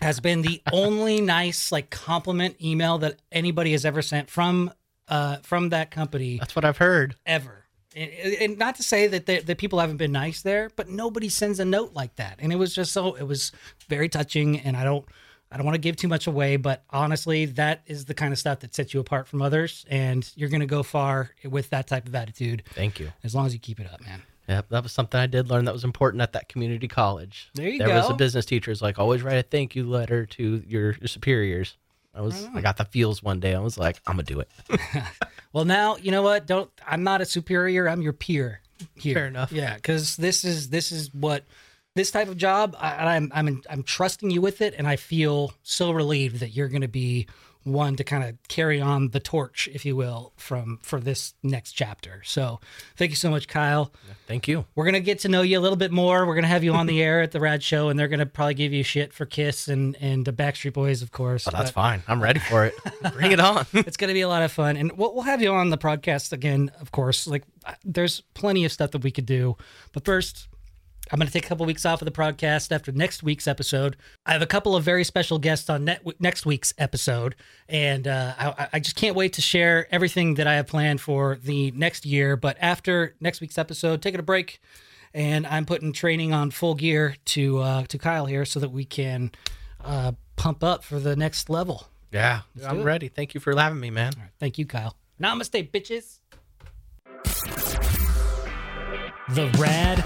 has 0.00 0.20
been 0.20 0.42
the 0.42 0.62
only 0.72 1.20
nice 1.20 1.70
like 1.72 1.90
compliment 1.90 2.56
email 2.62 2.98
that 2.98 3.20
anybody 3.32 3.72
has 3.72 3.84
ever 3.84 4.02
sent 4.02 4.30
from 4.30 4.72
uh 5.08 5.36
from 5.42 5.68
that 5.70 5.90
company 5.90 6.38
That's 6.38 6.56
what 6.56 6.64
I've 6.64 6.78
heard. 6.78 7.16
ever. 7.26 7.64
And, 7.96 8.10
and 8.40 8.58
not 8.58 8.74
to 8.76 8.82
say 8.82 9.06
that 9.06 9.26
the, 9.26 9.38
that 9.40 9.58
people 9.58 9.78
haven't 9.78 9.98
been 9.98 10.10
nice 10.12 10.42
there, 10.42 10.70
but 10.74 10.88
nobody 10.88 11.28
sends 11.28 11.60
a 11.60 11.64
note 11.64 11.92
like 11.92 12.16
that. 12.16 12.36
And 12.40 12.52
it 12.52 12.56
was 12.56 12.74
just 12.74 12.90
so 12.92 13.14
it 13.14 13.22
was 13.22 13.52
very 13.88 14.08
touching. 14.08 14.58
And 14.60 14.76
I 14.76 14.82
don't 14.84 15.04
I 15.52 15.56
don't 15.56 15.64
want 15.66 15.76
to 15.76 15.80
give 15.80 15.94
too 15.94 16.08
much 16.08 16.26
away, 16.26 16.56
but 16.56 16.82
honestly, 16.90 17.44
that 17.46 17.82
is 17.86 18.06
the 18.06 18.14
kind 18.14 18.32
of 18.32 18.38
stuff 18.40 18.60
that 18.60 18.74
sets 18.74 18.92
you 18.94 18.98
apart 18.98 19.28
from 19.28 19.40
others. 19.42 19.84
And 19.88 20.28
you're 20.34 20.48
gonna 20.48 20.66
go 20.66 20.82
far 20.82 21.30
with 21.44 21.70
that 21.70 21.86
type 21.86 22.08
of 22.08 22.14
attitude 22.16 22.64
Thank 22.74 22.98
you. 22.98 23.12
as 23.22 23.34
long 23.34 23.46
as 23.46 23.52
you 23.52 23.60
keep 23.60 23.78
it 23.78 23.86
up, 23.92 24.00
man. 24.00 24.22
Yep, 24.48 24.68
that 24.68 24.82
was 24.82 24.92
something 24.92 25.18
I 25.18 25.26
did 25.26 25.48
learn 25.48 25.64
that 25.64 25.72
was 25.72 25.84
important 25.84 26.22
at 26.22 26.32
that 26.34 26.48
community 26.48 26.86
college. 26.86 27.50
There 27.54 27.68
you 27.68 27.78
there 27.78 27.94
was 27.94 28.10
a 28.10 28.14
business 28.14 28.44
teacher's 28.44 28.82
like 28.82 28.98
always 28.98 29.22
write 29.22 29.38
a 29.38 29.42
thank 29.42 29.74
you 29.74 29.84
letter 29.84 30.26
to 30.26 30.62
your, 30.66 30.92
your 31.00 31.08
superiors. 31.08 31.76
I 32.14 32.20
was 32.20 32.46
mm. 32.46 32.54
I 32.54 32.60
got 32.60 32.76
the 32.76 32.84
feels 32.84 33.22
one 33.22 33.40
day. 33.40 33.54
I 33.54 33.60
was 33.60 33.78
like, 33.78 34.00
I'm 34.06 34.16
gonna 34.16 34.24
do 34.24 34.40
it. 34.40 34.48
Well, 35.54 35.64
now 35.64 35.96
you 35.96 36.10
know 36.10 36.22
what? 36.22 36.46
Don't 36.46 36.68
I'm 36.84 37.04
not 37.04 37.20
a 37.20 37.24
superior. 37.24 37.88
I'm 37.88 38.02
your 38.02 38.12
peer 38.12 38.60
here. 38.96 39.14
Fair 39.14 39.26
enough. 39.26 39.52
Yeah, 39.52 39.76
because 39.76 40.16
this 40.16 40.44
is 40.44 40.68
this 40.68 40.90
is 40.90 41.14
what 41.14 41.44
this 41.94 42.10
type 42.10 42.26
of 42.26 42.36
job. 42.36 42.76
I, 42.78 43.14
I'm 43.14 43.30
I'm 43.32 43.62
I'm 43.70 43.82
trusting 43.84 44.30
you 44.30 44.40
with 44.40 44.60
it, 44.60 44.74
and 44.76 44.88
I 44.88 44.96
feel 44.96 45.54
so 45.62 45.92
relieved 45.92 46.40
that 46.40 46.50
you're 46.50 46.68
going 46.68 46.82
to 46.82 46.88
be 46.88 47.28
one 47.64 47.96
to 47.96 48.04
kind 48.04 48.24
of 48.24 48.36
carry 48.48 48.80
on 48.80 49.08
the 49.10 49.20
torch, 49.20 49.68
if 49.74 49.84
you 49.84 49.96
will, 49.96 50.32
from 50.36 50.78
for 50.82 51.00
this 51.00 51.34
next 51.42 51.72
chapter. 51.72 52.22
So, 52.24 52.60
thank 52.96 53.10
you 53.10 53.16
so 53.16 53.30
much, 53.30 53.48
Kyle. 53.48 53.92
Thank 54.26 54.46
you. 54.46 54.64
We're 54.74 54.84
gonna 54.84 55.00
get 55.00 55.18
to 55.20 55.28
know 55.28 55.42
you 55.42 55.58
a 55.58 55.62
little 55.62 55.76
bit 55.76 55.90
more. 55.90 56.26
We're 56.26 56.36
gonna 56.36 56.46
have 56.46 56.62
you 56.64 56.72
on 56.72 56.86
the 56.86 57.02
air 57.02 57.20
at 57.22 57.32
the 57.32 57.40
Rad 57.40 57.62
Show, 57.62 57.88
and 57.88 57.98
they're 57.98 58.08
gonna 58.08 58.26
probably 58.26 58.54
give 58.54 58.72
you 58.72 58.84
shit 58.84 59.12
for 59.12 59.26
Kiss 59.26 59.66
and 59.68 59.96
and 60.00 60.24
the 60.24 60.32
Backstreet 60.32 60.72
Boys, 60.74 61.02
of 61.02 61.10
course. 61.10 61.48
Oh, 61.48 61.50
that's 61.50 61.70
but- 61.70 61.74
fine. 61.74 62.02
I'm 62.06 62.22
ready 62.22 62.40
for 62.40 62.64
it. 62.64 62.74
Bring 63.14 63.32
it 63.32 63.40
on. 63.40 63.66
it's 63.74 63.96
to 64.08 64.14
be 64.14 64.20
a 64.20 64.28
lot 64.28 64.42
of 64.42 64.52
fun 64.52 64.76
and 64.76 64.92
we'll, 64.98 65.14
we'll 65.14 65.24
have 65.24 65.42
you 65.42 65.52
on 65.52 65.70
the 65.70 65.78
podcast 65.78 66.32
again 66.32 66.70
of 66.80 66.92
course 66.92 67.26
like 67.26 67.44
there's 67.84 68.20
plenty 68.34 68.64
of 68.64 68.72
stuff 68.72 68.90
that 68.92 69.02
we 69.02 69.10
could 69.10 69.26
do 69.26 69.56
but 69.92 70.04
first 70.04 70.48
i'm 71.12 71.18
going 71.18 71.26
to 71.26 71.32
take 71.32 71.44
a 71.44 71.48
couple 71.48 71.64
of 71.64 71.66
weeks 71.66 71.84
off 71.84 72.00
of 72.00 72.06
the 72.06 72.12
podcast 72.12 72.72
after 72.72 72.92
next 72.92 73.22
week's 73.22 73.46
episode 73.46 73.96
i 74.26 74.32
have 74.32 74.42
a 74.42 74.46
couple 74.46 74.74
of 74.76 74.84
very 74.84 75.04
special 75.04 75.38
guests 75.38 75.68
on 75.70 75.84
net, 75.84 76.02
next 76.20 76.46
week's 76.46 76.72
episode 76.78 77.34
and 77.68 78.06
uh, 78.08 78.34
I, 78.38 78.68
I 78.74 78.78
just 78.80 78.96
can't 78.96 79.16
wait 79.16 79.34
to 79.34 79.42
share 79.42 79.86
everything 79.92 80.34
that 80.34 80.46
i 80.46 80.54
have 80.54 80.66
planned 80.66 81.00
for 81.00 81.38
the 81.42 81.70
next 81.72 82.06
year 82.06 82.36
but 82.36 82.56
after 82.60 83.14
next 83.20 83.40
week's 83.40 83.58
episode 83.58 84.02
taking 84.02 84.20
a 84.20 84.24
break 84.24 84.60
and 85.12 85.46
i'm 85.46 85.66
putting 85.66 85.92
training 85.92 86.32
on 86.32 86.50
full 86.50 86.74
gear 86.74 87.16
to 87.26 87.58
uh, 87.58 87.82
to 87.84 87.98
kyle 87.98 88.26
here 88.26 88.44
so 88.44 88.60
that 88.60 88.70
we 88.70 88.84
can 88.84 89.30
uh, 89.84 90.12
pump 90.36 90.64
up 90.64 90.82
for 90.84 90.98
the 90.98 91.14
next 91.16 91.50
level 91.50 91.88
Yeah, 92.54 92.68
I'm 92.68 92.84
ready. 92.84 93.08
Thank 93.08 93.34
you 93.34 93.40
for 93.40 93.56
having 93.56 93.80
me, 93.80 93.90
man. 93.90 94.12
Thank 94.38 94.56
you, 94.56 94.66
Kyle. 94.66 94.94
Namaste, 95.20 95.68
bitches. 95.72 96.20
The 99.30 99.50
Rad 99.58 100.04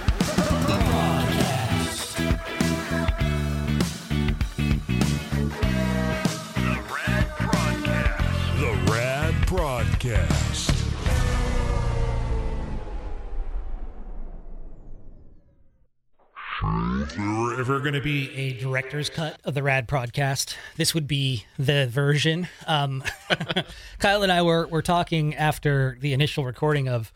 Thank 10.01 10.39
If 17.03 17.19
we 17.19 17.29
were 17.29 17.59
ever 17.59 17.81
going 17.81 17.95
to 17.95 18.01
be 18.01 18.33
a 18.37 18.53
director's 18.61 19.11
cut 19.11 19.41
of 19.45 19.55
the 19.55 19.63
Rad 19.63 19.89
podcast. 19.89 20.55
This 20.77 20.95
would 20.95 21.09
be 21.09 21.47
the 21.59 21.89
version. 21.89 22.47
Um, 22.67 23.03
Kyle 23.99 24.23
and 24.23 24.31
I 24.31 24.43
were 24.43 24.69
were 24.69 24.83
talking 24.83 25.35
after 25.35 25.99
the 26.01 26.13
initial 26.13 26.45
recording 26.45 26.89
of 26.89 27.13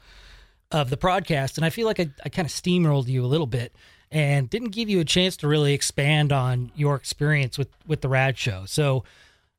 of 0.72 0.90
the 0.90 0.96
podcast, 0.96 1.56
and 1.58 1.64
I 1.64 1.70
feel 1.70 1.86
like 1.86 2.00
I, 2.00 2.10
I 2.24 2.30
kind 2.30 2.46
of 2.46 2.52
steamrolled 2.52 3.06
you 3.06 3.24
a 3.24 3.26
little 3.26 3.46
bit 3.46 3.72
and 4.10 4.50
didn't 4.50 4.70
give 4.70 4.88
you 4.88 4.98
a 5.00 5.04
chance 5.04 5.36
to 5.38 5.48
really 5.48 5.72
expand 5.72 6.32
on 6.32 6.72
your 6.74 6.96
experience 6.96 7.58
with 7.58 7.68
with 7.86 8.00
the 8.00 8.08
Rad 8.08 8.38
show. 8.38 8.64
So, 8.66 9.04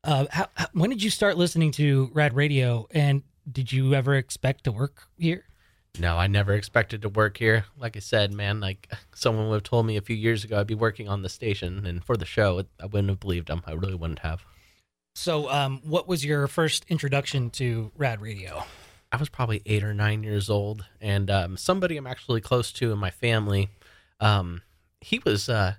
uh, 0.03 0.25
how, 0.29 0.47
how, 0.55 0.67
when 0.73 0.89
did 0.89 1.01
you 1.01 1.09
start 1.09 1.37
listening 1.37 1.71
to 1.73 2.09
Rad 2.13 2.35
Radio, 2.35 2.87
and 2.91 3.23
did 3.49 3.71
you 3.71 3.93
ever 3.93 4.15
expect 4.15 4.65
to 4.65 4.71
work 4.71 5.07
here? 5.17 5.45
No, 5.99 6.17
I 6.17 6.27
never 6.27 6.53
expected 6.53 7.03
to 7.03 7.09
work 7.09 7.37
here. 7.37 7.65
Like 7.77 7.95
I 7.95 7.99
said, 7.99 8.33
man, 8.33 8.59
like 8.59 8.91
someone 9.15 9.47
would 9.49 9.55
have 9.55 9.63
told 9.63 9.85
me 9.85 9.97
a 9.97 10.01
few 10.01 10.15
years 10.15 10.43
ago 10.43 10.59
I'd 10.59 10.67
be 10.67 10.75
working 10.75 11.07
on 11.07 11.21
the 11.21 11.29
station 11.29 11.85
and 11.85 12.03
for 12.03 12.17
the 12.17 12.25
show, 12.25 12.63
I 12.81 12.85
wouldn't 12.85 13.09
have 13.09 13.19
believed 13.19 13.47
them. 13.47 13.63
I 13.67 13.73
really 13.73 13.95
wouldn't 13.95 14.19
have. 14.19 14.43
So, 15.15 15.49
um, 15.51 15.81
what 15.83 16.07
was 16.07 16.25
your 16.25 16.47
first 16.47 16.85
introduction 16.89 17.51
to 17.51 17.91
Rad 17.95 18.21
Radio? 18.21 18.63
I 19.11 19.17
was 19.17 19.29
probably 19.29 19.61
eight 19.67 19.83
or 19.83 19.93
nine 19.93 20.23
years 20.23 20.49
old, 20.49 20.85
and 20.99 21.29
um, 21.29 21.55
somebody 21.55 21.97
I'm 21.97 22.07
actually 22.07 22.41
close 22.41 22.71
to 22.73 22.91
in 22.91 22.97
my 22.97 23.11
family, 23.11 23.69
um, 24.19 24.63
he 25.01 25.21
was 25.23 25.49
uh, 25.49 25.75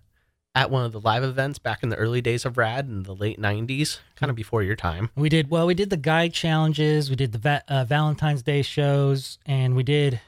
at 0.54 0.70
one 0.70 0.84
of 0.84 0.92
the 0.92 1.00
live 1.00 1.24
events 1.24 1.58
back 1.58 1.82
in 1.82 1.88
the 1.88 1.96
early 1.96 2.20
days 2.20 2.44
of 2.44 2.56
Rad 2.56 2.86
in 2.86 3.02
the 3.02 3.14
late 3.14 3.40
'90s, 3.40 3.98
kind 4.16 4.30
of 4.30 4.36
before 4.36 4.62
your 4.62 4.76
time. 4.76 5.10
We 5.16 5.28
did 5.28 5.50
well. 5.50 5.66
We 5.66 5.74
did 5.74 5.90
the 5.90 5.96
guide 5.96 6.32
challenges. 6.32 7.10
We 7.10 7.16
did 7.16 7.32
the 7.32 7.38
va- 7.38 7.64
uh, 7.68 7.84
Valentine's 7.84 8.42
Day 8.42 8.62
shows, 8.62 9.38
and 9.46 9.74
we 9.74 9.82
did 9.82 10.20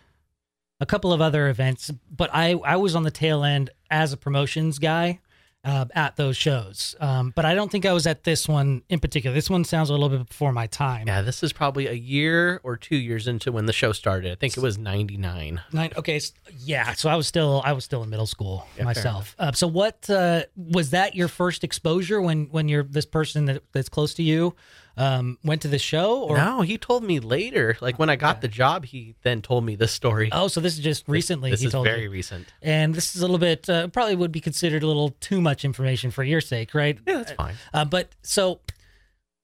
a 0.81 0.87
couple 0.87 1.13
of 1.13 1.21
other 1.21 1.49
events. 1.49 1.91
But 2.15 2.31
I 2.33 2.53
I 2.65 2.77
was 2.77 2.95
on 2.95 3.03
the 3.03 3.11
tail 3.11 3.45
end 3.45 3.71
as 3.91 4.13
a 4.13 4.17
promotions 4.17 4.79
guy 4.79 5.21
uh, 5.67 5.85
at 5.95 6.17
those 6.17 6.37
shows. 6.37 6.95
Um, 7.01 7.33
but 7.35 7.45
I 7.45 7.55
don't 7.55 7.71
think 7.71 7.85
I 7.85 7.93
was 7.93 8.07
at 8.07 8.23
this 8.25 8.49
one 8.49 8.83
in 8.89 9.01
particular. 9.01 9.35
This 9.35 9.51
one 9.51 9.65
sounds 9.65 9.91
a 9.91 9.93
little 9.93 10.09
bit 10.09 10.27
before 10.29 10.53
my 10.53 10.67
time. 10.69 11.07
Yeah, 11.09 11.23
this 11.23 11.43
is 11.43 11.53
probably 11.53 11.87
a 11.89 11.93
year 11.93 12.61
or 12.63 12.77
two 12.77 12.97
years 12.97 13.27
into 13.27 13.51
when 13.53 13.67
the 13.67 13.73
show 13.73 13.93
started. 13.93 14.31
I 14.33 14.37
think 14.37 14.57
it 14.57 14.61
was 14.63 14.79
'99. 14.79 15.61
Nine. 15.73 15.91
Okay. 15.97 16.17
s- 16.17 16.33
Yeah. 16.61 16.93
So 16.95 17.11
I 17.11 17.17
was 17.17 17.27
still 17.27 17.61
I 17.65 17.73
was 17.73 17.85
still 17.85 18.03
in 18.03 18.09
middle 18.11 18.27
school 18.27 18.67
fair 18.77 18.85
myself. 18.85 19.35
Uh, 19.39 19.53
so 19.53 19.67
what 19.67 20.09
uh, 20.09 20.45
was 20.57 20.91
that 20.91 21.15
your 21.17 21.29
first 21.29 21.65
exposure 21.65 22.21
when 22.23 22.47
when 22.47 22.69
you're 22.69 22.85
this 22.85 23.05
person 23.07 23.47
that, 23.47 23.63
that's 23.73 23.89
close 23.89 24.15
to 24.15 24.23
you 24.23 24.55
um, 24.99 25.39
went 25.45 25.63
to 25.63 25.69
the 25.69 25.79
show 25.79 26.23
or 26.23 26.37
no, 26.39 26.63
he 26.63 26.79
told 26.79 27.05
me 27.05 27.21
later. 27.21 27.77
Like 27.81 27.99
when 27.99 28.09
I 28.09 28.17
got 28.17 28.41
the 28.41 28.49
job, 28.49 28.85
he 28.87 29.15
then 29.23 29.43
told 29.43 29.65
me 29.65 29.77
this 29.77 29.93
story. 29.93 30.31
oh 30.33 30.49
so 30.49 30.61
this 30.61 30.75
is 30.79 30.85
just 30.85 31.05
recently 31.07 31.51
this 31.51 31.61
he 31.61 31.67
is 31.67 31.73
very 31.75 32.05
you. 32.05 32.11
recent. 32.11 32.47
and 32.63 32.95
this 32.95 33.15
is 33.15 33.21
a 33.23 33.25
little 33.25 33.39
bit 33.39 33.69
uh, 33.69 33.89
probably 33.89 34.15
would 34.17 34.33
be 34.33 34.41
considered 34.41 34.83
a 34.83 34.87
little 34.87 35.11
too 35.21 35.41
much 35.41 35.65
information 35.65 36.11
for 36.11 36.25
your 36.25 36.41
sake 36.41 36.75
right 36.75 36.99
Yeah, 37.07 37.17
that's 37.19 37.33
fine. 37.33 37.55
uh, 37.75 37.85
but 37.85 38.09
so 38.23 38.61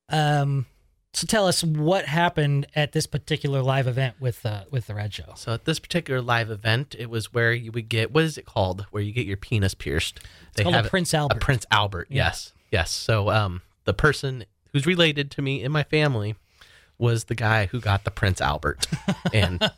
um 0.08 0.66
so 1.14 1.26
tell 1.26 1.46
us 1.46 1.62
what 1.62 2.06
happened 2.06 2.66
at 2.74 2.92
this 2.92 3.06
particular 3.06 3.60
live 3.62 3.86
event 3.86 4.14
with 4.18 4.46
uh, 4.46 4.64
with 4.70 4.86
the 4.86 4.94
Rad 4.94 5.12
Show. 5.12 5.32
So 5.36 5.52
at 5.52 5.66
this 5.66 5.78
particular 5.78 6.22
live 6.22 6.50
event, 6.50 6.96
it 6.98 7.10
was 7.10 7.34
where 7.34 7.52
you 7.52 7.70
would 7.72 7.90
get 7.90 8.12
what 8.12 8.24
is 8.24 8.38
it 8.38 8.46
called? 8.46 8.86
Where 8.92 9.02
you 9.02 9.12
get 9.12 9.26
your 9.26 9.36
penis 9.36 9.74
pierced. 9.74 10.20
They 10.54 10.62
called 10.62 10.74
have 10.74 10.86
it- 10.86 10.88
Prince 10.88 11.12
Albert. 11.12 11.36
A 11.36 11.40
Prince 11.40 11.66
Albert. 11.70 12.06
Yeah. 12.08 12.24
Yes, 12.28 12.54
yes. 12.70 12.90
So 12.90 13.28
um, 13.28 13.60
the 13.84 13.92
person 13.92 14.46
who's 14.72 14.86
related 14.86 15.30
to 15.32 15.42
me 15.42 15.62
in 15.62 15.72
my 15.72 15.82
family 15.82 16.34
was 16.98 17.24
the 17.24 17.34
guy 17.34 17.66
who 17.66 17.80
got 17.80 18.04
the 18.04 18.10
Prince 18.10 18.40
Albert, 18.40 18.86
and 19.32 19.70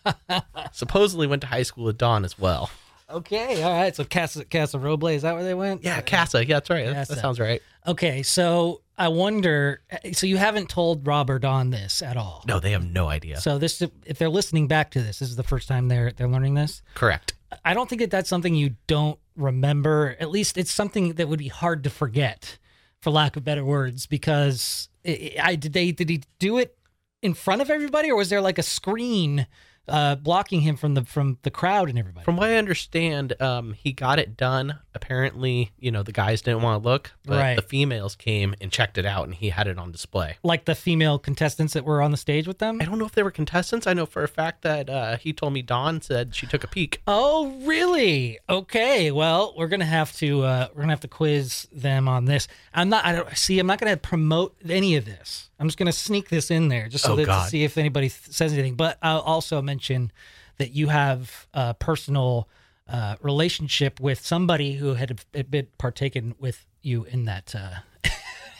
supposedly 0.72 1.26
went 1.26 1.42
to 1.42 1.48
high 1.48 1.62
school 1.62 1.84
with 1.84 1.96
Dawn 1.96 2.24
as 2.24 2.38
well. 2.38 2.70
Okay, 3.08 3.62
all 3.62 3.72
right. 3.72 3.94
So 3.94 4.04
Casa 4.04 4.44
Casa 4.44 4.78
Roble, 4.78 5.14
is 5.14 5.22
that 5.22 5.34
where 5.34 5.44
they 5.44 5.54
went? 5.54 5.84
Yeah, 5.84 6.00
Casa. 6.00 6.44
Yeah, 6.44 6.56
that's 6.56 6.70
right. 6.70 6.86
That, 6.86 7.08
that 7.08 7.18
sounds 7.18 7.38
right. 7.38 7.62
Okay, 7.86 8.22
so 8.22 8.80
I 8.96 9.08
wonder. 9.08 9.82
So 10.12 10.26
you 10.26 10.36
haven't 10.36 10.68
told 10.68 11.06
Rob 11.06 11.30
or 11.30 11.38
Dawn 11.38 11.70
this 11.70 12.02
at 12.02 12.16
all. 12.16 12.44
No, 12.46 12.60
they 12.60 12.72
have 12.72 12.84
no 12.84 13.08
idea. 13.08 13.40
So 13.40 13.58
this, 13.58 13.82
if 13.82 14.18
they're 14.18 14.28
listening 14.28 14.68
back 14.68 14.90
to 14.92 15.02
this, 15.02 15.18
this 15.18 15.28
is 15.28 15.36
the 15.36 15.42
first 15.42 15.68
time 15.68 15.88
they're 15.88 16.12
they're 16.12 16.28
learning 16.28 16.54
this. 16.54 16.82
Correct. 16.94 17.34
I 17.64 17.74
don't 17.74 17.88
think 17.88 18.00
that 18.00 18.10
that's 18.10 18.28
something 18.28 18.54
you 18.54 18.76
don't 18.86 19.18
remember. 19.36 20.16
At 20.18 20.30
least 20.30 20.56
it's 20.56 20.72
something 20.72 21.14
that 21.14 21.28
would 21.28 21.38
be 21.38 21.48
hard 21.48 21.84
to 21.84 21.90
forget, 21.90 22.58
for 23.04 23.10
lack 23.10 23.36
of 23.36 23.44
better 23.44 23.64
words. 23.64 24.06
Because 24.06 24.88
I, 25.06 25.36
I 25.40 25.54
did 25.54 25.72
they 25.74 25.92
did 25.92 26.08
he 26.08 26.22
do 26.40 26.58
it 26.58 26.76
in 27.22 27.34
front 27.34 27.62
of 27.62 27.70
everybody, 27.70 28.10
or 28.10 28.16
was 28.16 28.30
there 28.30 28.40
like 28.40 28.58
a 28.58 28.62
screen 28.62 29.46
uh, 29.88 30.14
blocking 30.16 30.62
him 30.62 30.76
from 30.76 30.94
the 30.94 31.04
from 31.04 31.38
the 31.42 31.50
crowd 31.50 31.88
and 31.90 31.98
everybody? 31.98 32.24
From 32.24 32.36
what 32.36 32.48
I 32.50 32.56
understand, 32.56 33.40
um, 33.40 33.72
he 33.74 33.92
got 33.92 34.18
it 34.18 34.36
done. 34.36 34.78
Apparently, 34.94 35.72
you 35.78 35.90
know, 35.90 36.02
the 36.02 36.12
guys 36.12 36.40
didn't 36.40 36.62
want 36.62 36.82
to 36.82 36.88
look, 36.88 37.12
but 37.24 37.36
Right. 37.38 37.56
the 37.56 37.62
females 37.62 38.14
came 38.16 38.54
and 38.60 38.70
checked 38.72 38.96
it 38.96 39.04
out, 39.04 39.24
and 39.26 39.34
he 39.34 39.50
had 39.50 39.66
it 39.66 39.78
on 39.78 39.92
display. 39.92 40.36
like 40.42 40.64
the 40.66 40.74
female 40.74 41.18
contestants 41.18 41.72
that 41.74 41.84
were 41.84 42.00
on 42.00 42.10
the 42.10 42.16
stage 42.16 42.46
with 42.46 42.58
them. 42.58 42.80
I 42.80 42.84
don't 42.84 42.98
know 42.98 43.04
if 43.06 43.12
they 43.12 43.22
were 43.22 43.30
contestants. 43.30 43.86
I 43.86 43.92
know 43.92 44.06
for 44.06 44.22
a 44.22 44.28
fact 44.28 44.62
that 44.62 44.88
uh, 44.88 45.16
he 45.16 45.32
told 45.32 45.52
me 45.52 45.62
Dawn 45.62 46.00
said 46.00 46.34
she 46.34 46.46
took 46.46 46.64
a 46.64 46.68
peek. 46.68 47.02
Oh, 47.06 47.60
really? 47.64 48.38
Okay. 48.48 49.10
Well, 49.10 49.54
we're 49.56 49.68
gonna 49.68 49.84
have 49.84 50.12
to 50.16 50.42
uh, 50.42 50.68
we're 50.74 50.82
gonna 50.82 50.92
have 50.92 51.00
to 51.00 51.08
quiz 51.08 51.68
them 51.72 52.08
on 52.08 52.24
this. 52.24 52.48
I'm 52.72 52.88
not. 52.88 53.04
I 53.04 53.12
don't 53.12 53.36
see. 53.36 53.58
I'm 53.58 53.66
not 53.66 53.78
gonna 53.80 53.96
promote 53.96 54.56
any 54.68 54.96
of 54.96 55.04
this. 55.04 55.50
I'm 55.64 55.68
just 55.68 55.78
gonna 55.78 55.92
sneak 55.92 56.28
this 56.28 56.50
in 56.50 56.68
there 56.68 56.88
just 56.88 57.04
so 57.04 57.14
Oh, 57.14 57.16
that 57.16 57.24
to 57.24 57.48
see 57.48 57.64
if 57.64 57.78
anybody 57.78 58.10
th- 58.10 58.34
says 58.34 58.52
anything. 58.52 58.74
But 58.74 58.98
I'll 59.00 59.20
also 59.20 59.62
mention 59.62 60.12
that 60.58 60.72
you 60.72 60.88
have 60.88 61.46
a 61.54 61.72
personal 61.72 62.50
uh, 62.86 63.16
relationship 63.22 63.98
with 63.98 64.20
somebody 64.20 64.74
who 64.74 64.92
had, 64.92 65.24
been 65.50 65.68
partaken 65.78 66.34
with 66.38 66.66
you 66.82 67.04
in 67.04 67.24
that. 67.24 67.54
Uh, 67.54 67.70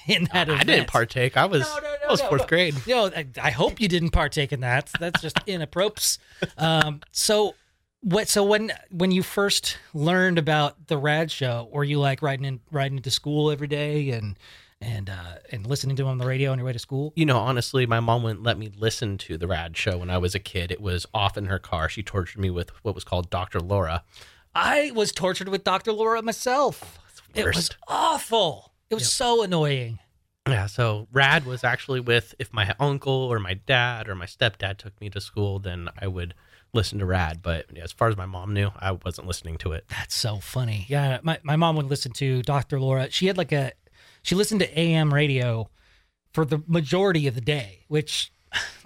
in 0.06 0.28
that 0.32 0.48
I 0.48 0.64
didn't 0.64 0.88
partake. 0.88 1.36
I 1.36 1.44
was 1.44 1.60
No, 1.60 1.74
no, 1.74 1.82
no, 1.82 2.08
I 2.08 2.10
was 2.10 2.22
no, 2.22 2.28
fourth 2.30 2.40
no. 2.40 2.46
grade. 2.46 2.86
Know, 2.86 3.10
I, 3.14 3.26
I 3.42 3.50
hope 3.50 3.82
you 3.82 3.88
didn't 3.88 4.10
partake 4.12 4.50
in 4.54 4.60
that. 4.60 4.90
That's 4.98 5.20
just 5.20 5.36
inappropriate. 5.46 6.16
Um, 6.56 7.02
so 7.12 7.54
what? 8.00 8.28
So 8.28 8.44
when 8.44 8.72
when 8.90 9.10
you 9.10 9.22
first 9.22 9.76
learned 9.92 10.38
about 10.38 10.86
the 10.86 10.96
Rad 10.96 11.30
Show, 11.30 11.68
were 11.70 11.84
you 11.84 12.00
like 12.00 12.22
riding 12.22 12.46
in 12.46 12.60
riding 12.70 12.96
into 12.96 13.10
school 13.10 13.50
every 13.50 13.68
day 13.68 14.08
and 14.08 14.38
and 14.84 15.10
uh, 15.10 15.36
and 15.50 15.66
listening 15.66 15.96
to 15.96 16.02
him 16.02 16.08
on 16.08 16.18
the 16.18 16.26
radio 16.26 16.52
on 16.52 16.58
your 16.58 16.66
way 16.66 16.72
to 16.72 16.78
school? 16.78 17.12
You 17.16 17.26
know, 17.26 17.38
honestly, 17.38 17.86
my 17.86 18.00
mom 18.00 18.22
wouldn't 18.22 18.42
let 18.42 18.58
me 18.58 18.70
listen 18.76 19.18
to 19.18 19.38
the 19.38 19.46
Rad 19.46 19.76
Show 19.76 19.98
when 19.98 20.10
I 20.10 20.18
was 20.18 20.34
a 20.34 20.38
kid. 20.38 20.70
It 20.70 20.80
was 20.80 21.06
off 21.14 21.36
in 21.36 21.46
her 21.46 21.58
car. 21.58 21.88
She 21.88 22.02
tortured 22.02 22.40
me 22.40 22.50
with 22.50 22.70
what 22.84 22.94
was 22.94 23.04
called 23.04 23.30
Dr. 23.30 23.60
Laura. 23.60 24.04
I 24.54 24.92
was 24.94 25.12
tortured 25.12 25.48
with 25.48 25.64
Dr. 25.64 25.92
Laura 25.92 26.22
myself. 26.22 26.98
It 27.34 27.46
was 27.46 27.70
awful. 27.88 28.72
It 28.90 28.94
was 28.94 29.12
so 29.12 29.42
annoying. 29.42 29.98
Yeah, 30.46 30.66
so 30.66 31.08
Rad 31.10 31.46
was 31.46 31.64
actually 31.64 32.00
with 32.00 32.34
if 32.38 32.52
my 32.52 32.74
uncle 32.78 33.12
or 33.12 33.38
my 33.38 33.54
dad 33.54 34.08
or 34.08 34.14
my 34.14 34.26
stepdad 34.26 34.76
took 34.76 35.00
me 35.00 35.08
to 35.10 35.20
school, 35.20 35.58
then 35.58 35.88
I 35.98 36.06
would 36.06 36.34
listen 36.74 36.98
to 36.98 37.06
Rad. 37.06 37.40
But 37.42 37.66
as 37.78 37.92
far 37.92 38.08
as 38.08 38.16
my 38.16 38.26
mom 38.26 38.52
knew, 38.52 38.70
I 38.78 38.92
wasn't 38.92 39.26
listening 39.26 39.56
to 39.58 39.72
it. 39.72 39.86
That's 39.88 40.14
so 40.14 40.36
funny. 40.38 40.84
Yeah, 40.88 41.18
my, 41.22 41.38
my 41.42 41.56
mom 41.56 41.76
would 41.76 41.88
listen 41.88 42.12
to 42.12 42.42
Dr. 42.42 42.78
Laura. 42.78 43.10
She 43.10 43.26
had 43.26 43.38
like 43.38 43.52
a 43.52 43.72
she 44.24 44.34
listened 44.34 44.60
to 44.60 44.78
AM 44.78 45.14
radio 45.14 45.70
for 46.32 46.44
the 46.44 46.62
majority 46.66 47.28
of 47.28 47.36
the 47.36 47.40
day, 47.40 47.84
which 47.86 48.32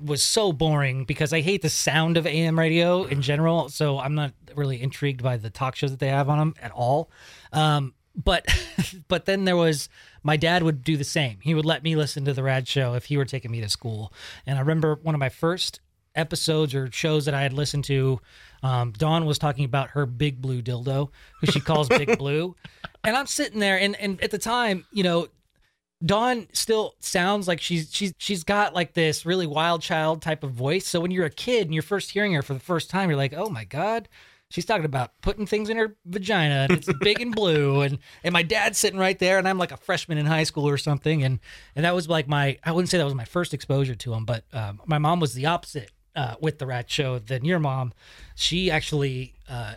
was 0.03 0.23
so 0.23 0.53
boring 0.53 1.05
because 1.05 1.33
I 1.33 1.41
hate 1.41 1.63
the 1.63 1.71
sound 1.71 2.17
of 2.17 2.27
AM 2.27 2.59
radio 2.59 3.05
in 3.05 3.23
general. 3.23 3.69
So 3.69 3.99
I'm 3.99 4.15
not 4.15 4.33
really 4.55 4.83
intrigued 4.83 5.23
by 5.23 5.37
the 5.37 5.49
talk 5.49 5.77
shows 5.77 5.91
that 5.91 6.01
they 6.01 6.09
have 6.09 6.29
on 6.29 6.39
them 6.39 6.55
at 6.61 6.73
all. 6.73 7.11
Um, 7.53 7.95
but 8.15 8.47
but 9.09 9.27
then 9.27 9.45
there 9.45 9.57
was 9.57 9.89
my 10.23 10.37
dad 10.37 10.65
would 10.65 10.83
do 10.83 10.97
the 10.97 11.05
same. 11.05 11.39
He 11.41 11.55
would 11.55 11.65
let 11.65 11.83
me 11.83 11.97
listen 11.97 12.25
to 12.25 12.35
the 12.35 12.43
Rad 12.43 12.67
Show 12.67 12.95
if 12.95 13.07
he 13.07 13.17
were 13.17 13.25
taking 13.25 13.51
me 13.51 13.61
to 13.61 13.69
school. 13.69 14.13
And 14.45 14.59
I 14.59 14.61
remember 14.61 14.99
one 15.03 15.15
of 15.15 15.21
my 15.21 15.29
first 15.29 15.81
episodes 16.15 16.75
or 16.75 16.91
shows 16.91 17.27
that 17.27 17.35
I 17.35 17.43
had 17.43 17.53
listened 17.53 17.85
to. 17.85 18.21
Um, 18.63 18.93
Dawn 18.93 19.25
was 19.25 19.39
talking 19.39 19.65
about 19.65 19.91
her 19.91 20.07
big 20.07 20.41
blue 20.41 20.63
dildo, 20.63 21.11
who 21.41 21.47
she 21.47 21.61
calls 21.61 21.89
Big 21.89 22.19
Blue, 22.19 22.57
and 23.05 23.17
I'm 23.17 23.27
sitting 23.27 23.61
there, 23.61 23.79
and 23.79 23.97
and 23.97 24.21
at 24.23 24.31
the 24.31 24.39
time, 24.39 24.85
you 24.93 25.03
know, 25.03 25.29
Dawn 26.05 26.47
still 26.53 26.95
sounds 27.01 27.49
like 27.49 27.61
she's 27.61 27.93
she's 27.93 28.15
she's 28.19 28.45
got 28.45 28.75
like 28.75 28.95
this 28.95 29.27
really 29.27 29.47
wild 29.47 29.83
child 29.83 30.23
type 30.23 30.45
of 30.45 30.53
voice. 30.53 30.87
So 30.87 31.01
when 31.01 31.11
you're 31.11 31.27
a 31.27 31.31
kid 31.31 31.67
and 31.67 31.75
you're 31.75 31.83
first 31.83 32.11
hearing 32.11 32.33
her 32.35 32.43
for 32.43 32.55
the 32.55 32.61
first 32.61 32.91
time, 32.91 33.09
you're 33.09 33.17
like, 33.17 33.35
oh 33.35 33.49
my 33.49 33.65
god. 33.65 34.09
She's 34.51 34.65
talking 34.65 34.87
about 34.87 35.11
putting 35.21 35.45
things 35.45 35.69
in 35.69 35.77
her 35.77 35.95
vagina 36.07 36.67
and 36.71 36.73
it's 36.73 36.91
big 37.01 37.21
and 37.21 37.35
blue 37.35 37.83
and 37.83 37.99
and 38.25 38.33
my 38.33 38.43
dad's 38.43 38.79
sitting 38.79 38.99
right 38.99 39.19
there 39.19 39.37
and 39.37 39.47
I'm 39.47 39.59
like 39.59 39.73
a 39.73 39.77
freshman 39.77 40.17
in 40.17 40.25
high 40.25 40.45
school 40.45 40.67
or 40.67 40.79
something 40.79 41.23
and 41.23 41.39
and 41.77 41.85
that 41.85 41.95
was 41.95 42.09
like 42.09 42.29
my 42.29 42.57
I 42.65 42.73
wouldn't 42.73 42.89
say 42.89 42.97
that 42.97 43.05
was 43.05 43.15
my 43.15 43.27
first 43.27 43.53
exposure 43.53 43.95
to 43.95 44.15
him 44.15 44.25
but 44.25 44.45
um, 44.55 44.81
my 44.87 44.97
mom 44.97 45.21
was 45.21 45.35
the 45.35 45.45
opposite 45.45 45.91
uh, 46.19 46.35
with 46.41 46.59
the 46.59 46.67
Rad 46.67 46.91
Show 46.91 47.21
than 47.21 47.45
your 47.45 47.61
mom. 47.61 47.93
She 48.35 48.71
actually 48.71 49.35
uh, 49.49 49.75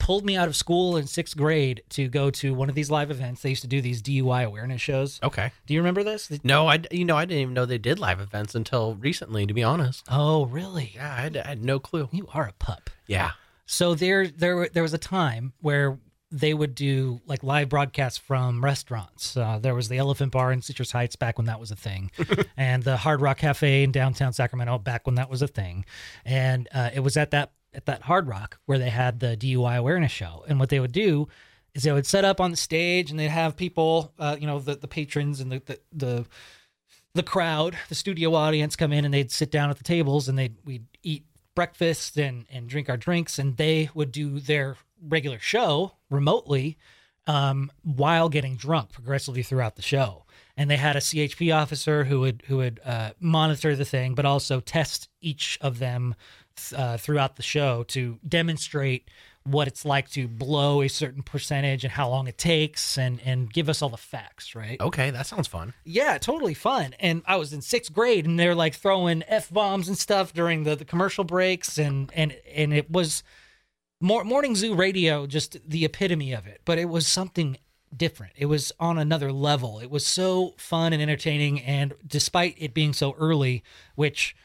pulled 0.00 0.24
me 0.24 0.36
out 0.36 0.48
of 0.48 0.56
school 0.56 0.96
in 0.96 1.06
sixth 1.06 1.36
grade 1.36 1.82
to 1.90 2.08
go 2.08 2.28
to 2.30 2.52
one 2.54 2.68
of 2.68 2.74
these 2.74 2.90
live 2.90 3.10
events. 3.10 3.42
They 3.42 3.50
used 3.50 3.62
to 3.62 3.68
do 3.68 3.80
these 3.80 4.02
DUI 4.02 4.44
awareness 4.44 4.80
shows. 4.80 5.20
Okay. 5.22 5.52
Do 5.66 5.74
you 5.74 5.80
remember 5.80 6.02
this? 6.02 6.30
No, 6.42 6.66
I 6.66 6.82
you 6.90 7.04
know 7.04 7.16
I 7.16 7.24
didn't 7.24 7.40
even 7.40 7.54
know 7.54 7.66
they 7.66 7.78
did 7.78 8.00
live 8.00 8.20
events 8.20 8.56
until 8.56 8.96
recently. 8.96 9.46
To 9.46 9.54
be 9.54 9.62
honest. 9.62 10.04
Oh, 10.10 10.46
really? 10.46 10.92
Yeah, 10.96 11.12
I 11.12 11.20
had, 11.20 11.36
I 11.36 11.48
had 11.48 11.64
no 11.64 11.78
clue. 11.78 12.08
You 12.10 12.28
are 12.34 12.48
a 12.48 12.52
pup. 12.52 12.90
Yeah. 13.06 13.32
So 13.64 13.94
there, 13.94 14.26
there, 14.28 14.68
there 14.68 14.82
was 14.82 14.94
a 14.94 14.98
time 14.98 15.52
where 15.60 15.98
they 16.30 16.52
would 16.52 16.74
do 16.74 17.20
like 17.26 17.42
live 17.42 17.68
broadcasts 17.68 18.18
from 18.18 18.64
restaurants. 18.64 19.36
Uh, 19.36 19.58
there 19.60 19.74
was 19.74 19.88
the 19.88 19.98
Elephant 19.98 20.32
Bar 20.32 20.52
in 20.52 20.62
Citrus 20.62 20.90
Heights 20.90 21.16
back 21.16 21.38
when 21.38 21.46
that 21.46 21.60
was 21.60 21.70
a 21.70 21.76
thing, 21.76 22.10
and 22.56 22.82
the 22.82 22.96
Hard 22.96 23.20
Rock 23.20 23.38
Cafe 23.38 23.82
in 23.82 23.92
downtown 23.92 24.32
Sacramento 24.32 24.78
back 24.78 25.06
when 25.06 25.14
that 25.16 25.30
was 25.30 25.42
a 25.42 25.48
thing. 25.48 25.84
And 26.24 26.68
uh, 26.74 26.90
it 26.94 27.00
was 27.00 27.16
at 27.16 27.30
that 27.30 27.52
at 27.74 27.86
that 27.86 28.02
Hard 28.02 28.26
Rock 28.26 28.58
where 28.66 28.78
they 28.78 28.90
had 28.90 29.20
the 29.20 29.36
DUI 29.36 29.76
awareness 29.76 30.12
show. 30.12 30.44
And 30.48 30.58
what 30.58 30.70
they 30.70 30.80
would 30.80 30.92
do 30.92 31.28
is 31.74 31.82
they 31.82 31.92
would 31.92 32.06
set 32.06 32.24
up 32.24 32.40
on 32.40 32.50
the 32.50 32.56
stage 32.56 33.10
and 33.10 33.20
they'd 33.20 33.28
have 33.28 33.56
people, 33.56 34.12
uh, 34.18 34.36
you 34.38 34.46
know, 34.46 34.58
the 34.58 34.74
the 34.74 34.88
patrons 34.88 35.40
and 35.40 35.52
the 35.52 35.62
the, 35.64 35.80
the 35.92 36.26
the 37.14 37.22
crowd, 37.22 37.76
the 37.88 37.94
studio 37.94 38.34
audience 38.34 38.76
come 38.76 38.92
in 38.92 39.04
and 39.04 39.14
they'd 39.14 39.30
sit 39.30 39.50
down 39.50 39.70
at 39.70 39.78
the 39.78 39.84
tables 39.84 40.28
and 40.28 40.38
they'd 40.38 40.56
we'd 40.64 40.86
eat 41.02 41.24
breakfast 41.54 42.18
and 42.18 42.46
and 42.50 42.68
drink 42.68 42.88
our 42.88 42.96
drinks 42.96 43.38
and 43.38 43.56
they 43.56 43.90
would 43.94 44.12
do 44.12 44.40
their 44.40 44.76
regular 45.00 45.38
show 45.38 45.92
remotely 46.10 46.78
um, 47.26 47.70
while 47.82 48.28
getting 48.28 48.56
drunk 48.56 48.92
progressively 48.92 49.42
throughout 49.42 49.76
the 49.76 49.82
show. 49.82 50.24
And 50.56 50.70
they 50.70 50.76
had 50.76 50.96
a 50.96 51.00
CHP 51.00 51.54
officer 51.54 52.04
who 52.04 52.20
would 52.20 52.42
who 52.46 52.58
would 52.58 52.80
uh, 52.84 53.10
monitor 53.20 53.76
the 53.76 53.84
thing, 53.84 54.14
but 54.14 54.24
also 54.24 54.60
test 54.60 55.08
each 55.20 55.58
of 55.60 55.78
them 55.78 56.14
uh, 56.74 56.96
throughout 56.96 57.36
the 57.36 57.42
show 57.42 57.82
to 57.84 58.18
demonstrate 58.26 59.10
what 59.44 59.68
it's 59.68 59.84
like 59.84 60.10
to 60.10 60.26
blow 60.26 60.82
a 60.82 60.88
certain 60.88 61.22
percentage 61.22 61.84
and 61.84 61.92
how 61.92 62.08
long 62.08 62.26
it 62.26 62.38
takes, 62.38 62.96
and 62.96 63.20
and 63.22 63.52
give 63.52 63.68
us 63.68 63.82
all 63.82 63.90
the 63.90 63.96
facts, 63.96 64.54
right? 64.54 64.80
Okay, 64.80 65.10
that 65.10 65.26
sounds 65.26 65.46
fun. 65.46 65.74
Yeah, 65.84 66.16
totally 66.18 66.54
fun. 66.54 66.94
And 66.98 67.22
I 67.26 67.36
was 67.36 67.52
in 67.52 67.60
sixth 67.60 67.92
grade, 67.92 68.24
and 68.24 68.38
they're 68.38 68.54
like 68.54 68.74
throwing 68.74 69.22
f 69.28 69.50
bombs 69.50 69.88
and 69.88 69.98
stuff 69.98 70.32
during 70.32 70.64
the, 70.64 70.74
the 70.74 70.86
commercial 70.86 71.24
breaks, 71.24 71.76
and 71.76 72.10
and 72.14 72.34
and 72.54 72.72
it 72.72 72.90
was 72.90 73.22
morning 74.00 74.54
zoo 74.54 74.74
radio, 74.74 75.26
just 75.26 75.56
the 75.68 75.84
epitome 75.84 76.32
of 76.32 76.46
it. 76.46 76.60
But 76.64 76.78
it 76.78 76.88
was 76.88 77.06
something 77.06 77.56
different. 77.96 78.32
It 78.36 78.46
was 78.46 78.72
on 78.78 78.98
another 78.98 79.32
level. 79.32 79.78
It 79.80 79.90
was 79.90 80.06
so 80.06 80.54
fun 80.58 80.92
and 80.92 81.02
entertaining, 81.02 81.60
and 81.60 81.94
despite 82.06 82.54
it 82.58 82.74
being 82.74 82.92
so 82.92 83.14
early, 83.18 83.62
which 83.94 84.36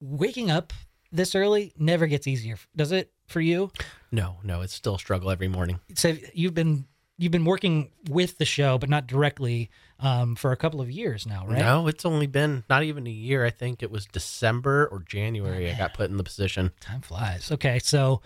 waking 0.00 0.50
up 0.50 0.72
this 1.10 1.34
early 1.34 1.72
never 1.78 2.06
gets 2.06 2.26
easier, 2.26 2.56
does 2.74 2.92
it 2.92 3.12
for 3.26 3.40
you? 3.40 3.70
No, 4.10 4.36
no, 4.42 4.60
it's 4.60 4.74
still 4.74 4.96
a 4.96 4.98
struggle 4.98 5.30
every 5.30 5.48
morning. 5.48 5.80
So 5.94 6.16
you've 6.34 6.54
been 6.54 6.86
you've 7.18 7.32
been 7.32 7.44
working 7.44 7.90
with 8.08 8.38
the 8.38 8.44
show, 8.44 8.78
but 8.78 8.88
not 8.88 9.06
directly 9.06 9.70
um, 10.00 10.34
for 10.34 10.52
a 10.52 10.56
couple 10.56 10.80
of 10.80 10.90
years 10.90 11.26
now, 11.26 11.46
right? 11.46 11.58
No, 11.58 11.86
it's 11.86 12.04
only 12.04 12.26
been 12.26 12.64
not 12.68 12.82
even 12.82 13.06
a 13.06 13.10
year. 13.10 13.44
I 13.44 13.50
think 13.50 13.82
it 13.82 13.90
was 13.90 14.06
December 14.06 14.88
or 14.90 15.00
January 15.00 15.70
I 15.70 15.76
got 15.76 15.94
put 15.94 16.10
in 16.10 16.16
the 16.16 16.24
position. 16.24 16.72
Time 16.80 17.00
flies. 17.00 17.52
Okay, 17.52 17.78
so 17.78 18.22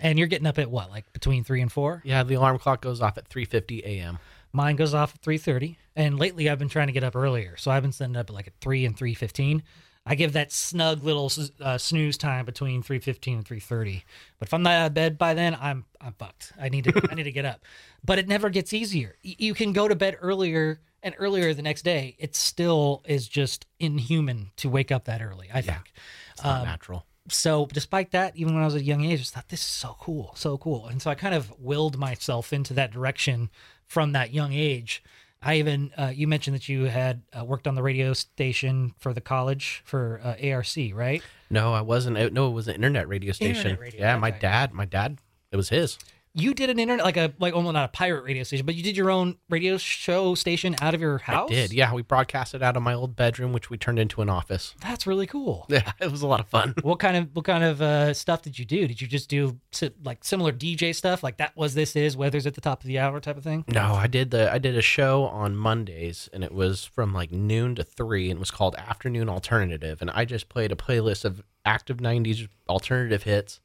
and 0.00 0.18
you're 0.18 0.28
getting 0.28 0.46
up 0.46 0.58
at 0.58 0.70
what, 0.70 0.90
like 0.90 1.12
between 1.12 1.44
three 1.44 1.60
and 1.60 1.70
four? 1.72 2.02
Yeah, 2.04 2.22
the 2.22 2.34
alarm 2.34 2.58
clock 2.58 2.80
goes 2.82 3.00
off 3.00 3.18
at 3.18 3.28
3:50 3.28 3.82
a.m. 3.84 4.18
Mine 4.52 4.76
goes 4.76 4.94
off 4.94 5.14
at 5.14 5.20
three 5.20 5.38
thirty, 5.38 5.78
and 5.94 6.18
lately 6.18 6.48
I've 6.48 6.58
been 6.58 6.68
trying 6.70 6.86
to 6.86 6.92
get 6.92 7.04
up 7.04 7.14
earlier, 7.14 7.56
so 7.58 7.70
I've 7.70 7.82
been 7.82 7.92
sending 7.92 8.18
up 8.18 8.30
at 8.30 8.34
like 8.34 8.46
at 8.46 8.54
three 8.60 8.84
and 8.86 8.96
three 8.96 9.14
fifteen. 9.14 9.62
I 10.06 10.14
give 10.14 10.32
that 10.32 10.50
snug 10.52 11.04
little 11.04 11.30
uh, 11.60 11.76
snooze 11.76 12.16
time 12.16 12.46
between 12.46 12.82
three 12.82 12.98
fifteen 12.98 13.36
and 13.36 13.46
three 13.46 13.60
thirty. 13.60 14.04
But 14.38 14.48
if 14.48 14.54
I'm 14.54 14.62
not 14.62 14.72
out 14.72 14.86
of 14.86 14.94
bed 14.94 15.18
by 15.18 15.34
then, 15.34 15.54
I'm 15.60 15.84
I'm 16.00 16.14
fucked. 16.14 16.54
I 16.58 16.70
need 16.70 16.84
to 16.84 17.08
I 17.10 17.14
need 17.14 17.24
to 17.24 17.32
get 17.32 17.44
up. 17.44 17.64
But 18.04 18.18
it 18.18 18.26
never 18.28 18.48
gets 18.48 18.72
easier. 18.72 19.16
Y- 19.24 19.34
You 19.38 19.52
can 19.54 19.72
go 19.74 19.86
to 19.88 19.94
bed 19.96 20.16
earlier 20.20 20.80
and 21.02 21.14
earlier 21.18 21.52
the 21.52 21.62
next 21.62 21.82
day. 21.82 22.16
It 22.18 22.34
still 22.36 23.02
is 23.06 23.28
just 23.28 23.66
inhuman 23.80 24.50
to 24.56 24.70
wake 24.70 24.90
up 24.92 25.04
that 25.06 25.20
early. 25.20 25.48
I 25.52 25.60
think. 25.60 25.92
It's 26.32 26.42
not 26.44 26.64
natural. 26.64 27.04
So 27.28 27.66
despite 27.72 28.10
that, 28.12 28.36
even 28.36 28.54
when 28.54 28.62
I 28.62 28.66
was 28.66 28.74
at 28.74 28.80
a 28.80 28.84
young 28.84 29.04
age, 29.04 29.14
I 29.14 29.16
just 29.16 29.34
thought 29.34 29.48
this 29.48 29.60
is 29.60 29.66
so 29.66 29.96
cool, 30.00 30.32
so 30.34 30.58
cool. 30.58 30.86
And 30.86 31.00
so 31.00 31.10
I 31.10 31.14
kind 31.14 31.34
of 31.34 31.52
willed 31.58 31.98
myself 31.98 32.52
into 32.52 32.74
that 32.74 32.90
direction 32.90 33.50
from 33.86 34.12
that 34.12 34.32
young 34.32 34.52
age. 34.52 35.02
I 35.40 35.56
even 35.56 35.92
uh, 35.96 36.12
you 36.14 36.26
mentioned 36.26 36.56
that 36.56 36.68
you 36.68 36.84
had 36.84 37.22
uh, 37.38 37.44
worked 37.44 37.66
on 37.66 37.74
the 37.74 37.82
radio 37.82 38.12
station 38.12 38.94
for 38.98 39.12
the 39.12 39.20
college 39.20 39.82
for 39.84 40.20
uh, 40.24 40.34
ARC, 40.50 40.76
right? 40.94 41.22
No, 41.48 41.72
I 41.72 41.80
wasn't. 41.80 42.32
No, 42.32 42.48
it 42.48 42.52
was 42.52 42.66
an 42.68 42.74
internet 42.74 43.08
radio 43.08 43.32
station. 43.32 43.56
Internet 43.56 43.80
radio, 43.80 44.00
yeah, 44.00 44.16
my 44.16 44.30
okay. 44.30 44.38
dad, 44.40 44.72
my 44.72 44.84
dad, 44.84 45.18
it 45.52 45.56
was 45.56 45.68
his. 45.68 45.98
You 46.34 46.54
did 46.54 46.70
an 46.70 46.78
internet 46.78 47.04
like 47.04 47.16
a 47.16 47.32
like 47.38 47.54
almost 47.54 47.74
not 47.74 47.84
a 47.84 47.88
pirate 47.88 48.22
radio 48.24 48.42
station, 48.42 48.66
but 48.66 48.74
you 48.74 48.82
did 48.82 48.96
your 48.96 49.10
own 49.10 49.36
radio 49.48 49.76
show 49.76 50.34
station 50.34 50.76
out 50.80 50.94
of 50.94 51.00
your 51.00 51.18
house. 51.18 51.50
I 51.50 51.54
did. 51.54 51.72
Yeah, 51.72 51.92
we 51.92 52.02
broadcasted 52.02 52.62
out 52.62 52.76
of 52.76 52.82
my 52.82 52.94
old 52.94 53.16
bedroom, 53.16 53.52
which 53.52 53.70
we 53.70 53.78
turned 53.78 53.98
into 53.98 54.22
an 54.22 54.28
office. 54.28 54.74
that's 54.80 55.06
really 55.06 55.26
cool. 55.26 55.66
Yeah, 55.78 55.92
it 56.00 56.10
was 56.10 56.22
a 56.22 56.26
lot 56.26 56.40
of 56.40 56.48
fun. 56.48 56.74
what 56.82 56.98
kind 56.98 57.16
of 57.16 57.28
what 57.34 57.44
kind 57.44 57.62
of 57.62 57.80
uh, 57.80 58.14
stuff 58.14 58.42
did 58.42 58.58
you 58.58 58.64
do? 58.64 58.88
Did 58.88 59.00
you 59.00 59.06
just 59.06 59.28
do 59.28 59.58
si- 59.72 59.90
like 60.02 60.24
similar 60.24 60.52
DJ 60.52 60.94
stuff, 60.94 61.22
like 61.22 61.36
that 61.36 61.56
was 61.56 61.74
this 61.74 61.94
is 61.94 62.16
weather's 62.16 62.46
at 62.46 62.54
the 62.54 62.60
top 62.60 62.82
of 62.82 62.88
the 62.88 62.98
hour 62.98 63.20
type 63.20 63.36
of 63.36 63.44
thing? 63.44 63.64
No, 63.68 63.94
I 63.94 64.06
did 64.06 64.30
the 64.30 64.52
I 64.52 64.58
did 64.58 64.76
a 64.76 64.82
show 64.82 65.24
on 65.24 65.56
Mondays 65.56 66.28
and 66.32 66.42
it 66.42 66.52
was 66.52 66.84
from 66.84 67.12
like 67.14 67.30
noon 67.32 67.74
to 67.76 67.84
3 67.84 68.30
and 68.30 68.38
it 68.38 68.40
was 68.40 68.50
called 68.50 68.74
Afternoon 68.76 69.28
Alternative 69.28 70.00
and 70.00 70.10
I 70.10 70.24
just 70.24 70.48
played 70.48 70.72
a 70.72 70.76
playlist 70.76 71.24
of 71.24 71.42
active 71.64 71.98
90s 71.98 72.48
alternative 72.68 73.24
hits 73.24 73.60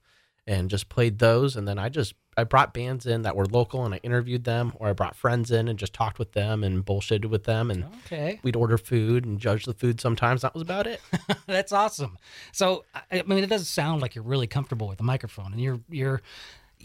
and 0.45 0.70
just 0.70 0.89
played 0.89 1.20
those 1.20 1.55
and 1.55 1.68
then 1.68 1.80
I 1.80 1.89
just 1.89 2.14
I 2.38 2.43
brought 2.43 2.73
bands 2.73 3.05
in 3.05 3.21
that 3.23 3.36
were 3.36 3.45
local 3.45 3.86
and 3.86 3.93
I 3.93 3.97
interviewed 4.03 4.43
them 4.43 4.73
or 4.77 4.88
I 4.88 4.93
brought 4.93 5.15
friends 5.15 5.51
in 5.51 5.67
and 5.67 5.77
just 5.77 5.93
talked 5.93 6.19
with 6.19 6.31
them 6.34 6.63
and 6.63 6.86
bullshitted 6.86 7.25
with 7.25 7.43
them 7.43 7.69
and 7.71 7.86
Okay. 8.05 8.39
we'd 8.43 8.55
order 8.55 8.77
food 8.77 9.25
and 9.25 9.39
judge 9.39 9.65
the 9.65 9.73
food 9.73 10.01
sometimes 10.01 10.41
that 10.41 10.53
was 10.53 10.61
about 10.61 10.88
it. 10.88 11.01
That's 11.47 11.71
awesome. 11.71 12.17
So 12.51 12.86
I 13.11 13.21
mean, 13.23 13.43
it 13.43 13.47
doesn't 13.49 13.65
sound 13.65 14.01
like 14.01 14.15
you're 14.15 14.23
really 14.23 14.47
comfortable 14.47 14.88
with 14.88 14.97
the 14.97 15.03
microphone, 15.03 15.51
and 15.53 15.61
you're 15.61 15.79
you're 15.89 16.21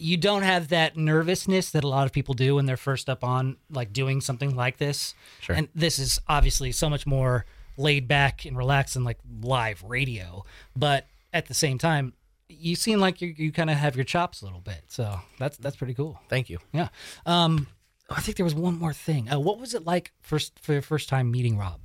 you 0.01 0.16
don't 0.16 0.42
have 0.42 0.68
that 0.68 0.96
nervousness 0.96 1.70
that 1.70 1.82
a 1.82 1.88
lot 1.88 2.07
of 2.07 2.12
people 2.12 2.32
do 2.34 2.55
when 2.55 2.66
they're 2.66 2.76
first 2.76 3.09
up 3.11 3.24
on 3.24 3.57
like 3.70 3.92
doing 3.92 4.20
something 4.20 4.55
like 4.55 4.76
this. 4.78 5.14
Sure. 5.40 5.57
And 5.57 5.68
this 5.74 5.99
is 5.99 6.20
obviously 6.28 6.70
so 6.72 6.88
much 6.88 7.05
more 7.07 7.44
laid 7.76 8.07
back 8.07 8.44
and 8.44 8.57
relaxed 8.57 8.94
than 8.94 9.03
like 9.05 9.18
live 9.42 9.82
radio, 9.82 10.44
but 10.76 11.07
at 11.32 11.46
the 11.46 11.55
same 11.55 11.78
time, 11.78 12.12
you 12.49 12.74
seem 12.76 12.99
like 13.01 13.20
you 13.20 13.34
you 13.36 13.53
kind 13.53 13.70
of 13.70 13.76
have 13.76 13.96
your 13.96 14.05
chops 14.05 14.42
a 14.42 14.44
little 14.44 14.61
bit. 14.61 14.84
So 14.88 15.20
that's 15.38 15.57
that's 15.57 15.76
pretty 15.76 15.94
cool. 15.94 16.20
Thank 16.28 16.51
you. 16.51 16.59
Yeah. 16.72 16.88
Um, 17.26 17.66
I 18.11 18.20
think 18.20 18.36
there 18.36 18.44
was 18.44 18.55
one 18.55 18.78
more 18.78 18.92
thing. 18.92 19.30
Uh, 19.30 19.38
what 19.38 19.59
was 19.61 19.74
it 19.74 19.84
like 19.84 20.12
first 20.20 20.59
for 20.61 20.72
your 20.72 20.82
first 20.82 21.09
time 21.09 21.30
meeting 21.30 21.59
Rob? 21.59 21.80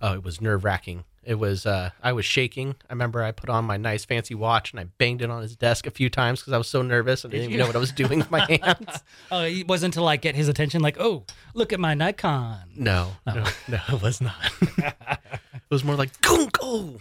Oh, 0.00 0.14
it 0.14 0.24
was 0.24 0.40
nerve 0.40 0.64
wracking. 0.64 1.04
It 1.24 1.36
was. 1.36 1.66
Uh, 1.66 1.90
I 2.02 2.12
was 2.12 2.24
shaking. 2.24 2.74
I 2.90 2.92
remember 2.92 3.22
I 3.22 3.30
put 3.30 3.48
on 3.48 3.64
my 3.64 3.76
nice 3.76 4.04
fancy 4.04 4.34
watch 4.34 4.72
and 4.72 4.80
I 4.80 4.84
banged 4.84 5.22
it 5.22 5.30
on 5.30 5.40
his 5.42 5.54
desk 5.54 5.86
a 5.86 5.90
few 5.90 6.10
times 6.10 6.40
because 6.40 6.52
I 6.52 6.58
was 6.58 6.66
so 6.66 6.82
nervous. 6.82 7.24
I 7.24 7.28
didn't 7.28 7.46
even 7.46 7.58
know 7.58 7.66
what 7.66 7.76
I 7.76 7.78
was 7.78 7.92
doing 7.92 8.18
with 8.18 8.30
my 8.30 8.40
hands. 8.62 9.02
Oh, 9.30 9.44
it 9.44 9.68
wasn't 9.68 9.94
to 9.94 10.02
like 10.02 10.20
get 10.20 10.34
his 10.34 10.48
attention, 10.48 10.82
like, 10.82 10.96
oh, 10.98 11.24
look 11.54 11.72
at 11.72 11.78
my 11.78 11.94
Nikon. 11.94 12.58
No, 12.74 13.12
no, 13.26 13.44
no, 13.68 13.78
it 13.92 14.02
was 14.02 14.20
not. 14.20 14.34
it 14.78 15.70
was 15.70 15.84
more 15.84 15.94
like 15.94 16.20
gunk. 16.22 16.58
Oh, 16.60 16.96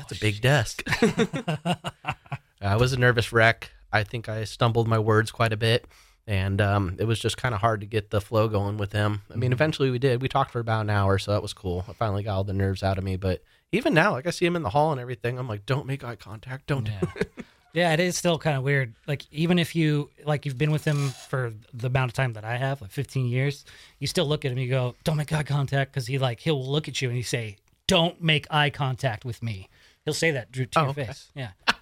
that's 0.00 0.12
a 0.12 0.20
big 0.20 0.40
desk. 0.40 0.82
I 2.62 2.76
was 2.76 2.92
a 2.92 2.98
nervous 2.98 3.32
wreck. 3.32 3.70
I 3.92 4.04
think 4.04 4.28
I 4.28 4.44
stumbled 4.44 4.88
my 4.88 4.98
words 4.98 5.30
quite 5.30 5.52
a 5.52 5.56
bit, 5.56 5.86
and 6.26 6.60
um, 6.60 6.96
it 6.98 7.04
was 7.04 7.18
just 7.18 7.36
kind 7.36 7.54
of 7.54 7.60
hard 7.60 7.80
to 7.80 7.86
get 7.86 8.10
the 8.10 8.20
flow 8.20 8.48
going 8.48 8.76
with 8.76 8.92
him. 8.92 9.22
I 9.32 9.36
mean, 9.36 9.52
eventually 9.52 9.90
we 9.90 9.98
did. 9.98 10.22
We 10.22 10.28
talked 10.28 10.52
for 10.52 10.60
about 10.60 10.82
an 10.82 10.90
hour, 10.90 11.18
so 11.18 11.32
that 11.32 11.42
was 11.42 11.52
cool. 11.52 11.84
I 11.88 11.92
finally 11.92 12.22
got 12.22 12.36
all 12.36 12.44
the 12.44 12.52
nerves 12.52 12.82
out 12.82 12.98
of 12.98 13.04
me. 13.04 13.16
But 13.16 13.42
even 13.72 13.94
now, 13.94 14.12
like 14.12 14.26
I 14.26 14.30
see 14.30 14.46
him 14.46 14.56
in 14.56 14.62
the 14.62 14.70
hall 14.70 14.92
and 14.92 15.00
everything, 15.00 15.38
I'm 15.38 15.48
like, 15.48 15.66
don't 15.66 15.86
make 15.86 16.04
eye 16.04 16.16
contact. 16.16 16.66
Don't. 16.66 16.86
Yeah. 16.86 17.00
yeah, 17.72 17.92
it 17.92 18.00
is 18.00 18.16
still 18.16 18.38
kind 18.38 18.56
of 18.56 18.62
weird. 18.62 18.94
Like, 19.06 19.24
even 19.32 19.58
if 19.58 19.74
you, 19.76 20.10
like, 20.24 20.44
you've 20.44 20.58
been 20.58 20.72
with 20.72 20.84
him 20.84 21.10
for 21.28 21.52
the 21.72 21.86
amount 21.86 22.10
of 22.10 22.14
time 22.14 22.32
that 22.34 22.44
I 22.44 22.56
have, 22.56 22.80
like 22.80 22.90
15 22.90 23.26
years, 23.26 23.64
you 23.98 24.06
still 24.06 24.26
look 24.26 24.44
at 24.44 24.52
him, 24.52 24.58
you 24.58 24.68
go, 24.68 24.94
don't 25.04 25.16
make 25.16 25.32
eye 25.32 25.42
contact. 25.42 25.92
Cause 25.92 26.06
he, 26.06 26.18
like, 26.18 26.40
he'll 26.40 26.64
look 26.64 26.88
at 26.88 27.00
you 27.00 27.08
and 27.08 27.16
he 27.16 27.22
say, 27.22 27.56
don't 27.86 28.22
make 28.22 28.46
eye 28.50 28.70
contact 28.70 29.24
with 29.24 29.42
me. 29.42 29.68
He'll 30.10 30.14
say 30.14 30.32
that 30.32 30.52
to 30.52 30.66
to 30.66 30.78
Oh, 30.78 30.82
your 30.82 30.90
okay. 30.90 31.04
face. 31.06 31.30
Yeah. 31.34 31.50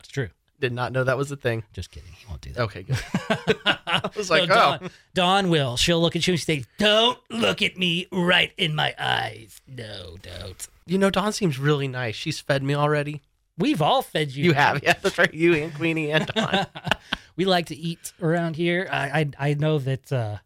it's 0.00 0.08
true. 0.08 0.28
Did 0.60 0.72
not 0.72 0.92
know 0.92 1.04
that 1.04 1.16
was 1.16 1.30
a 1.32 1.36
thing. 1.36 1.64
Just 1.72 1.90
kidding. 1.90 2.12
He 2.12 2.26
won't 2.26 2.40
do 2.40 2.52
that. 2.52 2.62
Okay, 2.62 2.82
good. 2.82 2.98
I 3.86 4.10
was 4.16 4.30
like, 4.30 4.48
No, 4.48 4.54
oh, 4.54 4.58
Dawn, 4.58 4.90
Dawn 5.14 5.50
will. 5.50 5.76
She'll 5.76 6.00
look 6.00 6.16
at 6.16 6.26
you 6.26 6.32
and 6.34 6.40
say, 6.40 6.64
"Don't 6.78 7.18
look 7.30 7.62
at 7.62 7.76
me 7.76 8.06
right 8.12 8.52
in 8.56 8.74
my 8.74 8.94
eyes. 8.98 9.60
No, 9.66 10.16
don't." 10.22 10.68
you 10.86 10.98
know, 10.98 11.10
Dawn 11.10 11.32
seems 11.32 11.58
really 11.58 11.86
nice. 11.88 12.14
She's 12.14 12.40
fed 12.40 12.62
me 12.62 12.74
already. 12.74 13.22
We've 13.58 13.82
all 13.82 14.02
fed 14.02 14.30
you. 14.32 14.44
You 14.44 14.52
have, 14.54 14.82
yeah, 14.82 14.94
that's 15.02 15.18
right. 15.18 15.32
You 15.34 15.54
and 15.54 15.74
Queenie 15.74 16.12
and 16.12 16.26
Dawn. 16.26 16.66
we 17.36 17.44
like 17.44 17.66
to 17.66 17.76
eat 17.76 18.12
around 18.22 18.56
here. 18.56 18.88
I 18.90 19.20
I, 19.38 19.50
I 19.50 19.54
know 19.54 19.78
that 19.78 20.12
uh, 20.12 20.38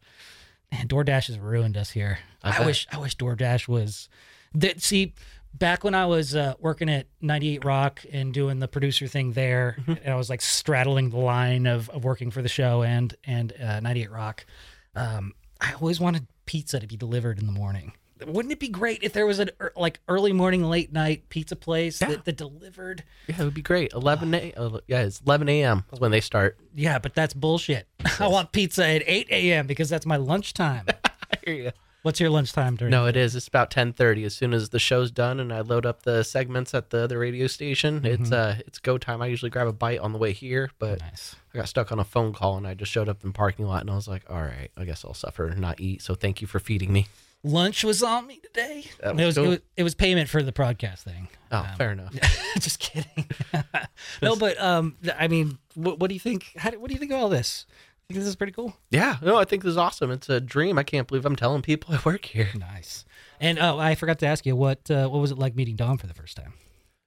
man, 0.71 0.89
DoorDash 0.89 1.29
has 1.29 1.39
ruined 1.39 1.77
us 1.77 1.91
here. 1.91 2.19
I 2.43 2.63
I, 2.63 2.67
wish 2.67 2.87
I 2.93 2.99
wish 2.99 3.17
DoorDash 3.17 3.69
was 3.69 4.09
that. 4.55 4.83
See, 4.83 5.15
back 5.55 5.85
when 5.85 5.95
I 5.95 6.07
was 6.07 6.35
uh, 6.35 6.55
working 6.59 6.89
at 6.89 7.07
98 7.21 7.65
Rock 7.65 8.05
and 8.13 8.33
doing 8.33 8.59
the 8.59 8.69
producer 8.69 9.07
thing 9.07 9.33
there, 9.33 9.77
Mm-hmm. 9.81 9.93
and 10.05 10.09
I 10.13 10.17
was 10.17 10.29
like 10.31 10.41
straddling 10.41 11.11
the 11.11 11.19
line 11.19 11.67
of, 11.67 11.89
of 11.91 12.05
working 12.05 12.31
for 12.31 12.43
the 12.43 12.49
show 12.49 12.83
and 12.83 13.15
and 13.25 13.53
uh, 13.61 13.81
98 13.81 14.11
Rock. 14.11 14.47
Um, 14.95 15.33
I 15.61 15.73
always 15.75 16.01
wanted 16.01 16.27
pizza 16.47 16.81
to 16.81 16.87
be 16.87 16.97
delivered 16.97 17.39
in 17.39 17.47
the 17.47 17.53
morning. 17.53 17.93
wouldn't 18.27 18.53
it 18.53 18.59
be 18.61 18.69
great 18.69 19.03
if 19.03 19.13
there 19.13 19.27
was 19.27 19.39
an 19.39 19.51
ear- 19.61 19.73
like 19.77 20.01
early 20.09 20.33
morning, 20.33 20.63
late 20.65 20.93
night 20.93 21.29
pizza 21.29 21.57
place 21.57 22.01
Yeah. 22.01 22.09
that, 22.09 22.25
that 22.25 22.37
delivered? 22.37 23.05
Yeah, 23.29 23.41
it 23.41 23.45
would 23.45 23.55
be 23.55 23.63
great. 23.63 23.93
11 23.93 24.35
a. 24.35 24.53
uh, 24.55 24.79
Yeah, 24.89 25.03
it's 25.03 25.21
11 25.21 25.49
a.m. 25.49 25.85
is 25.93 26.01
when 26.01 26.11
they 26.11 26.21
start. 26.21 26.59
Yeah, 26.75 26.99
but 26.99 27.15
that's 27.15 27.33
bullshit. 27.35 27.87
I 28.21 28.27
want 28.29 28.53
pizza 28.53 28.87
at 28.87 29.03
8 29.07 29.29
a.m. 29.31 29.67
because 29.67 29.89
that's 29.89 30.07
my 30.07 30.17
lunchtime. 30.17 30.87
I 31.05 31.37
hear 31.45 31.55
you. 31.55 31.71
What's 32.03 32.19
your 32.19 32.31
lunchtime 32.31 32.75
during? 32.77 32.91
No, 32.91 33.07
it 33.07 33.17
is. 33.17 33.37
It's 33.37 33.47
about 33.47 33.71
10:30. 33.71 34.25
As 34.27 34.35
soon 34.35 34.53
as 34.53 34.71
the 34.71 34.81
show's 34.81 35.11
done 35.13 35.39
and 35.39 35.53
I 35.53 35.61
load 35.61 35.87
up 35.87 36.03
the 36.03 36.25
segments 36.25 36.75
at 36.75 36.91
the 36.91 37.07
the 37.07 37.17
radio 37.17 37.47
station, 37.47 38.05
it's 38.05 38.33
uh 38.33 38.57
it's 38.67 38.79
go 38.81 38.99
time. 38.99 39.23
I 39.23 39.27
usually 39.27 39.51
grab 39.51 39.69
a 39.69 39.73
bite 39.73 40.01
on 40.01 40.13
the 40.13 40.19
way 40.19 40.33
here, 40.33 40.71
but 40.79 41.01
Nice. 41.01 41.37
I 41.55 41.59
got 41.59 41.69
stuck 41.69 41.93
on 41.93 42.01
a 42.01 42.05
phone 42.05 42.33
call 42.33 42.57
and 42.57 42.67
I 42.67 42.75
just 42.75 42.91
showed 42.91 43.09
up 43.09 43.23
in 43.23 43.29
the 43.31 43.35
parking 43.35 43.67
lot 43.67 43.83
and 43.83 43.91
I 43.91 43.95
was 43.95 44.09
like, 44.09 44.25
all 44.29 44.43
right, 44.43 44.71
I 44.77 44.85
guess 44.85 45.05
I'll 45.05 45.15
suffer 45.15 45.47
and 45.47 45.61
not 45.61 45.81
eat. 45.81 46.03
So 46.03 46.15
thank 46.15 46.41
you 46.41 46.47
for 46.49 46.59
feeding 46.59 46.93
me. 46.93 47.07
Lunch 47.45 47.83
was 47.83 48.03
on 48.05 48.27
me 48.29 48.39
today. 48.39 48.85
That 49.01 49.19
it 49.19 49.25
was 49.25 49.37
was 49.37 49.47
it 49.47 49.49
was 49.49 49.59
it 49.79 49.83
was 49.83 49.95
payment 49.95 50.29
for 50.29 50.43
the 50.43 50.53
broadcast 50.53 51.05
thing. 51.05 51.29
Oh, 51.51 51.67
fair 51.77 51.93
enough. 51.93 52.15
Just 52.59 52.79
kidding. 52.79 53.29
no, 54.23 54.37
but 54.37 54.61
um, 54.61 54.97
I 55.19 55.27
mean, 55.29 55.59
what, 55.75 55.99
what 55.99 56.09
do 56.09 56.15
you 56.15 56.21
think? 56.21 56.53
How 56.57 56.71
do, 56.71 56.79
what 56.79 56.89
do 56.89 56.95
you 56.95 57.01
think 57.01 57.11
of 57.13 57.19
all 57.19 57.29
this? 57.29 57.67
Think 58.09 58.19
this 58.21 58.27
is 58.29 58.37
pretty 58.37 58.53
cool. 58.53 58.77
Yeah, 58.91 59.17
no, 59.23 59.37
I 59.37 59.45
think 59.45 59.63
this 59.63 59.71
is 59.71 59.77
awesome. 59.77 60.11
It's 60.11 60.29
a 60.29 60.41
dream. 60.41 60.79
I 60.79 60.83
can't 60.83 61.09
believe 61.09 61.25
I'm 61.25 61.37
telling 61.37 61.63
people 61.63 61.95
I 61.95 62.01
work 62.05 62.25
here. 62.27 62.49
Nice. 62.59 63.05
And 63.41 63.59
oh, 63.59 63.79
I 63.79 63.95
forgot 63.95 64.19
to 64.21 64.27
ask 64.27 64.45
you 64.47 64.55
what 64.55 64.91
uh, 64.91 65.09
what 65.09 65.21
was 65.21 65.31
it 65.31 65.39
like 65.39 65.57
meeting 65.57 65.77
Dawn 65.77 65.99
for 65.99 66.07
the 66.07 66.15
first 66.15 66.37
time? 66.37 66.53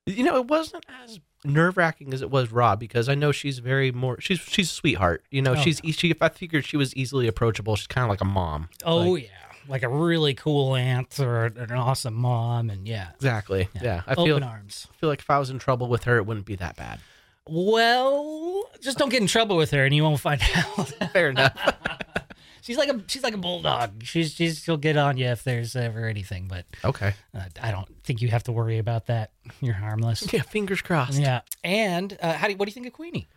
You 0.07 0.23
know, 0.23 0.37
it 0.37 0.47
wasn't 0.47 0.85
as 1.03 1.19
nerve 1.43 1.77
wracking 1.77 2.13
as 2.13 2.21
it 2.21 2.29
was 2.29 2.51
Rob 2.51 2.79
because 2.79 3.09
I 3.09 3.15
know 3.15 3.31
she's 3.31 3.59
very 3.59 3.91
more. 3.91 4.19
She's 4.21 4.39
she's 4.39 4.69
a 4.69 4.73
sweetheart. 4.73 5.23
You 5.31 5.41
know, 5.41 5.53
Oh, 5.53 5.55
she's 5.55 5.79
she. 5.95 6.09
If 6.11 6.21
I 6.21 6.29
figured 6.29 6.65
she 6.65 6.77
was 6.77 6.95
easily 6.95 7.27
approachable, 7.27 7.75
she's 7.75 7.87
kind 7.87 8.03
of 8.05 8.09
like 8.09 8.21
a 8.21 8.25
mom. 8.25 8.69
Oh 8.83 9.11
Like- 9.11 9.23
yeah, 9.23 9.29
like 9.67 9.83
a 9.83 9.89
really 9.89 10.33
cool 10.33 10.75
aunt 10.75 11.19
or 11.19 11.45
an 11.45 11.71
awesome 11.71 12.13
mom, 12.13 12.69
and 12.69 12.87
yeah, 12.87 13.09
exactly. 13.15 13.67
Yeah, 13.81 14.01
I 14.07 14.11
open 14.13 14.25
feel 14.25 14.43
arms. 14.43 14.87
feel 14.99 15.09
like 15.09 15.19
if 15.21 15.29
I 15.29 15.39
was 15.39 15.49
in 15.49 15.59
trouble 15.59 15.87
with 15.87 16.03
her, 16.03 16.17
it 16.17 16.25
wouldn't 16.25 16.45
be 16.45 16.55
that 16.57 16.75
bad. 16.75 16.99
Well, 17.47 18.63
just 18.81 18.97
don't 18.97 19.09
get 19.09 19.21
in 19.21 19.27
trouble 19.27 19.57
with 19.57 19.71
her, 19.71 19.85
and 19.85 19.93
you 19.95 20.03
won't 20.03 20.19
find 20.19 20.41
out. 20.55 20.89
Fair 21.13 21.29
enough. 21.29 21.53
she's 22.61 22.77
like 22.77 22.89
a 22.89 23.03
she's 23.07 23.23
like 23.23 23.33
a 23.33 23.37
bulldog. 23.37 24.03
She's 24.03 24.33
she's 24.33 24.59
she'll 24.63 24.77
get 24.77 24.97
on 24.97 25.17
you 25.17 25.27
if 25.27 25.43
there's 25.43 25.75
ever 25.75 26.05
anything, 26.07 26.47
but 26.47 26.65
okay. 26.83 27.13
uh, 27.35 27.43
I 27.61 27.71
don't 27.71 27.87
think 28.03 28.21
you 28.21 28.29
have 28.29 28.43
to 28.43 28.51
worry 28.51 28.79
about 28.79 29.07
that. 29.07 29.31
You're 29.61 29.75
harmless. 29.75 30.31
Yeah, 30.33 30.41
fingers 30.41 30.81
crossed. 30.81 31.19
Yeah. 31.19 31.41
And 31.63 32.17
uh, 32.21 32.33
how 32.33 32.47
do 32.47 32.53
you, 32.53 32.57
what 32.57 32.65
do 32.65 32.69
you 32.71 32.73
think 32.73 32.87
of 32.87 32.93
Queenie? 32.93 33.27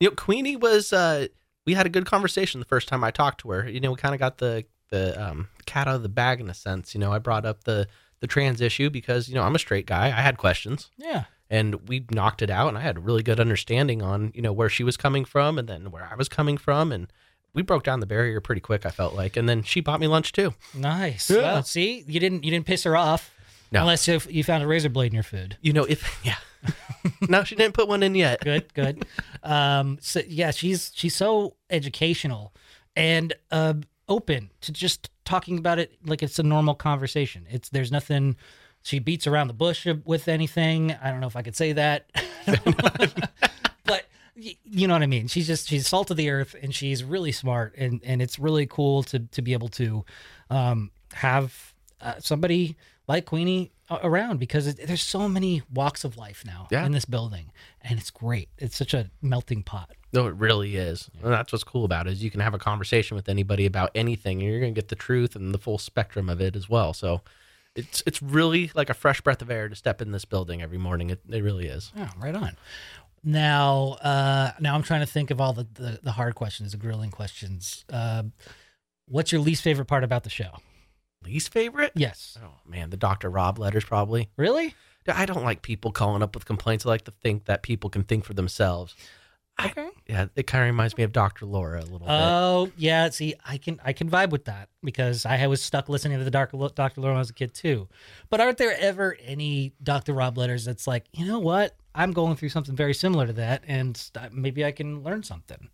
You 0.00 0.10
know, 0.10 0.14
Queenie 0.14 0.56
was. 0.56 0.92
uh 0.92 1.26
We 1.66 1.74
had 1.74 1.86
a 1.86 1.90
good 1.90 2.06
conversation 2.06 2.60
the 2.60 2.66
first 2.66 2.86
time 2.88 3.02
I 3.02 3.10
talked 3.10 3.40
to 3.42 3.50
her. 3.50 3.68
You 3.68 3.80
know, 3.80 3.90
we 3.90 3.96
kind 3.96 4.14
of 4.14 4.20
got 4.20 4.38
the 4.38 4.64
the 4.90 5.20
um, 5.22 5.48
cat 5.66 5.86
out 5.88 5.96
of 5.96 6.02
the 6.02 6.08
bag 6.08 6.40
in 6.40 6.48
a 6.48 6.54
sense. 6.54 6.94
You 6.94 7.00
know, 7.00 7.12
I 7.12 7.18
brought 7.18 7.44
up 7.44 7.64
the 7.64 7.88
the 8.20 8.26
trans 8.26 8.60
issue 8.60 8.88
because 8.88 9.28
you 9.28 9.34
know 9.34 9.42
I'm 9.42 9.54
a 9.54 9.58
straight 9.58 9.86
guy. 9.86 10.06
I 10.06 10.22
had 10.22 10.38
questions. 10.38 10.90
Yeah. 10.96 11.24
And 11.50 11.88
we 11.88 12.04
knocked 12.10 12.42
it 12.42 12.50
out 12.50 12.68
and 12.68 12.76
i 12.78 12.80
had 12.80 12.96
a 12.96 13.00
really 13.00 13.22
good 13.22 13.40
understanding 13.40 14.02
on 14.02 14.30
you 14.34 14.42
know 14.42 14.52
where 14.52 14.68
she 14.68 14.84
was 14.84 14.96
coming 14.96 15.24
from 15.24 15.58
and 15.58 15.68
then 15.68 15.90
where 15.90 16.08
i 16.10 16.14
was 16.14 16.28
coming 16.28 16.56
from 16.58 16.92
and 16.92 17.12
we 17.54 17.62
broke 17.62 17.82
down 17.82 18.00
the 18.00 18.06
barrier 18.06 18.40
pretty 18.40 18.60
quick 18.60 18.84
i 18.86 18.90
felt 18.90 19.14
like 19.14 19.36
and 19.36 19.48
then 19.48 19.62
she 19.62 19.80
bought 19.80 20.00
me 20.00 20.06
lunch 20.06 20.32
too 20.32 20.54
Nice. 20.74 21.30
Yeah. 21.30 21.38
Well, 21.38 21.62
see, 21.62 22.04
you 22.06 22.20
didn't 22.20 22.44
you 22.44 22.50
didn't 22.50 22.66
piss 22.66 22.84
her 22.84 22.96
off. 22.96 23.34
No. 23.72 23.80
Unless 23.80 24.08
you, 24.08 24.20
you 24.28 24.42
found 24.44 24.62
a 24.62 24.66
razor 24.66 24.88
blade 24.88 25.08
in 25.08 25.14
your 25.14 25.22
food. 25.22 25.56
you 25.60 25.72
know 25.72 25.84
if 25.84 26.20
yeah 26.24 26.36
no 27.28 27.44
she 27.44 27.54
didn't 27.54 27.74
put 27.74 27.86
one 27.88 28.02
in 28.02 28.14
yet 28.14 28.40
Good, 28.40 28.72
good. 28.74 29.04
um, 29.42 29.98
so 30.00 30.20
yeah, 30.26 30.50
she's 30.50 30.90
she's 30.94 31.14
so 31.16 31.56
educational 31.70 32.52
and 32.96 33.32
uh, 33.50 33.74
open 34.08 34.50
to 34.62 34.72
just 34.72 35.10
talking 35.24 35.58
about 35.58 35.78
it 35.78 35.92
like 36.04 36.22
it's 36.22 36.38
a 36.38 36.42
normal 36.42 36.74
conversation. 36.74 37.46
It's 37.50 37.68
there's 37.68 37.92
nothing. 37.92 38.36
She 38.82 38.98
beats 39.00 39.26
around 39.26 39.48
the 39.48 39.54
bush 39.54 39.86
with 40.04 40.28
anything. 40.28 40.92
I 41.02 41.10
don't 41.10 41.20
know 41.20 41.26
if 41.26 41.36
I 41.36 41.42
could 41.42 41.56
say 41.56 41.72
that, 41.72 42.06
but 43.84 44.06
you 44.34 44.86
know 44.86 44.94
what 44.94 45.02
I 45.02 45.06
mean. 45.06 45.28
She's 45.28 45.46
just 45.46 45.68
she's 45.68 45.86
salt 45.86 46.10
of 46.10 46.16
the 46.16 46.30
earth, 46.30 46.54
and 46.62 46.74
she's 46.74 47.02
really 47.04 47.32
smart, 47.32 47.74
and 47.76 48.00
and 48.04 48.22
it's 48.22 48.38
really 48.38 48.66
cool 48.66 49.02
to 49.04 49.18
to 49.20 49.42
be 49.42 49.52
able 49.52 49.68
to 49.70 50.04
um, 50.50 50.90
have 51.14 51.74
uh, 52.00 52.14
somebody 52.20 52.76
like 53.06 53.26
Queenie 53.26 53.72
around 54.02 54.38
because 54.38 54.66
it, 54.66 54.86
there's 54.86 55.02
so 55.02 55.28
many 55.28 55.62
walks 55.72 56.04
of 56.04 56.16
life 56.18 56.44
now 56.46 56.68
Yeah. 56.70 56.84
in 56.84 56.92
this 56.92 57.06
building, 57.06 57.50
and 57.80 57.98
it's 57.98 58.10
great. 58.10 58.48
It's 58.58 58.76
such 58.76 58.92
a 58.94 59.10
melting 59.22 59.62
pot. 59.62 59.90
no 60.12 60.26
it 60.26 60.34
really 60.34 60.76
is 60.76 61.10
and 61.22 61.32
that's 61.32 61.52
what's 61.52 61.64
cool 61.64 61.84
about 61.84 62.06
it 62.06 62.12
is 62.12 62.22
you 62.22 62.30
can 62.30 62.40
have 62.40 62.54
a 62.54 62.58
conversation 62.58 63.14
with 63.16 63.28
anybody 63.28 63.64
about 63.66 63.90
anything 63.94 64.40
and 64.40 64.48
you're 64.50 64.60
going 64.60 64.72
to 64.74 64.78
get 64.80 64.88
the 64.88 64.94
truth 64.96 65.34
and 65.36 65.52
the 65.54 65.58
full 65.58 65.76
spectrum 65.78 66.28
of 66.30 66.40
it 66.40 66.54
as 66.56 66.66
well 66.68 66.92
so 66.94 67.20
it's 67.78 68.02
it's 68.06 68.20
really 68.22 68.70
like 68.74 68.90
a 68.90 68.94
fresh 68.94 69.20
breath 69.20 69.40
of 69.42 69.50
air 69.50 69.68
to 69.68 69.74
step 69.74 70.02
in 70.02 70.12
this 70.12 70.24
building 70.24 70.60
every 70.62 70.78
morning 70.78 71.10
it, 71.10 71.20
it 71.28 71.42
really 71.42 71.66
is 71.66 71.92
Oh, 71.96 72.08
right 72.18 72.34
on. 72.34 72.56
Now, 73.24 73.96
uh, 74.02 74.52
now 74.60 74.74
I'm 74.74 74.82
trying 74.82 75.00
to 75.00 75.06
think 75.06 75.30
of 75.30 75.40
all 75.40 75.52
the, 75.52 75.66
the, 75.74 75.98
the 76.02 76.12
hard 76.12 76.34
questions, 76.36 76.70
the 76.72 76.78
grilling 76.78 77.10
questions. 77.10 77.84
Uh, 77.92 78.22
what's 79.06 79.32
your 79.32 79.40
least 79.40 79.62
favorite 79.62 79.86
part 79.86 80.04
about 80.04 80.24
the 80.24 80.30
show? 80.30 80.50
least 81.24 81.52
favorite 81.52 81.90
Yes. 81.96 82.38
oh 82.40 82.52
man 82.64 82.90
the 82.90 82.96
dr 82.96 83.28
rob 83.28 83.58
letters 83.58 83.84
probably 83.84 84.28
Really? 84.36 84.74
I 85.12 85.26
don't 85.26 85.42
like 85.42 85.62
people 85.62 85.90
calling 85.90 86.22
up 86.22 86.34
with 86.34 86.44
complaints. 86.44 86.84
I 86.86 86.90
like 86.90 87.04
to 87.06 87.10
think 87.22 87.46
that 87.46 87.62
people 87.62 87.88
can 87.90 88.04
think 88.04 88.24
for 88.24 88.34
themselves. 88.34 88.94
I- 89.60 89.66
Okay. 89.70 89.88
yeah, 90.06 90.26
it 90.36 90.46
kind 90.46 90.62
of 90.62 90.66
reminds 90.66 90.96
me 90.96 91.02
of 91.02 91.12
Dr. 91.12 91.44
Laura 91.44 91.80
a 91.80 91.82
little 91.82 91.98
bit. 92.00 92.08
Oh, 92.10 92.70
yeah. 92.76 93.08
See, 93.10 93.34
I 93.44 93.58
can 93.58 93.80
I 93.84 93.92
can 93.92 94.08
vibe 94.08 94.30
with 94.30 94.44
that 94.44 94.68
because 94.84 95.26
I 95.26 95.46
was 95.48 95.60
stuck 95.60 95.88
listening 95.88 96.18
to 96.18 96.24
the 96.24 96.30
Dr. 96.30 96.56
Lo- 96.56 96.68
Dr. 96.68 97.00
Laura 97.00 97.14
when 97.14 97.18
I 97.18 97.20
was 97.20 97.30
a 97.30 97.34
kid 97.34 97.54
too. 97.54 97.88
But 98.30 98.40
aren't 98.40 98.58
there 98.58 98.76
ever 98.78 99.16
any 99.24 99.72
Dr. 99.82 100.12
Rob 100.14 100.38
letters 100.38 100.64
that's 100.64 100.86
like, 100.86 101.06
you 101.12 101.26
know 101.26 101.40
what? 101.40 101.74
I'm 101.94 102.12
going 102.12 102.36
through 102.36 102.50
something 102.50 102.76
very 102.76 102.94
similar 102.94 103.26
to 103.26 103.32
that, 103.32 103.64
and 103.66 103.96
st- 103.96 104.32
maybe 104.32 104.64
I 104.64 104.70
can 104.70 105.02
learn 105.02 105.24
something. 105.24 105.68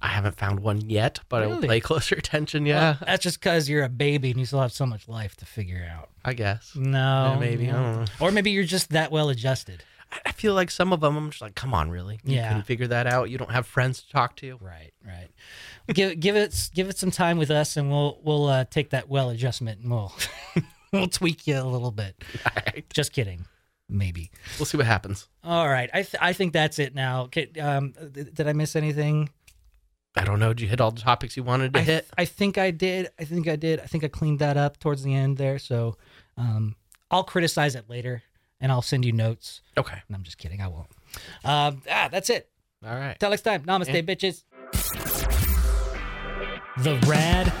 I 0.00 0.08
haven't 0.08 0.36
found 0.36 0.60
one 0.60 0.80
yet, 0.80 1.20
but 1.28 1.42
I 1.42 1.46
will 1.46 1.56
Really? 1.56 1.68
pay 1.68 1.80
closer 1.80 2.14
attention. 2.18 2.64
Yeah, 2.66 2.80
Well, 2.80 2.98
that's 3.06 3.22
just 3.22 3.38
because 3.40 3.68
you're 3.68 3.84
a 3.84 3.88
baby 3.90 4.30
and 4.30 4.40
you 4.40 4.46
still 4.46 4.60
have 4.60 4.72
so 4.72 4.84
much 4.86 5.06
life 5.06 5.36
to 5.36 5.44
figure 5.46 5.86
out. 5.88 6.08
I 6.24 6.32
guess. 6.32 6.74
No, 6.74 7.32
Yeah, 7.34 7.38
maybe. 7.38 7.68
I 7.68 7.72
know. 7.72 8.04
Or 8.18 8.32
maybe 8.32 8.50
you're 8.50 8.64
just 8.64 8.90
that 8.90 9.12
well 9.12 9.28
adjusted. 9.28 9.84
I- 10.26 10.32
feel 10.32 10.54
like 10.54 10.70
some 10.72 10.92
of 10.92 11.00
them, 11.00 11.16
I'm 11.16 11.30
just 11.30 11.40
like, 11.40 11.54
come 11.54 11.72
on, 11.72 11.88
really? 11.90 12.18
You 12.24 12.36
Yeah. 12.36 12.48
couldn't 12.48 12.64
figure 12.64 12.88
that 12.88 13.06
out. 13.06 13.30
You 13.30 13.38
don't 13.38 13.52
have 13.52 13.66
friends 13.66 14.02
to 14.02 14.10
talk 14.10 14.34
to. 14.36 14.56
Right, 14.60 14.92
right. 15.06 15.28
give 15.94 16.18
give 16.18 16.34
it 16.36 16.70
give 16.74 16.88
it 16.88 16.98
some 16.98 17.10
time 17.12 17.38
with 17.38 17.50
us, 17.50 17.76
and 17.76 17.90
we'll 17.90 18.18
we'll 18.22 18.46
uh, 18.46 18.64
take 18.64 18.90
that 18.90 19.08
well 19.08 19.30
adjustment 19.30 19.80
and 19.82 19.90
we'll 19.90 20.12
we'll 20.92 21.08
tweak 21.08 21.46
you 21.46 21.58
a 21.58 21.62
little 21.64 21.92
bit. 21.92 22.22
Right. 22.44 22.84
Just 22.92 23.12
kidding, 23.12 23.44
maybe. 23.88 24.30
We'll 24.58 24.66
see 24.66 24.76
what 24.76 24.86
happens. 24.86 25.28
All 25.44 25.68
right, 25.68 25.88
I 25.94 26.02
th- 26.02 26.16
I 26.20 26.32
think 26.32 26.52
that's 26.52 26.78
it 26.80 26.94
now. 26.94 27.22
Okay, 27.24 27.48
um, 27.60 27.94
th- 28.14 28.34
did 28.34 28.48
I 28.48 28.52
miss 28.52 28.74
anything? 28.74 29.28
I 30.16 30.24
don't 30.24 30.40
know. 30.40 30.48
Did 30.52 30.62
you 30.62 30.68
hit 30.68 30.80
all 30.80 30.90
the 30.90 31.00
topics 31.00 31.36
you 31.36 31.42
wanted 31.44 31.72
to 31.74 31.80
I, 31.80 31.82
hit? 31.84 32.06
I 32.18 32.24
think 32.26 32.58
I 32.58 32.70
did. 32.70 33.08
I 33.18 33.24
think 33.24 33.46
I 33.48 33.56
did. 33.56 33.80
I 33.80 33.86
think 33.86 34.02
I 34.04 34.08
cleaned 34.08 34.40
that 34.40 34.56
up 34.58 34.78
towards 34.78 35.02
the 35.04 35.14
end 35.14 35.38
there. 35.38 35.58
So, 35.58 35.96
um, 36.36 36.74
I'll 37.10 37.24
criticize 37.24 37.74
it 37.76 37.88
later, 37.88 38.22
and 38.62 38.72
I'll 38.72 38.80
send 38.80 39.04
you 39.04 39.12
notes. 39.12 39.60
Okay. 39.76 39.98
And 40.08 40.16
I'm 40.16 40.22
just 40.22 40.38
kidding. 40.38 40.62
I 40.62 40.68
won't. 40.68 40.86
Um, 41.44 41.82
ah, 41.90 42.08
that's 42.10 42.30
it. 42.30 42.48
All 42.86 42.94
right. 42.94 43.18
Till 43.20 43.28
next 43.30 43.42
time. 43.42 43.62
Namaste, 43.64 43.92
Yeah. 43.92 44.00
bitches. 44.00 44.44
The 46.78 46.96
Rad 47.06 47.52